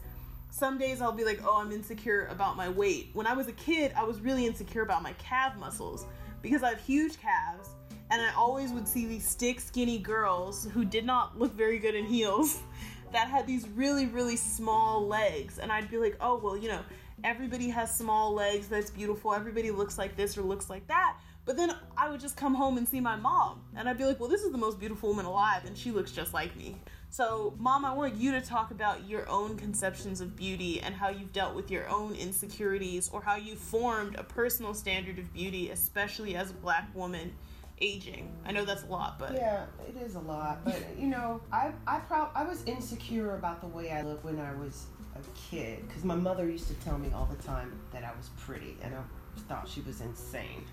some 0.49 0.77
days 0.77 1.01
I'll 1.01 1.13
be 1.13 1.23
like, 1.23 1.39
oh, 1.45 1.61
I'm 1.61 1.71
insecure 1.71 2.27
about 2.29 2.57
my 2.57 2.67
weight. 2.67 3.09
When 3.13 3.25
I 3.25 3.33
was 3.33 3.47
a 3.47 3.53
kid, 3.53 3.93
I 3.95 4.03
was 4.03 4.19
really 4.19 4.45
insecure 4.45 4.81
about 4.81 5.01
my 5.01 5.13
calf 5.13 5.57
muscles 5.57 6.05
because 6.41 6.61
I 6.61 6.69
have 6.69 6.81
huge 6.81 7.19
calves 7.19 7.69
and 8.09 8.21
I 8.21 8.33
always 8.35 8.73
would 8.73 8.87
see 8.87 9.05
these 9.05 9.27
stick 9.27 9.61
skinny 9.61 9.97
girls 9.97 10.67
who 10.73 10.83
did 10.83 11.05
not 11.05 11.39
look 11.39 11.53
very 11.53 11.79
good 11.79 11.95
in 11.95 12.05
heels 12.05 12.59
that 13.13 13.29
had 13.29 13.47
these 13.47 13.67
really 13.69 14.05
really 14.05 14.35
small 14.35 15.07
legs 15.07 15.59
and 15.59 15.71
I'd 15.71 15.89
be 15.89 15.97
like, 15.97 16.17
"Oh, 16.21 16.39
well, 16.41 16.57
you 16.57 16.69
know, 16.69 16.81
everybody 17.23 17.69
has 17.69 17.95
small 17.95 18.33
legs. 18.33 18.67
That's 18.67 18.89
beautiful. 18.89 19.33
Everybody 19.33 19.71
looks 19.71 19.97
like 19.97 20.15
this 20.15 20.37
or 20.37 20.41
looks 20.41 20.69
like 20.69 20.87
that." 20.87 21.17
But 21.43 21.57
then 21.57 21.75
I 21.97 22.09
would 22.09 22.19
just 22.19 22.37
come 22.37 22.53
home 22.53 22.77
and 22.77 22.87
see 22.87 22.99
my 22.99 23.15
mom 23.15 23.61
and 23.75 23.89
I'd 23.89 23.97
be 23.97 24.05
like, 24.05 24.19
"Well, 24.19 24.29
this 24.29 24.43
is 24.43 24.51
the 24.51 24.57
most 24.57 24.79
beautiful 24.79 25.09
woman 25.09 25.25
alive 25.25 25.65
and 25.65 25.77
she 25.77 25.91
looks 25.91 26.11
just 26.11 26.33
like 26.33 26.55
me." 26.55 26.77
So, 27.09 27.53
mom, 27.57 27.83
I 27.83 27.93
want 27.93 28.15
you 28.15 28.31
to 28.31 28.41
talk 28.41 28.71
about 28.71 29.05
your 29.05 29.27
own 29.27 29.57
conceptions 29.57 30.21
of 30.21 30.37
beauty 30.37 30.79
and 30.79 30.95
how 30.95 31.09
you've 31.09 31.33
dealt 31.33 31.55
with 31.55 31.69
your 31.69 31.89
own 31.89 32.15
insecurities 32.15 33.09
or 33.09 33.21
how 33.21 33.35
you 33.35 33.55
formed 33.55 34.15
a 34.15 34.23
personal 34.23 34.73
standard 34.73 35.19
of 35.19 35.33
beauty, 35.33 35.71
especially 35.71 36.37
as 36.37 36.51
a 36.51 36.53
black 36.53 36.87
woman 36.95 37.33
aging. 37.81 38.31
I 38.45 38.53
know 38.53 38.63
that's 38.63 38.83
a 38.83 38.87
lot, 38.87 39.19
but 39.19 39.33
yeah, 39.33 39.65
it 39.87 39.97
is 40.01 40.15
a 40.15 40.19
lot. 40.19 40.63
But 40.63 40.81
you 40.97 41.07
know, 41.07 41.41
I 41.51 41.71
I 41.85 41.99
prob 41.99 42.31
I 42.33 42.43
was 42.43 42.63
insecure 42.63 43.35
about 43.35 43.59
the 43.59 43.67
way 43.67 43.91
I 43.91 44.03
looked 44.03 44.23
when 44.23 44.39
I 44.39 44.53
was 44.55 44.85
a 45.27 45.55
kid 45.55 45.87
because 45.87 46.03
my 46.03 46.15
mother 46.15 46.49
used 46.49 46.67
to 46.67 46.73
tell 46.75 46.97
me 46.97 47.09
all 47.13 47.25
the 47.25 47.41
time 47.43 47.79
that 47.91 48.03
I 48.03 48.11
was 48.17 48.29
pretty, 48.39 48.77
and 48.81 48.93
I 48.95 49.01
thought 49.47 49.67
she 49.67 49.81
was 49.81 50.01
insane. 50.01 50.65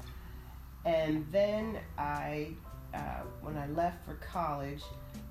And 0.84 1.26
then 1.30 1.78
I, 1.96 2.50
uh, 2.94 3.22
when 3.42 3.56
I 3.56 3.66
left 3.68 4.04
for 4.04 4.14
college, 4.14 4.82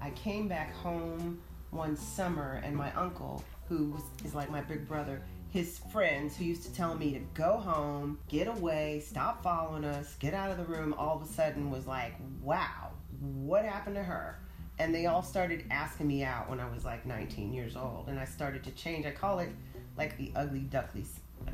I 0.01 0.11
came 0.11 0.47
back 0.47 0.73
home 0.75 1.41
one 1.71 1.95
summer, 1.95 2.61
and 2.63 2.75
my 2.75 2.93
uncle, 2.93 3.43
who 3.67 3.97
is 4.23 4.33
like 4.33 4.49
my 4.49 4.61
big 4.61 4.87
brother, 4.87 5.21
his 5.49 5.79
friends 5.91 6.35
who 6.35 6.45
used 6.45 6.63
to 6.63 6.73
tell 6.73 6.95
me 6.95 7.13
to 7.13 7.19
go 7.33 7.57
home, 7.57 8.19
get 8.27 8.47
away, 8.47 9.01
stop 9.05 9.41
following 9.41 9.85
us, 9.85 10.15
get 10.19 10.33
out 10.33 10.51
of 10.51 10.57
the 10.57 10.65
room, 10.65 10.93
all 10.97 11.15
of 11.15 11.23
a 11.23 11.31
sudden 11.31 11.71
was 11.71 11.87
like, 11.87 12.13
wow, 12.41 12.91
what 13.19 13.65
happened 13.65 13.95
to 13.95 14.03
her? 14.03 14.39
And 14.79 14.93
they 14.93 15.07
all 15.07 15.23
started 15.23 15.65
asking 15.71 16.07
me 16.07 16.23
out 16.23 16.49
when 16.49 16.59
I 16.59 16.69
was 16.69 16.85
like 16.85 17.05
19 17.05 17.53
years 17.53 17.75
old. 17.75 18.05
And 18.07 18.19
I 18.19 18.25
started 18.25 18.63
to 18.65 18.71
change. 18.71 19.05
I 19.05 19.11
call 19.11 19.39
it 19.39 19.49
like 19.97 20.17
the 20.17 20.31
ugly 20.35 20.61
duckling, 20.61 21.07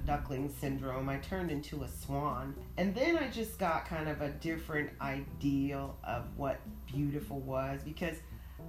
duckling 0.05 0.53
syndrome. 0.59 1.07
I 1.07 1.17
turned 1.17 1.49
into 1.49 1.83
a 1.83 1.87
swan. 1.87 2.53
And 2.77 2.93
then 2.93 3.17
I 3.17 3.29
just 3.29 3.57
got 3.57 3.85
kind 3.85 4.09
of 4.09 4.21
a 4.21 4.29
different 4.29 4.89
ideal 4.99 5.97
of 6.03 6.25
what 6.35 6.59
beautiful 6.85 7.39
was 7.39 7.81
because 7.83 8.17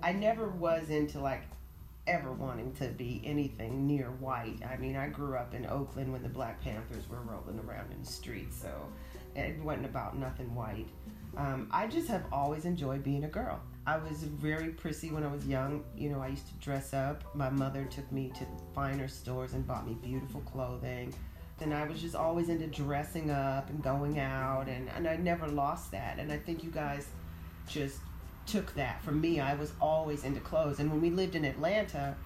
I 0.03 0.13
never 0.13 0.49
was 0.49 0.91
into 0.91 1.21
like 1.21 1.43
ever 2.07 2.33
wanting 2.33 2.73
to 2.75 2.89
be 2.89 3.23
anything 3.25 3.87
near 3.87 4.11
white. 4.11 4.61
I 4.69 4.77
mean, 4.77 4.97
I 4.97 5.09
grew 5.09 5.37
up 5.37 5.55
in 5.55 5.67
Oakland 5.67 6.13
when 6.13 6.23
the 6.23 6.29
Black 6.29 6.61
Panthers 6.61 7.09
were 7.09 7.21
rolling 7.21 7.59
around 7.61 7.93
in 7.93 8.01
the 8.01 8.07
streets, 8.07 8.61
so 8.61 8.71
it 9.35 9.59
wasn't 9.61 9.87
about 9.87 10.17
nothing 10.17 10.55
white. 10.55 10.89
Um, 11.37 11.69
I 11.71 11.87
just 11.87 12.09
have 12.09 12.25
always 12.31 12.65
enjoyed 12.65 13.03
being 13.03 13.25
a 13.25 13.29
girl. 13.29 13.61
I 13.87 13.99
was 13.99 14.23
very 14.23 14.71
prissy 14.71 15.11
when 15.11 15.25
I 15.25 15.31
was 15.31 15.47
young. 15.47 15.85
You 15.95 16.11
know, 16.11 16.21
I 16.21 16.29
used 16.29 16.47
to 16.49 16.55
dress 16.55 16.95
up. 16.95 17.23
My 17.35 17.51
mother 17.51 17.85
took 17.85 18.11
me 18.11 18.33
to 18.39 18.47
finer 18.75 19.09
stores 19.09 19.53
and 19.53 19.67
bought 19.67 19.87
me 19.87 19.95
beautiful 20.03 20.41
clothing. 20.41 21.13
And 21.61 21.75
I 21.75 21.87
was 21.87 22.01
just 22.01 22.15
always 22.15 22.49
into 22.49 22.67
dressing 22.67 23.31
up 23.31 23.71
and 23.71 23.83
going 23.83 24.19
out, 24.19 24.69
and, 24.69 24.89
and 24.97 25.07
I 25.07 25.17
never 25.17 25.47
lost 25.47 25.91
that. 25.93 26.19
And 26.19 26.33
I 26.33 26.39
think 26.39 26.65
you 26.65 26.71
guys 26.71 27.07
just 27.69 27.99
took 28.47 28.75
that 28.75 29.03
from 29.03 29.21
me. 29.21 29.39
I 29.41 29.55
was 29.55 29.73
always 29.81 30.25
into 30.25 30.41
clothes. 30.41 30.81
And 30.81 30.91
when 30.91 31.01
we 31.01 31.11
lived 31.11 31.35
in 31.37 31.45
Atlanta, 31.45 32.17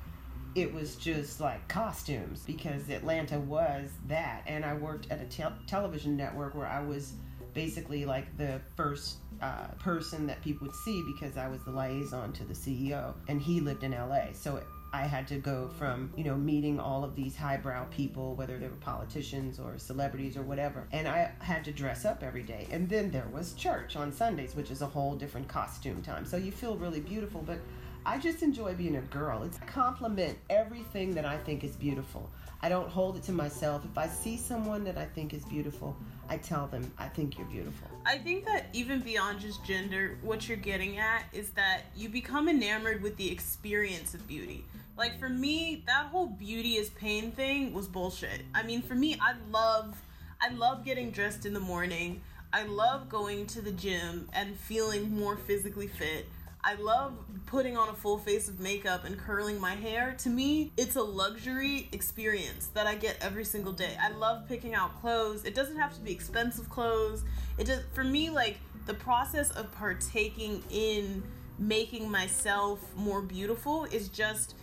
it 0.55 0.73
was 0.73 0.97
just 0.97 1.41
like 1.41 1.67
costumes 1.69 2.43
because 2.47 2.89
Atlanta 2.89 3.39
was 3.39 3.91
that. 4.07 4.43
And 4.47 4.65
I 4.65 4.75
worked 4.75 5.11
at 5.11 5.21
a 5.21 5.27
te- 5.27 5.45
television 5.67 6.17
network 6.17 6.55
where 6.55 6.67
I 6.67 6.81
was 6.81 7.13
basically 7.59 8.05
like 8.05 8.37
the 8.37 8.61
first 8.77 9.17
uh, 9.43 9.67
person 9.81 10.27
that 10.29 10.41
people 10.43 10.67
would 10.67 10.77
see 10.77 11.03
because 11.13 11.37
I 11.37 11.49
was 11.49 11.61
the 11.65 11.73
liaison 11.73 12.33
to 12.35 12.45
the 12.45 12.55
CEO. 12.55 13.15
And 13.27 13.43
he 13.43 13.61
lived 13.61 13.83
in 13.83 13.91
LA. 13.93 14.27
So 14.33 14.63
I 14.93 15.03
had 15.03 15.27
to 15.29 15.37
go 15.39 15.69
from, 15.77 16.13
you 16.17 16.25
know, 16.25 16.37
meeting 16.37 16.79
all 16.79 17.03
of 17.05 17.17
these 17.17 17.37
highbrow 17.37 17.85
people, 17.91 18.37
whether 18.37 18.59
they 18.59 18.69
were 18.69 18.77
politicians 18.77 19.59
or 19.59 19.77
celebrities 19.77 20.37
or 20.37 20.43
whatever, 20.43 20.87
and 20.93 21.07
I 21.07 21.33
had 21.41 21.65
to 21.65 21.73
dress 21.73 22.05
up 22.05 22.23
every 22.23 22.43
day. 22.43 22.67
And 22.71 22.89
then 22.89 23.11
there 23.11 23.29
was 23.33 23.53
church 23.55 23.97
on 23.97 24.13
Sundays, 24.13 24.55
which 24.55 24.71
is 24.71 24.81
a 24.81 24.87
whole 24.87 25.15
different 25.17 25.49
costume 25.49 26.01
time. 26.01 26.25
So 26.25 26.37
you 26.37 26.53
feel 26.53 26.77
really 26.77 27.01
beautiful, 27.01 27.43
but 27.43 27.59
I 28.07 28.19
just 28.19 28.43
enjoy 28.43 28.75
being 28.75 28.97
a 28.97 29.03
girl. 29.03 29.43
It's 29.43 29.59
compliment 29.67 30.39
everything 30.49 31.15
that 31.17 31.27
I 31.27 31.37
think 31.37 31.65
is 31.65 31.77
beautiful. 31.77 32.31
I 32.63 32.69
don't 32.69 32.89
hold 32.89 33.17
it 33.17 33.23
to 33.25 33.33
myself. 33.33 33.85
If 33.85 33.97
I 33.99 34.09
see 34.09 34.37
someone 34.37 34.83
that 34.85 34.97
I 34.97 35.05
think 35.05 35.35
is 35.35 35.45
beautiful, 35.45 35.97
I 36.31 36.37
tell 36.37 36.67
them, 36.67 36.91
I 36.99 37.09
think 37.09 37.39
you're 37.39 37.47
beautiful. 37.47 37.89
I 38.05 38.19
think 38.19 38.45
that 38.45 38.67
even 38.73 39.01
beyond 39.01 39.41
just 39.41 39.65
gender, 39.65 40.19
what 40.23 40.49
you're 40.49 40.59
getting 40.59 40.99
at 40.99 41.25
is 41.33 41.51
that 41.51 41.83
you 41.97 42.09
become 42.09 42.49
enamored 42.49 43.03
with 43.03 43.17
the 43.17 43.31
experience 43.31 44.15
of 44.15 44.27
beauty. 44.29 44.65
Like 44.97 45.19
for 45.19 45.29
me, 45.29 45.85
that 45.87 46.07
whole 46.07 46.27
beauty 46.27 46.75
is 46.75 46.91
pain 46.91 47.31
thing 47.33 47.73
was 47.73 47.87
bullshit. 47.87 48.43
I 48.55 48.63
mean, 48.63 48.83
for 48.83 48.95
me, 48.95 49.17
I 49.21 49.35
love 49.51 49.97
I 50.41 50.51
love 50.51 50.85
getting 50.85 51.11
dressed 51.11 51.47
in 51.47 51.55
the 51.55 51.61
morning. 51.61 52.21
I 52.53 52.63
love 52.65 53.09
going 53.09 53.47
to 53.49 53.61
the 53.61 53.73
gym 53.73 54.29
and 54.33 54.57
feeling 54.57 55.15
more 55.15 55.37
physically 55.37 55.89
fit. 55.89 56.27
I 56.65 56.75
love 56.75 57.15
putting 57.47 57.77
on 57.77 57.89
a 57.89 57.95
full 57.95 58.19
face 58.19 58.49
of 58.49 58.61
makeup 58.61 59.05
and 59.05 59.17
curling 59.17 59.61
my 59.61 59.75
hair. 59.75 60.15
To 60.19 60.29
me, 60.29 60.73
it's 60.77 60.97
a 60.97 61.03
luxury 61.03 61.89
experience 61.93 62.67
that 62.75 62.87
I 62.87 62.95
get 62.95 63.17
every 63.21 63.45
single 63.45 63.73
day. 63.73 63.97
I 64.01 64.11
love 64.11 64.49
picking 64.49 64.75
out 64.75 65.01
clothes. 65.01 65.45
It 65.45 65.55
doesn't 65.55 65.79
have 65.79 65.95
to 65.95 66.01
be 66.01 66.13
expensive 66.13 66.69
clothes. 66.69 67.25
It 67.57 67.67
just 67.67 67.85
for 67.95 68.05
me 68.05 68.29
like 68.31 68.59
the 68.87 68.95
process 68.95 69.51
of 69.53 69.71
partaking 69.73 70.63
in 70.71 71.23
making 71.59 72.11
myself 72.11 72.81
more 72.97 73.21
beautiful 73.23 73.85
is 73.85 74.09
just 74.09 74.55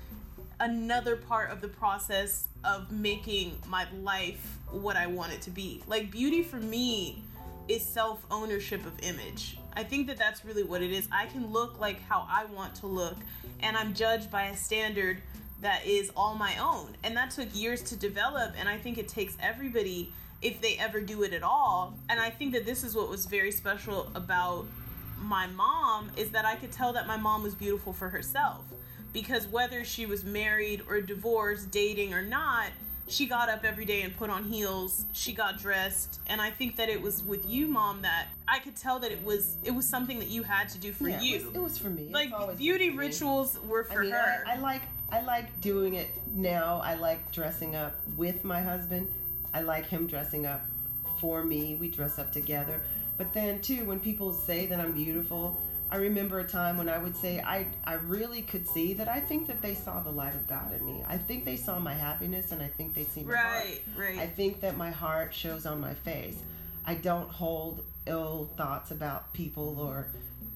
another 0.59 1.15
part 1.15 1.51
of 1.51 1.61
the 1.61 1.67
process 1.67 2.47
of 2.63 2.91
making 2.91 3.57
my 3.67 3.86
life 4.01 4.57
what 4.72 4.95
I 4.95 5.07
want 5.07 5.34
it 5.34 5.41
to 5.43 5.51
be. 5.51 5.82
Like 5.88 6.11
beauty 6.11 6.43
for 6.43 6.57
me 6.57 7.24
is 7.67 7.84
self 7.84 8.26
ownership 8.30 8.86
of 8.86 8.93
image. 9.01 9.57
I 9.76 9.84
think 9.84 10.07
that 10.07 10.17
that's 10.17 10.45
really 10.45 10.63
what 10.63 10.82
it 10.82 10.91
is. 10.91 11.07
I 11.11 11.26
can 11.26 11.51
look 11.51 11.80
like 11.80 12.01
how 12.03 12.26
I 12.30 12.45
want 12.45 12.76
to 12.76 12.88
look, 12.88 13.17
and 13.61 13.76
I'm 13.76 13.93
judged 13.93 14.32
by 14.32 14.45
a 14.45 14.57
standard 14.57 15.21
that 15.61 15.86
is 15.86 16.11
all 16.15 16.36
my 16.36 16.55
own. 16.57 16.95
And 17.03 17.15
that 17.17 17.32
took 17.32 17.53
years 17.53 17.82
to 17.84 17.95
develop. 17.95 18.53
And 18.57 18.69
I 18.69 18.78
think 18.78 18.97
it 18.97 19.07
takes 19.07 19.36
everybody, 19.41 20.11
if 20.41 20.61
they 20.61 20.78
ever 20.78 21.01
do 21.01 21.23
it 21.23 21.34
at 21.34 21.43
all. 21.43 21.93
And 22.09 22.19
I 22.19 22.30
think 22.30 22.53
that 22.53 22.65
this 22.65 22.84
is 22.84 22.95
what 22.95 23.09
was 23.09 23.26
very 23.26 23.51
special 23.51 24.11
about 24.15 24.65
my 25.17 25.47
mom 25.47 26.11
is 26.17 26.30
that 26.32 26.45
I 26.45 26.55
could 26.55 26.71
tell 26.71 26.93
that 26.93 27.07
my 27.07 27.17
mom 27.17 27.41
was 27.41 27.55
beautiful 27.55 27.93
for 27.93 28.09
herself. 28.09 28.63
Because 29.13 29.47
whether 29.47 29.86
she 29.86 30.05
was 30.05 30.26
married 30.26 30.82
or 30.89 30.99
divorced, 31.01 31.71
dating 31.71 32.13
or 32.13 32.21
not, 32.21 32.67
she 33.08 33.28
got 33.28 33.49
up 33.49 33.64
every 33.64 33.86
day 33.86 34.01
and 34.01 34.16
put 34.18 34.30
on 34.30 34.43
heels 34.43 35.06
she 35.14 35.32
got 35.32 35.60
dressed 35.60 36.20
and 36.28 36.41
i 36.41 36.49
think 36.49 36.76
that 36.76 36.89
it 36.89 36.99
was 36.99 37.24
with 37.24 37.47
you 37.47 37.68
mom 37.68 38.01
that 38.01 38.28
i 38.47 38.58
could 38.60 38.76
tell 38.76 38.97
that 38.99 39.12
it 39.12 39.24
was 39.24 39.58
it 39.64 39.72
was 39.72 39.88
something 39.88 40.18
that 40.18 40.28
you 40.30 40.41
had 40.41 40.68
to 40.68 40.78
do 40.80 40.91
for 40.91 41.08
Yeah, 41.08 41.22
you 41.22 41.36
It 41.36 41.45
was, 41.45 41.56
it 41.56 41.62
was 41.62 41.78
for 41.78 41.89
me. 41.89 42.10
Like 42.12 42.32
beauty 42.58 42.89
me. 42.89 42.97
rituals 42.97 43.60
were 43.68 43.84
for 43.84 43.99
I 43.99 44.03
mean, 44.03 44.12
her 44.12 44.43
I, 44.47 44.53
I 44.53 44.58
like 44.58 44.82
I 45.12 45.22
like 45.22 45.62
doing 45.62 45.93
it 45.95 46.10
now. 46.34 46.82
I 46.84 46.95
like 46.95 47.32
dressing 47.32 47.76
up 47.76 47.95
with 48.18 48.43
my 48.43 48.60
husband. 48.60 49.08
I 49.53 49.62
like 49.62 49.86
him 49.86 50.08
dressing 50.08 50.47
up 50.47 50.66
for 51.22 51.43
me. 51.43 51.76
We 51.76 51.89
dress 51.89 52.18
up 52.18 52.32
together. 52.34 52.82
But 53.18 53.32
then 53.32 53.62
too, 53.62 53.86
when 53.86 53.99
people 53.99 54.34
say 54.34 54.66
that 54.66 54.80
I'm 54.80 54.93
beautiful, 54.93 55.62
I 55.89 55.97
remember 55.97 56.39
a 56.39 56.43
time 56.43 56.77
when 56.77 56.89
I 56.89 56.97
would 56.97 57.15
say 57.15 57.39
I 57.39 57.67
I 57.83 57.93
really 57.93 58.41
could 58.41 58.67
see 58.67 58.93
that 58.95 59.07
I 59.07 59.19
think 59.19 59.47
that 59.47 59.61
they 59.61 59.75
saw 59.75 60.01
the 60.01 60.11
light 60.11 60.33
of 60.33 60.47
God 60.47 60.73
in 60.73 60.86
me. 60.86 61.03
I 61.07 61.17
think 61.17 61.45
they 61.45 61.57
saw 61.57 61.79
my 61.79 61.93
happiness 61.93 62.51
and 62.51 62.61
I 62.61 62.67
think 62.67 62.93
they 62.93 63.03
see 63.03 63.23
my 63.23 63.36
heart. 63.36 63.53
right 63.55 63.81
right 63.97 64.17
I 64.17 64.27
think 64.27 64.61
that 64.61 64.77
my 64.77 64.91
heart 64.91 65.33
shows 65.33 65.65
on 65.65 65.79
my 65.79 65.93
face. 65.93 66.38
I 66.86 66.95
don't 66.95 67.29
hold 67.29 67.83
ill 68.05 68.49
thoughts 68.57 68.91
about 68.91 69.33
people 69.33 69.79
or 69.79 70.07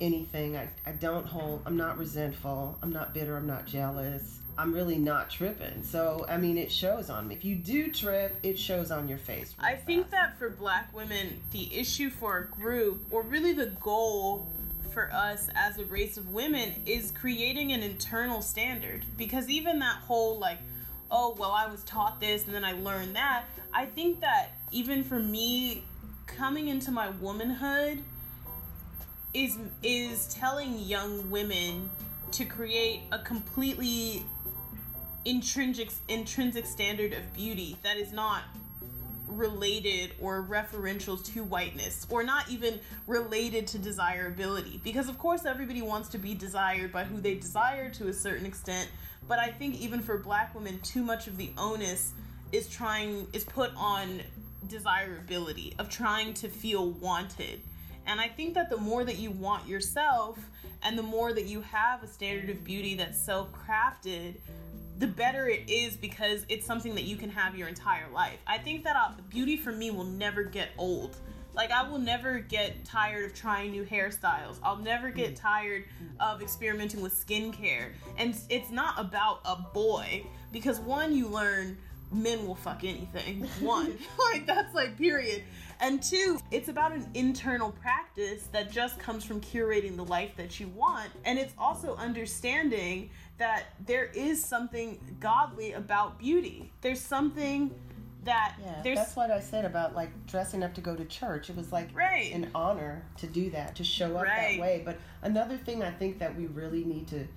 anything. 0.01 0.57
I, 0.57 0.69
I 0.85 0.91
don't 0.91 1.25
hold, 1.25 1.61
I'm 1.65 1.77
not 1.77 1.97
resentful. 1.97 2.77
I'm 2.81 2.91
not 2.91 3.13
bitter. 3.13 3.35
I'm 3.35 3.47
not 3.47 3.65
jealous. 3.65 4.39
I'm 4.57 4.73
really 4.73 4.97
not 4.97 5.29
tripping. 5.29 5.83
So, 5.83 6.25
I 6.27 6.37
mean, 6.37 6.57
it 6.57 6.71
shows 6.71 7.09
on 7.09 7.27
me. 7.27 7.35
If 7.35 7.45
you 7.45 7.55
do 7.55 7.89
trip, 7.91 8.37
it 8.43 8.59
shows 8.59 8.91
on 8.91 9.07
your 9.07 9.17
face. 9.17 9.53
I 9.57 9.75
think 9.75 10.11
that 10.11 10.37
for 10.37 10.49
black 10.49 10.93
women, 10.93 11.41
the 11.51 11.73
issue 11.73 12.09
for 12.09 12.37
a 12.37 12.45
group, 12.45 13.05
or 13.09 13.21
really 13.21 13.53
the 13.53 13.67
goal 13.67 14.47
for 14.91 15.11
us 15.13 15.49
as 15.55 15.77
a 15.77 15.85
race 15.85 16.17
of 16.17 16.29
women, 16.29 16.81
is 16.85 17.11
creating 17.11 17.71
an 17.71 17.83
internal 17.83 18.41
standard. 18.41 19.05
Because 19.17 19.49
even 19.49 19.79
that 19.79 19.97
whole, 19.97 20.37
like, 20.39 20.59
oh, 21.11 21.35
well, 21.39 21.51
I 21.51 21.67
was 21.67 21.83
taught 21.83 22.19
this 22.19 22.45
and 22.45 22.53
then 22.53 22.65
I 22.65 22.73
learned 22.73 23.15
that, 23.15 23.45
I 23.73 23.85
think 23.85 24.21
that 24.21 24.49
even 24.71 25.03
for 25.03 25.19
me, 25.19 25.83
coming 26.25 26.67
into 26.67 26.91
my 26.91 27.09
womanhood 27.09 28.03
is 29.33 29.57
is 29.83 30.27
telling 30.33 30.79
young 30.79 31.29
women 31.29 31.89
to 32.31 32.45
create 32.45 33.01
a 33.11 33.19
completely 33.19 34.23
intrinsic 35.25 35.89
intrinsic 36.07 36.65
standard 36.65 37.13
of 37.13 37.33
beauty 37.33 37.77
that 37.83 37.97
is 37.97 38.11
not 38.11 38.43
related 39.29 40.11
or 40.21 40.45
referential 40.49 41.23
to 41.33 41.43
whiteness 41.43 42.05
or 42.09 42.23
not 42.23 42.49
even 42.49 42.79
related 43.07 43.67
to 43.67 43.77
desirability. 43.77 44.81
Because 44.83 45.07
of 45.07 45.17
course 45.17 45.45
everybody 45.45 45.81
wants 45.81 46.09
to 46.09 46.17
be 46.17 46.33
desired 46.33 46.91
by 46.91 47.03
who 47.03 47.21
they 47.21 47.35
desire 47.35 47.89
to 47.91 48.07
a 48.07 48.13
certain 48.13 48.45
extent 48.45 48.89
but 49.27 49.39
i 49.39 49.47
think 49.47 49.79
even 49.79 50.01
for 50.01 50.17
black 50.17 50.53
women 50.53 50.79
too 50.79 51.03
much 51.03 51.27
of 51.27 51.37
the 51.37 51.51
onus 51.57 52.13
is 52.51 52.67
trying 52.67 53.27
is 53.31 53.45
put 53.45 53.71
on 53.77 54.21
desirability 54.67 55.73
of 55.79 55.89
trying 55.89 56.33
to 56.33 56.49
feel 56.49 56.89
wanted. 56.91 57.61
And 58.07 58.19
i 58.19 58.27
think 58.27 58.55
that 58.55 58.69
the 58.69 58.77
more 58.77 59.05
that 59.05 59.17
you 59.17 59.31
want 59.31 59.67
yourself 59.67 60.37
and 60.81 60.97
the 60.97 61.03
more 61.03 61.31
that 61.33 61.45
you 61.45 61.61
have 61.61 62.03
a 62.03 62.07
standard 62.07 62.49
of 62.49 62.63
beauty 62.63 62.95
that's 62.95 63.19
self-crafted 63.19 64.35
the 64.99 65.07
better 65.07 65.47
it 65.47 65.69
is 65.69 65.95
because 65.95 66.45
it's 66.49 66.65
something 66.65 66.93
that 66.93 67.05
you 67.05 67.15
can 67.15 67.29
have 67.29 67.55
your 67.55 67.69
entire 67.69 68.09
life. 68.13 68.37
I 68.45 68.57
think 68.57 68.83
that 68.83 68.97
uh, 68.97 69.11
beauty 69.29 69.55
for 69.55 69.71
me 69.71 69.91
will 69.91 70.03
never 70.03 70.43
get 70.43 70.69
old. 70.77 71.15
Like 71.55 71.71
I 71.71 71.89
will 71.89 71.99
never 71.99 72.39
get 72.39 72.83
tired 72.85 73.25
of 73.25 73.33
trying 73.33 73.71
new 73.71 73.85
hairstyles. 73.85 74.59
I'll 74.61 74.77
never 74.77 75.09
get 75.09 75.35
tired 75.35 75.85
of 76.19 76.41
experimenting 76.41 77.01
with 77.01 77.13
skincare. 77.13 77.93
And 78.17 78.35
it's 78.49 78.69
not 78.69 78.99
about 78.99 79.39
a 79.45 79.55
boy 79.73 80.25
because 80.51 80.79
one 80.79 81.15
you 81.15 81.27
learn 81.27 81.77
men 82.11 82.45
will 82.45 82.55
fuck 82.55 82.83
anything. 82.83 83.43
One. 83.59 83.97
like 84.33 84.45
that's 84.45 84.73
like 84.73 84.97
period. 84.97 85.43
And 85.79 86.01
two, 86.03 86.39
it's 86.51 86.67
about 86.67 86.91
an 86.91 87.07
internal 87.13 87.71
practice 87.71 88.47
that 88.51 88.71
just 88.71 88.99
comes 88.99 89.23
from 89.23 89.39
curating 89.39 89.95
the 89.95 90.03
life 90.03 90.31
that 90.35 90.59
you 90.59 90.67
want. 90.69 91.09
And 91.23 91.39
it's 91.39 91.53
also 91.57 91.95
understanding 91.95 93.09
that 93.39 93.63
there 93.85 94.05
is 94.05 94.43
something 94.43 94.99
godly 95.19 95.73
about 95.73 96.19
beauty. 96.19 96.71
There's 96.81 97.01
something 97.01 97.71
that 98.25 98.55
Yeah, 98.61 98.81
there's 98.83 98.97
that's 98.97 99.15
what 99.15 99.31
I 99.31 99.39
said 99.39 99.63
about 99.65 99.95
like 99.95 100.11
dressing 100.27 100.61
up 100.61 100.73
to 100.75 100.81
go 100.81 100.95
to 100.95 101.05
church. 101.05 101.49
It 101.49 101.55
was 101.55 101.71
like 101.71 101.89
Right. 101.95 102.31
an 102.33 102.51
honor 102.53 103.03
to 103.17 103.27
do 103.27 103.49
that, 103.51 103.75
to 103.77 103.83
show 103.83 104.17
up 104.17 104.25
Right. 104.25 104.57
that 104.57 104.61
way. 104.61 104.81
But 104.85 104.97
another 105.21 105.57
thing 105.57 105.81
I 105.83 105.91
think 105.91 106.19
that 106.19 106.35
we 106.35 106.47
really 106.47 106.83
need 106.83 107.07
to 107.07 107.27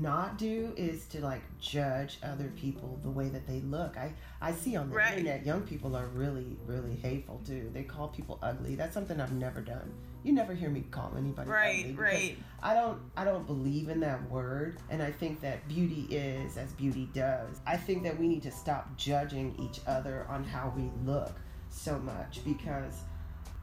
not 0.00 0.38
do 0.38 0.72
is 0.74 1.04
to 1.08 1.20
like 1.20 1.42
judge 1.60 2.18
other 2.22 2.48
people 2.56 2.98
the 3.02 3.10
way 3.10 3.28
that 3.28 3.46
they 3.46 3.60
look. 3.60 3.98
I 3.98 4.14
I 4.40 4.52
see 4.52 4.74
on 4.74 4.88
the 4.88 4.96
Right. 4.96 5.18
internet 5.18 5.44
young 5.44 5.62
people 5.62 5.94
are 5.94 6.06
really 6.06 6.56
really 6.66 6.96
hateful 6.96 7.42
too. 7.44 7.68
They 7.74 7.82
call 7.82 8.08
people 8.08 8.38
ugly. 8.42 8.74
That's 8.74 8.94
something 8.94 9.20
I've 9.20 9.32
never 9.32 9.60
done. 9.60 9.92
You 10.26 10.32
never 10.32 10.54
hear 10.54 10.70
me 10.70 10.84
call 10.90 11.14
anybody 11.16 11.48
Right, 11.48 11.94
right. 11.96 12.36
I 12.60 12.74
don't 12.74 12.98
I 13.16 13.24
don't 13.24 13.46
believe 13.46 13.88
in 13.88 14.00
that 14.00 14.28
word 14.28 14.78
and 14.90 15.00
I 15.00 15.12
think 15.12 15.40
that 15.42 15.68
beauty 15.68 16.08
is 16.10 16.56
as 16.56 16.72
beauty 16.72 17.08
does. 17.14 17.60
I 17.64 17.76
think 17.76 18.02
that 18.02 18.18
we 18.18 18.26
need 18.26 18.42
to 18.42 18.50
stop 18.50 18.96
judging 18.96 19.54
each 19.56 19.80
other 19.86 20.26
on 20.28 20.42
how 20.42 20.72
we 20.76 20.90
look 21.04 21.36
so 21.70 22.00
much 22.00 22.44
because 22.44 22.94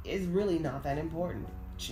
it's 0.05 0.23
really 0.27 0.57
not 0.57 0.83
that 0.83 0.97
important. 0.97 1.49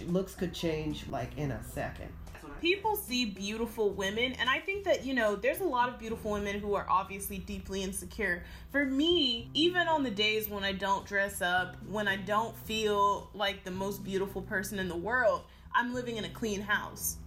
Looks 0.08 0.36
could 0.36 0.54
change 0.54 1.06
like 1.10 1.38
in 1.38 1.52
a 1.52 1.62
second. 1.66 2.14
People 2.62 2.96
see 2.96 3.26
beautiful 3.26 3.92
women 3.92 4.34
and 4.34 4.50
i 4.50 4.60
think 4.60 4.84
that 4.84 5.06
you 5.06 5.14
know 5.14 5.36
there's 5.36 5.60
a 5.60 5.66
lot 5.66 5.90
of 5.90 6.00
beautiful 6.00 6.32
women 6.32 6.60
who 6.60 6.74
are 6.74 6.86
obviously 6.90 7.38
deeply 7.38 7.84
insecure 7.84 8.44
for 8.72 8.86
me 8.86 9.50
even 9.54 9.88
on 9.88 10.04
the 10.04 10.12
days 10.12 10.50
when 10.50 10.64
i 10.64 10.72
don't 10.72 11.06
dress 11.06 11.42
up 11.42 11.76
when 11.88 12.08
i 12.08 12.16
don't 12.16 12.56
feel 12.56 13.30
like 13.34 13.64
the 13.64 13.72
most 13.72 14.04
beautiful 14.04 14.42
person 14.42 14.80
in 14.80 14.88
the 14.88 14.96
world 14.96 15.44
i'm 15.74 15.94
living 15.94 16.18
in 16.18 16.26
a 16.26 16.30
clean 16.30 16.62
house 16.62 17.18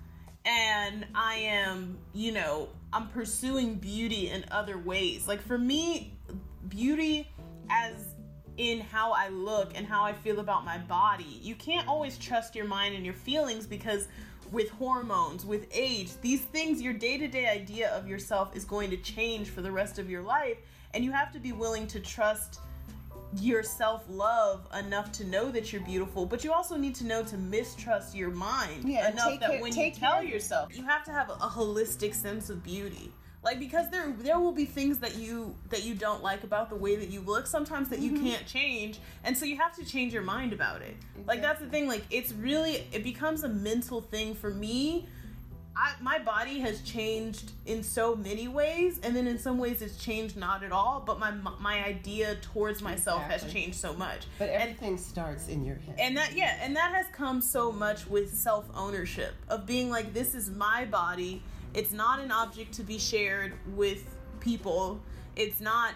and 0.44 1.06
i 1.14 1.34
am 1.34 1.96
you 2.12 2.32
know 2.32 2.68
i'm 2.92 3.08
pursuing 3.08 3.74
beauty 3.74 4.28
in 4.30 4.44
other 4.50 4.78
ways 4.78 5.26
like 5.26 5.40
for 5.40 5.58
me 5.58 6.12
beauty 6.68 7.28
as 7.70 8.14
in 8.56 8.80
how 8.80 9.12
I 9.12 9.28
look 9.28 9.72
and 9.74 9.86
how 9.86 10.04
I 10.04 10.12
feel 10.12 10.40
about 10.40 10.64
my 10.64 10.78
body. 10.78 11.40
You 11.42 11.54
can't 11.54 11.88
always 11.88 12.16
trust 12.18 12.54
your 12.54 12.66
mind 12.66 12.94
and 12.94 13.04
your 13.04 13.14
feelings 13.14 13.66
because 13.66 14.08
with 14.54 14.70
hormones, 14.70 15.44
with 15.44 15.66
age, 15.72 16.12
these 16.22 16.42
things, 16.42 16.80
your 16.80 16.94
day 16.94 17.18
to 17.18 17.26
day 17.28 17.48
idea 17.48 17.90
of 17.90 18.08
yourself 18.08 18.56
is 18.56 18.64
going 18.64 18.88
to 18.90 18.96
change 18.96 19.50
for 19.50 19.60
the 19.60 19.70
rest 19.70 19.98
of 19.98 20.08
your 20.08 20.22
life. 20.22 20.58
And 20.94 21.04
you 21.04 21.10
have 21.10 21.32
to 21.32 21.40
be 21.40 21.50
willing 21.52 21.88
to 21.88 21.98
trust 22.00 22.60
your 23.40 23.64
self 23.64 24.04
love 24.08 24.66
enough 24.78 25.10
to 25.12 25.24
know 25.24 25.50
that 25.50 25.72
you're 25.72 25.82
beautiful, 25.82 26.24
but 26.24 26.44
you 26.44 26.52
also 26.52 26.76
need 26.76 26.94
to 26.94 27.04
know 27.04 27.24
to 27.24 27.36
mistrust 27.36 28.14
your 28.14 28.30
mind 28.30 28.88
Yeah, 28.88 29.10
enough 29.10 29.40
that 29.40 29.50
care- 29.50 29.60
when 29.60 29.76
you 29.76 29.90
tell 29.90 30.20
care 30.20 30.22
yourself, 30.22 30.74
you 30.76 30.84
have 30.84 31.04
to 31.04 31.10
have 31.10 31.30
a, 31.30 31.34
a 31.34 31.50
holistic 31.52 32.14
sense 32.14 32.48
of 32.48 32.62
beauty. 32.62 33.12
Like 33.44 33.58
because 33.58 33.90
there 33.90 34.10
there 34.20 34.38
will 34.40 34.52
be 34.52 34.64
things 34.64 34.98
that 34.98 35.16
you 35.16 35.54
that 35.68 35.84
you 35.84 35.94
don't 35.94 36.22
like 36.22 36.44
about 36.44 36.70
the 36.70 36.76
way 36.76 36.96
that 36.96 37.10
you 37.10 37.20
look 37.20 37.46
sometimes 37.46 37.88
that 37.90 38.00
Mm-hmm. 38.00 38.16
you 38.16 38.22
can't 38.32 38.46
change, 38.46 38.98
and 39.22 39.36
so 39.36 39.44
you 39.44 39.56
have 39.58 39.74
to 39.76 39.84
change 39.84 40.12
your 40.14 40.22
mind 40.22 40.52
about 40.52 40.80
it. 40.82 40.96
Like 41.26 41.42
that's 41.42 41.60
the 41.60 41.66
thing. 41.68 41.86
Like 41.86 42.04
it's 42.10 42.32
really 42.32 42.86
it 42.92 43.04
becomes 43.04 43.44
a 43.44 43.48
mental 43.48 44.00
thing 44.00 44.34
for 44.34 44.50
me. 44.50 45.06
I, 45.76 45.92
my 46.00 46.20
body 46.20 46.60
has 46.60 46.82
changed 46.82 47.50
in 47.66 47.82
so 47.82 48.14
many 48.14 48.46
ways, 48.46 49.00
and 49.02 49.14
then 49.16 49.26
in 49.26 49.40
some 49.40 49.58
ways 49.58 49.82
it's 49.82 49.96
changed 49.96 50.36
not 50.36 50.62
at 50.62 50.70
all. 50.72 51.02
But 51.04 51.18
my 51.18 51.32
my 51.32 51.84
idea 51.84 52.36
towards 52.36 52.80
myself 52.80 53.22
has 53.24 53.44
changed 53.52 53.76
so 53.76 53.92
much. 53.92 54.26
But 54.38 54.50
And- 54.50 54.62
everything 54.62 54.96
starts 54.96 55.48
in 55.48 55.64
your 55.64 55.76
head. 55.76 55.96
and 55.98 56.16
that 56.16 56.34
yeah 56.36 56.58
and 56.62 56.74
that 56.76 56.94
has 56.94 57.06
come 57.12 57.40
so 57.40 57.70
much 57.72 58.06
with 58.06 58.32
self 58.34 58.64
ownership 58.74 59.34
of 59.48 59.66
being 59.66 59.90
like 59.90 60.14
this 60.14 60.34
is 60.34 60.48
my 60.48 60.84
body 60.86 61.42
it's 61.74 61.92
not 61.92 62.20
an 62.20 62.30
object 62.30 62.72
to 62.74 62.82
be 62.82 62.98
shared 62.98 63.52
with 63.74 64.16
people. 64.40 65.00
It's 65.36 65.60
not 65.60 65.94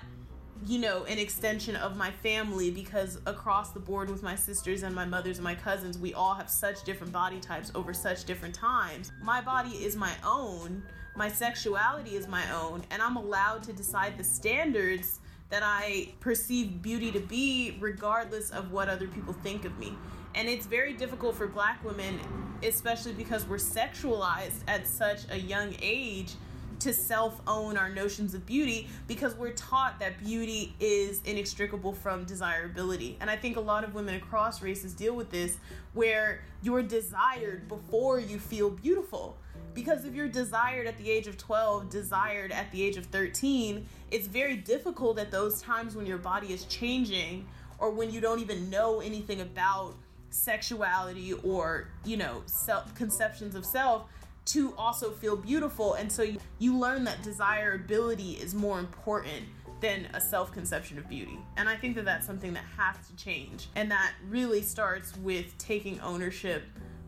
you 0.66 0.80
know 0.80 1.04
an 1.04 1.18
extension 1.18 1.76
of 1.76 1.96
my 1.96 2.10
family 2.10 2.68
because 2.68 3.20
across 3.26 3.70
the 3.70 3.78
board 3.78 4.10
with 4.10 4.24
my 4.24 4.34
sisters 4.34 4.82
and 4.82 4.92
my 4.92 5.04
mothers 5.04 5.38
and 5.38 5.44
my 5.44 5.54
cousins 5.54 5.96
we 5.96 6.12
all 6.14 6.34
have 6.34 6.50
such 6.50 6.82
different 6.82 7.12
body 7.12 7.38
types 7.38 7.70
over 7.76 7.94
such 7.94 8.24
different 8.24 8.54
times. 8.54 9.12
My 9.22 9.40
body 9.40 9.70
is 9.70 9.94
my 9.94 10.12
own. 10.24 10.82
My 11.14 11.28
sexuality 11.28 12.16
is 12.16 12.26
my 12.26 12.50
own. 12.52 12.82
And 12.90 13.00
i'm 13.00 13.16
allowed 13.16 13.62
to 13.64 13.72
decide 13.72 14.18
the 14.18 14.24
standards 14.24 15.20
that 15.50 15.62
I 15.64 16.08
perceive 16.20 16.82
beauty 16.82 17.10
to 17.12 17.20
be, 17.20 17.76
regardless 17.80 18.50
of 18.50 18.70
what 18.70 18.88
other 18.88 19.06
people 19.08 19.32
think 19.32 19.64
of 19.64 19.78
me. 19.78 19.96
And 20.34 20.48
it's 20.48 20.66
very 20.66 20.92
difficult 20.92 21.34
for 21.36 21.46
black 21.46 21.84
women, 21.84 22.20
especially 22.62 23.12
because 23.12 23.46
we're 23.46 23.56
sexualized 23.56 24.60
at 24.68 24.86
such 24.86 25.20
a 25.30 25.38
young 25.38 25.74
age, 25.80 26.34
to 26.80 26.92
self 26.92 27.40
own 27.46 27.76
our 27.76 27.88
notions 27.88 28.34
of 28.34 28.46
beauty 28.46 28.88
because 29.06 29.34
we're 29.34 29.52
taught 29.52 29.98
that 29.98 30.18
beauty 30.18 30.74
is 30.80 31.20
inextricable 31.24 31.92
from 31.92 32.24
desirability. 32.24 33.16
And 33.20 33.30
I 33.30 33.36
think 33.36 33.56
a 33.56 33.60
lot 33.60 33.84
of 33.84 33.94
women 33.94 34.14
across 34.14 34.62
races 34.62 34.94
deal 34.94 35.14
with 35.14 35.30
this 35.30 35.58
where 35.94 36.42
you're 36.62 36.82
desired 36.82 37.68
before 37.68 38.20
you 38.20 38.38
feel 38.38 38.70
beautiful. 38.70 39.36
Because 39.74 40.04
if 40.04 40.14
you're 40.14 40.28
desired 40.28 40.86
at 40.86 40.98
the 40.98 41.10
age 41.10 41.26
of 41.26 41.36
12, 41.36 41.88
desired 41.88 42.52
at 42.52 42.70
the 42.72 42.82
age 42.82 42.96
of 42.96 43.06
13, 43.06 43.86
it's 44.10 44.26
very 44.26 44.56
difficult 44.56 45.18
at 45.18 45.30
those 45.30 45.60
times 45.60 45.94
when 45.94 46.06
your 46.06 46.18
body 46.18 46.52
is 46.52 46.64
changing 46.64 47.46
or 47.78 47.90
when 47.90 48.10
you 48.10 48.20
don't 48.20 48.40
even 48.40 48.70
know 48.70 49.00
anything 49.00 49.40
about 49.40 49.94
sexuality 50.30 51.32
or, 51.32 51.88
you 52.04 52.16
know, 52.16 52.42
self 52.46 52.94
conceptions 52.94 53.54
of 53.54 53.64
self 53.64 54.04
to 54.46 54.74
also 54.76 55.10
feel 55.10 55.36
beautiful. 55.36 55.94
And 55.94 56.10
so 56.10 56.22
you, 56.22 56.38
you 56.58 56.76
learn 56.76 57.04
that 57.04 57.22
desirability 57.22 58.32
is 58.32 58.54
more 58.54 58.78
important 58.78 59.44
than 59.80 60.08
a 60.14 60.20
self 60.20 60.52
conception 60.52 60.98
of 60.98 61.08
beauty. 61.08 61.38
And 61.56 61.68
I 61.68 61.76
think 61.76 61.94
that 61.96 62.04
that's 62.04 62.26
something 62.26 62.52
that 62.54 62.64
has 62.76 62.96
to 63.08 63.16
change. 63.16 63.68
And 63.76 63.90
that 63.90 64.12
really 64.28 64.62
starts 64.62 65.16
with 65.18 65.56
taking 65.58 66.00
ownership 66.00 66.64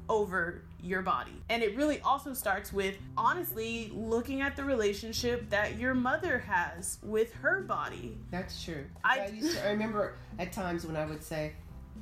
over 0.08 0.62
your 0.82 1.02
body. 1.02 1.32
And 1.48 1.62
it 1.62 1.76
really 1.76 2.00
also 2.00 2.32
starts 2.32 2.72
with 2.72 2.96
honestly 3.16 3.90
looking 3.94 4.40
at 4.40 4.56
the 4.56 4.64
relationship 4.64 5.48
that 5.50 5.78
your 5.78 5.94
mother 5.94 6.38
has 6.38 6.98
with 7.02 7.32
her 7.34 7.60
body. 7.62 8.18
That's 8.30 8.62
true. 8.62 8.84
I, 9.04 9.20
I 9.20 9.26
used 9.28 9.56
to 9.56 9.66
I 9.66 9.70
remember 9.70 10.14
at 10.38 10.52
times 10.52 10.84
when 10.84 10.96
I 10.96 11.06
would 11.06 11.22
say, 11.22 11.52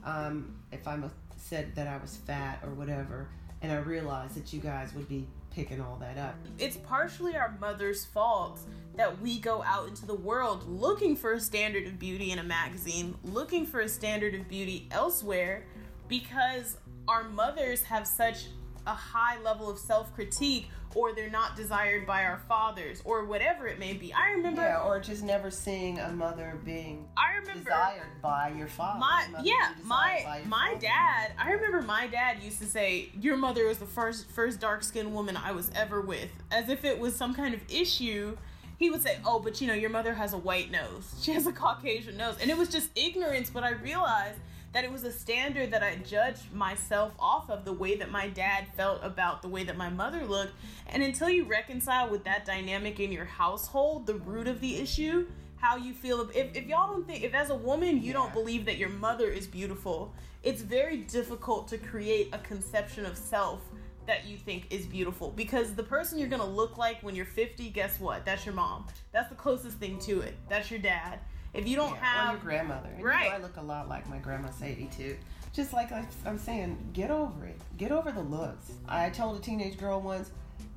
um, 0.05 0.55
if 0.73 0.87
I 0.87 0.99
said 1.37 1.75
that 1.75 1.87
I 1.87 1.97
was 1.99 2.17
fat 2.17 2.61
or 2.65 2.71
whatever, 2.71 3.29
and 3.63 3.73
I 3.73 3.77
realized 3.79 4.35
that 4.37 4.53
you 4.53 4.61
guys 4.61 4.95
would 4.95 5.09
be 5.09 5.27
picking 5.51 5.81
all 5.81 5.97
that 6.01 6.19
up. 6.19 6.37
It's 6.59 6.77
partially 6.77 7.37
our 7.37 7.57
mother's 7.61 8.05
fault 8.05 8.61
that 8.97 9.21
we 9.21 9.41
go 9.41 9.63
out 9.63 9.89
into 9.89 10.07
the 10.07 10.15
world 10.15 10.69
looking 10.69 11.17
for 11.17 11.33
a 11.33 11.41
standard 11.41 11.87
of 11.87 11.99
beauty 11.99 12.31
in 12.31 12.39
a 12.39 12.45
magazine, 12.45 13.17
looking 13.25 13.67
for 13.67 13.81
a 13.81 13.89
standard 13.89 14.35
of 14.35 14.49
beauty 14.49 14.87
elsewhere, 14.91 15.65
because 16.09 16.77
our 17.09 17.25
mothers 17.25 17.83
have 17.83 18.07
such 18.07 18.47
a 18.89 18.95
high 18.95 19.39
level 19.43 19.69
of 19.71 19.79
self 19.79 20.15
critique 20.15 20.69
or 20.95 21.13
they're 21.15 21.31
not 21.31 21.55
desired 21.55 22.07
by 22.07 22.25
our 22.25 22.39
fathers 22.49 23.03
or 23.05 23.27
whatever 23.27 23.67
it 23.69 23.79
may 23.79 23.93
be. 23.93 24.13
I 24.13 24.31
remember 24.31 24.63
Yeah, 24.63 24.83
or 24.83 24.99
just 24.99 25.23
never 25.23 25.51
seeing 25.51 25.99
a 25.99 26.11
mother 26.11 26.59
being 26.65 27.07
I 27.17 27.37
remember 27.37 27.65
desired 27.65 28.23
by 28.23 28.49
your 28.57 28.67
father. 28.69 28.99
My 28.99 29.27
yeah, 29.43 29.75
my 29.85 30.43
my 30.47 30.69
father. 30.71 30.81
dad, 30.81 31.33
I 31.39 31.53
remember 31.53 31.83
my 31.83 32.07
dad 32.07 32.43
used 32.43 32.59
to 32.61 32.67
say 32.67 33.11
your 33.21 33.37
mother 33.37 33.67
was 33.67 33.79
the 33.79 33.87
first 33.87 34.31
first 34.31 34.61
dark-skinned 34.61 35.13
woman 35.13 35.37
I 35.37 35.53
was 35.53 35.71
ever 35.75 36.01
with 36.01 36.31
as 36.51 36.71
if 36.71 36.85
it 36.85 36.99
was 36.99 37.15
some 37.15 37.35
kind 37.35 37.55
of 37.55 37.61
issue. 37.71 38.37
He 38.79 38.91
would 38.91 39.03
say, 39.03 39.19
"Oh, 39.27 39.41
but 39.41 39.61
you 39.61 39.67
know, 39.67 39.75
your 39.75 39.91
mother 39.91 40.15
has 40.15 40.33
a 40.33 40.39
white 40.39 40.71
nose. 40.71 41.15
She 41.21 41.33
has 41.33 41.47
a 41.47 41.53
Caucasian 41.53 42.17
nose." 42.17 42.37
And 42.41 42.51
it 42.51 42.57
was 42.57 42.69
just 42.69 42.89
ignorance, 42.97 43.51
but 43.51 43.63
I 43.65 43.71
realized 43.71 44.39
that 44.73 44.85
it 44.85 44.93
was 44.93 45.05
a 45.05 45.13
standard 45.13 45.71
that 45.71 45.83
I 45.83 45.97
judged 45.97 46.53
myself 46.53 47.13
off 47.19 47.51
of 47.51 47.65
the 47.65 47.73
way 47.73 47.97
that 47.97 48.11
my 48.11 48.29
dad 48.29 48.67
felt 48.77 49.01
about 49.03 49.43
the 49.43 49.49
way 49.49 49.65
that 49.65 49.77
my 49.77 49.89
mother 49.89 50.25
looked. 50.25 50.53
And 50.89 51.03
until 51.03 51.31
you 51.31 51.45
reconcile 51.45 52.11
with 52.11 52.25
that 52.25 52.45
dynamic 52.45 53.01
in 53.01 53.11
your 53.11 53.25
household, 53.25 54.07
the 54.07 54.17
root 54.17 54.47
of 54.47 54.61
the 54.61 54.77
issue, 54.77 55.27
how 55.57 55.77
you 55.77 55.93
feel 55.93 56.29
if, 56.35 56.57
if 56.57 56.67
y'all 56.67 56.93
don't 56.93 57.07
think 57.07 57.25
if 57.25 57.35
as 57.35 57.51
a 57.51 57.55
woman 57.55 57.97
you 57.97 58.09
yeah. 58.09 58.13
don't 58.13 58.33
believe 58.33 58.65
that 58.65 58.79
your 58.79 58.91
mother 58.91 59.29
is 59.29 59.45
beautiful 59.45 60.15
it's 60.43 60.63
very 60.63 60.99
difficult 60.99 61.69
to 61.69 61.79
create 61.79 62.29
a 62.33 62.39
conception 62.39 63.05
of 63.05 63.17
self 63.17 63.61
that 64.07 64.27
you 64.27 64.39
think 64.39 64.67
is 64.71 64.87
beautiful. 64.87 65.31
Because 65.31 65.75
the 65.75 65.83
person 65.83 66.19
you're 66.19 66.29
gonna 66.29 66.47
look 66.47 66.79
like 66.79 67.03
when 67.03 67.15
you're 67.15 67.27
50 67.27 67.69
guess 67.71 68.01
what? 68.01 68.25
That's 68.25 68.47
your 68.47 68.55
mom. 68.55 68.87
That's 69.13 69.29
the 69.29 69.35
closest 69.35 69.79
thing 69.79 69.99
to 70.01 70.21
it. 70.21 70.35
That's 70.49 70.71
your 70.71 70.81
dad 70.81 71.21
if 71.55 71.67
you 71.67 71.77
don't 71.77 71.95
yeah, 71.95 72.05
have 72.05 72.29
or 72.29 72.33
your 72.33 72.41
grandmother, 72.43 72.91
and 72.95 73.05
right? 73.05 73.25
You 73.25 73.31
know, 73.31 73.37
I 73.37 73.41
look 73.41 73.57
a 73.57 73.63
lot 73.63 73.89
like 73.89 74.09
my 74.09 74.19
grandma 74.19 74.51
Sadie 74.51 74.89
too. 74.97 75.17
Just 75.53 75.73
like 75.73 75.91
I'm 76.25 76.39
saying, 76.39 76.91
get 76.93 77.11
over 77.11 77.47
it. 77.47 77.59
Get 77.77 77.91
over 77.91 78.13
the 78.13 78.21
looks. 78.21 78.73
I 78.87 79.11
told 79.11 79.39
a 79.39 79.41
teenage 79.41 79.79
girl 79.79 80.01
once 80.01 80.31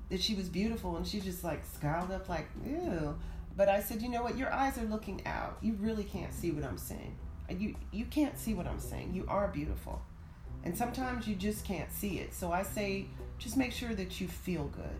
that 0.09 0.21
she 0.21 0.33
was 0.33 0.49
beautiful, 0.49 0.97
and 0.97 1.05
she 1.05 1.19
just 1.19 1.43
like 1.43 1.61
scowled 1.73 2.11
up 2.11 2.29
like, 2.29 2.47
ew. 2.65 3.15
But 3.55 3.69
I 3.69 3.81
said, 3.81 4.01
you 4.01 4.09
know 4.09 4.23
what? 4.23 4.37
Your 4.37 4.51
eyes 4.51 4.77
are 4.77 4.85
looking 4.85 5.21
out. 5.25 5.57
You 5.61 5.73
really 5.79 6.05
can't 6.05 6.33
see 6.33 6.51
what 6.51 6.63
I'm 6.63 6.77
saying. 6.77 7.15
You 7.49 7.75
you 7.91 8.05
can't 8.05 8.37
see 8.37 8.53
what 8.53 8.65
I'm 8.65 8.79
saying. 8.79 9.13
You 9.13 9.25
are 9.27 9.49
beautiful, 9.49 10.01
and 10.63 10.77
sometimes 10.77 11.27
you 11.27 11.35
just 11.35 11.65
can't 11.65 11.91
see 11.91 12.19
it. 12.19 12.33
So 12.33 12.51
I 12.51 12.63
say, 12.63 13.07
just 13.37 13.57
make 13.57 13.73
sure 13.73 13.93
that 13.93 14.21
you 14.21 14.27
feel 14.27 14.65
good 14.65 14.99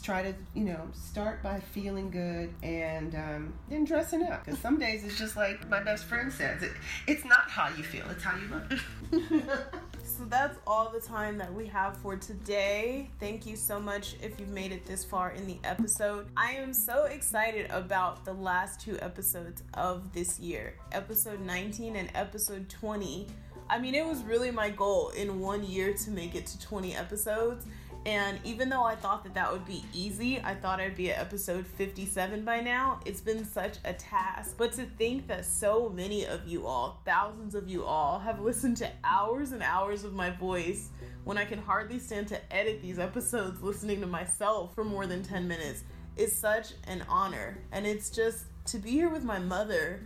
try 0.00 0.22
to 0.22 0.34
you 0.54 0.64
know 0.64 0.88
start 0.92 1.42
by 1.42 1.60
feeling 1.60 2.10
good 2.10 2.52
and 2.62 3.14
um, 3.14 3.54
then 3.68 3.84
dressing 3.84 4.22
up. 4.24 4.44
Because 4.44 4.60
some 4.60 4.78
days 4.78 5.04
it's 5.04 5.18
just 5.18 5.36
like 5.36 5.68
my 5.68 5.82
best 5.82 6.04
friend 6.04 6.32
says 6.32 6.62
it, 6.62 6.72
it's 7.06 7.24
not 7.24 7.50
how 7.50 7.68
you 7.68 7.82
feel 7.82 8.04
it's 8.10 8.22
how 8.22 8.36
you 8.36 8.48
look. 8.48 9.52
So 10.04 10.24
that's 10.26 10.58
all 10.66 10.90
the 10.90 11.00
time 11.00 11.38
that 11.38 11.52
we 11.52 11.66
have 11.68 11.96
for 11.96 12.16
today. 12.16 13.08
Thank 13.18 13.46
you 13.46 13.56
so 13.56 13.80
much 13.80 14.14
if 14.20 14.38
you've 14.38 14.50
made 14.50 14.70
it 14.70 14.84
this 14.84 15.04
far 15.04 15.30
in 15.30 15.46
the 15.46 15.56
episode. 15.64 16.26
I 16.36 16.52
am 16.52 16.74
so 16.74 17.04
excited 17.04 17.70
about 17.70 18.24
the 18.24 18.34
last 18.34 18.78
two 18.78 18.98
episodes 19.00 19.62
of 19.74 20.12
this 20.12 20.38
year 20.38 20.74
episode 20.92 21.40
19 21.40 21.96
and 21.96 22.10
episode 22.14 22.68
20 22.68 23.26
i 23.70 23.78
mean 23.78 23.94
it 23.94 24.04
was 24.04 24.22
really 24.22 24.50
my 24.50 24.68
goal 24.68 25.10
in 25.10 25.40
one 25.40 25.64
year 25.64 25.94
to 25.94 26.10
make 26.10 26.34
it 26.34 26.46
to 26.46 26.60
20 26.60 26.94
episodes 26.94 27.64
and 28.04 28.40
even 28.42 28.68
though 28.68 28.82
I 28.82 28.96
thought 28.96 29.22
that 29.22 29.34
that 29.34 29.52
would 29.52 29.64
be 29.64 29.84
easy, 29.94 30.40
I 30.40 30.54
thought 30.54 30.80
I'd 30.80 30.96
be 30.96 31.12
at 31.12 31.20
episode 31.20 31.64
57 31.66 32.44
by 32.44 32.60
now. 32.60 32.98
It's 33.06 33.20
been 33.20 33.44
such 33.44 33.76
a 33.84 33.92
task. 33.92 34.56
But 34.58 34.72
to 34.72 34.84
think 34.98 35.28
that 35.28 35.44
so 35.44 35.88
many 35.88 36.26
of 36.26 36.46
you 36.48 36.66
all, 36.66 37.00
thousands 37.04 37.54
of 37.54 37.68
you 37.68 37.84
all, 37.84 38.18
have 38.18 38.40
listened 38.40 38.76
to 38.78 38.90
hours 39.04 39.52
and 39.52 39.62
hours 39.62 40.02
of 40.02 40.14
my 40.14 40.30
voice 40.30 40.88
when 41.22 41.38
I 41.38 41.44
can 41.44 41.60
hardly 41.60 42.00
stand 42.00 42.26
to 42.28 42.52
edit 42.52 42.82
these 42.82 42.98
episodes 42.98 43.62
listening 43.62 44.00
to 44.00 44.06
myself 44.06 44.74
for 44.74 44.82
more 44.82 45.06
than 45.06 45.22
10 45.22 45.46
minutes 45.46 45.84
is 46.16 46.36
such 46.36 46.72
an 46.88 47.04
honor. 47.08 47.58
And 47.70 47.86
it's 47.86 48.10
just 48.10 48.46
to 48.66 48.78
be 48.78 48.90
here 48.90 49.10
with 49.10 49.22
my 49.22 49.38
mother. 49.38 50.00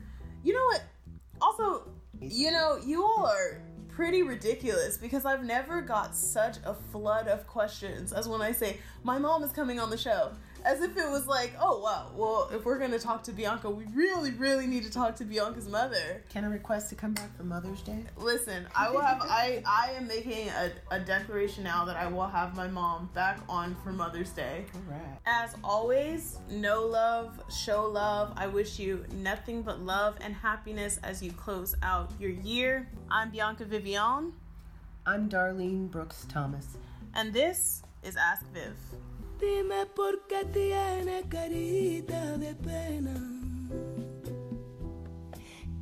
You 0.44 0.52
know 0.52 0.64
what? 0.66 0.82
Also, 1.40 1.88
you 2.20 2.50
know, 2.50 2.78
you 2.84 3.02
all 3.02 3.26
are 3.26 3.62
pretty 3.96 4.22
ridiculous 4.22 4.98
because 4.98 5.24
I've 5.24 5.42
never 5.42 5.80
got 5.80 6.14
such 6.14 6.58
a 6.66 6.74
flood 6.74 7.28
of 7.28 7.46
questions 7.46 8.12
as 8.12 8.28
when 8.28 8.42
I 8.42 8.52
say, 8.52 8.76
My 9.02 9.18
mom 9.18 9.42
is 9.42 9.52
coming 9.52 9.80
on 9.80 9.88
the 9.88 9.96
show 9.96 10.32
as 10.64 10.80
if 10.80 10.96
it 10.96 11.08
was 11.08 11.26
like, 11.26 11.54
oh 11.60 11.80
wow, 11.80 12.10
well 12.14 12.48
if 12.52 12.64
we're 12.64 12.78
gonna 12.78 12.98
talk 12.98 13.22
to 13.24 13.32
Bianca, 13.32 13.70
we 13.70 13.84
really, 13.94 14.32
really 14.32 14.66
need 14.66 14.84
to 14.84 14.90
talk 14.90 15.16
to 15.16 15.24
Bianca's 15.24 15.68
mother. 15.68 16.22
Can 16.28 16.44
I 16.44 16.48
request 16.48 16.88
to 16.90 16.94
come 16.94 17.12
back 17.12 17.36
for 17.36 17.44
Mother's 17.44 17.82
Day? 17.82 18.04
Listen, 18.16 18.66
I 18.74 18.90
will 18.90 19.00
have 19.00 19.18
I 19.22 19.62
I 19.66 19.92
am 19.96 20.06
making 20.06 20.48
a, 20.48 20.70
a 20.90 21.00
declaration 21.00 21.64
now 21.64 21.84
that 21.84 21.96
I 21.96 22.06
will 22.06 22.26
have 22.26 22.56
my 22.56 22.68
mom 22.68 23.10
back 23.14 23.40
on 23.48 23.76
for 23.82 23.92
Mother's 23.92 24.30
Day. 24.30 24.66
Alright. 24.74 25.18
As 25.26 25.54
always, 25.62 26.38
no 26.50 26.82
love, 26.84 27.40
show 27.50 27.86
love. 27.86 28.32
I 28.36 28.46
wish 28.46 28.78
you 28.78 29.04
nothing 29.12 29.62
but 29.62 29.80
love 29.80 30.16
and 30.20 30.34
happiness 30.34 30.98
as 31.02 31.22
you 31.22 31.32
close 31.32 31.74
out 31.82 32.10
your 32.18 32.30
year. 32.30 32.88
I'm 33.10 33.30
Bianca 33.30 33.64
Vivion. 33.64 34.32
I'm 35.06 35.28
Darlene 35.28 35.88
Brooks 35.90 36.26
Thomas. 36.28 36.76
And 37.14 37.32
this 37.32 37.82
is 38.02 38.16
Ask 38.16 38.44
Viv. 38.52 38.74
Dime 39.40 39.86
por 39.94 40.26
qué 40.26 40.44
tiene 40.52 41.28
carita 41.28 42.38
de 42.38 42.54
pena. 42.54 43.14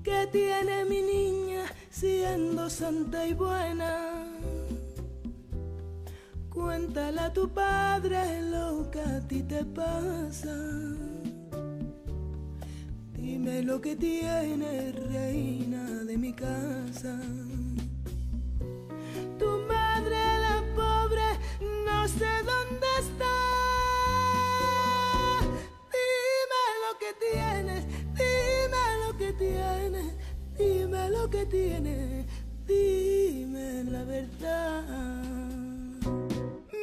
¿Qué 0.02 0.28
tiene 0.30 0.84
mi 0.84 1.00
niña 1.00 1.64
siendo 1.90 2.68
santa 2.68 3.26
y 3.26 3.34
buena? 3.34 4.24
Cuéntale 6.50 7.20
a 7.20 7.32
tu 7.32 7.48
padre 7.48 8.42
lo 8.42 8.90
que 8.90 9.00
a 9.00 9.20
ti 9.26 9.42
te 9.42 9.64
pasa. 9.64 10.54
Dime 13.16 13.62
lo 13.62 13.80
que 13.80 13.96
tiene 13.96 14.92
reina 14.92 16.04
de 16.04 16.16
mi 16.18 16.32
casa. 16.32 17.18
Tu 19.38 19.50
madre 19.66 20.20
la 20.44 20.62
pobre 20.76 21.26
no 21.86 22.06
sé 22.06 22.32
dónde 22.44 22.86
está. 23.00 23.43
Tienes, 27.20 27.84
dime 28.14 28.84
lo 29.04 29.16
que 29.18 29.32
tienes, 29.32 30.14
dime 30.58 31.10
lo 31.10 31.30
que 31.30 31.46
tienes, 31.46 32.26
dime 32.66 33.84
la 33.84 34.04
verdad. 34.04 34.82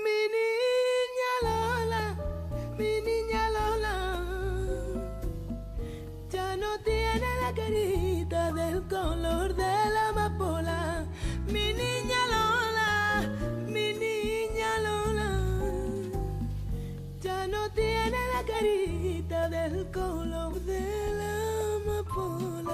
Mi 0.05 0.19
niña 0.37 1.31
Lola, 1.47 2.15
mi 2.77 3.01
niña 3.01 3.49
Lola, 3.49 3.97
ya 6.29 6.55
no 6.55 6.79
tiene 6.83 7.27
la 7.43 7.53
carita 7.53 8.51
del 8.51 8.87
color 8.87 9.55
de 9.55 9.73
la 9.95 10.09
amapola. 10.09 11.05
Mi 11.47 11.73
niña 11.73 12.19
Lola, 12.27 12.30
carita 18.43 19.49
del 19.49 19.85
color 19.91 20.53
de 20.61 20.81
la 21.17 21.93
amapola. 21.93 22.70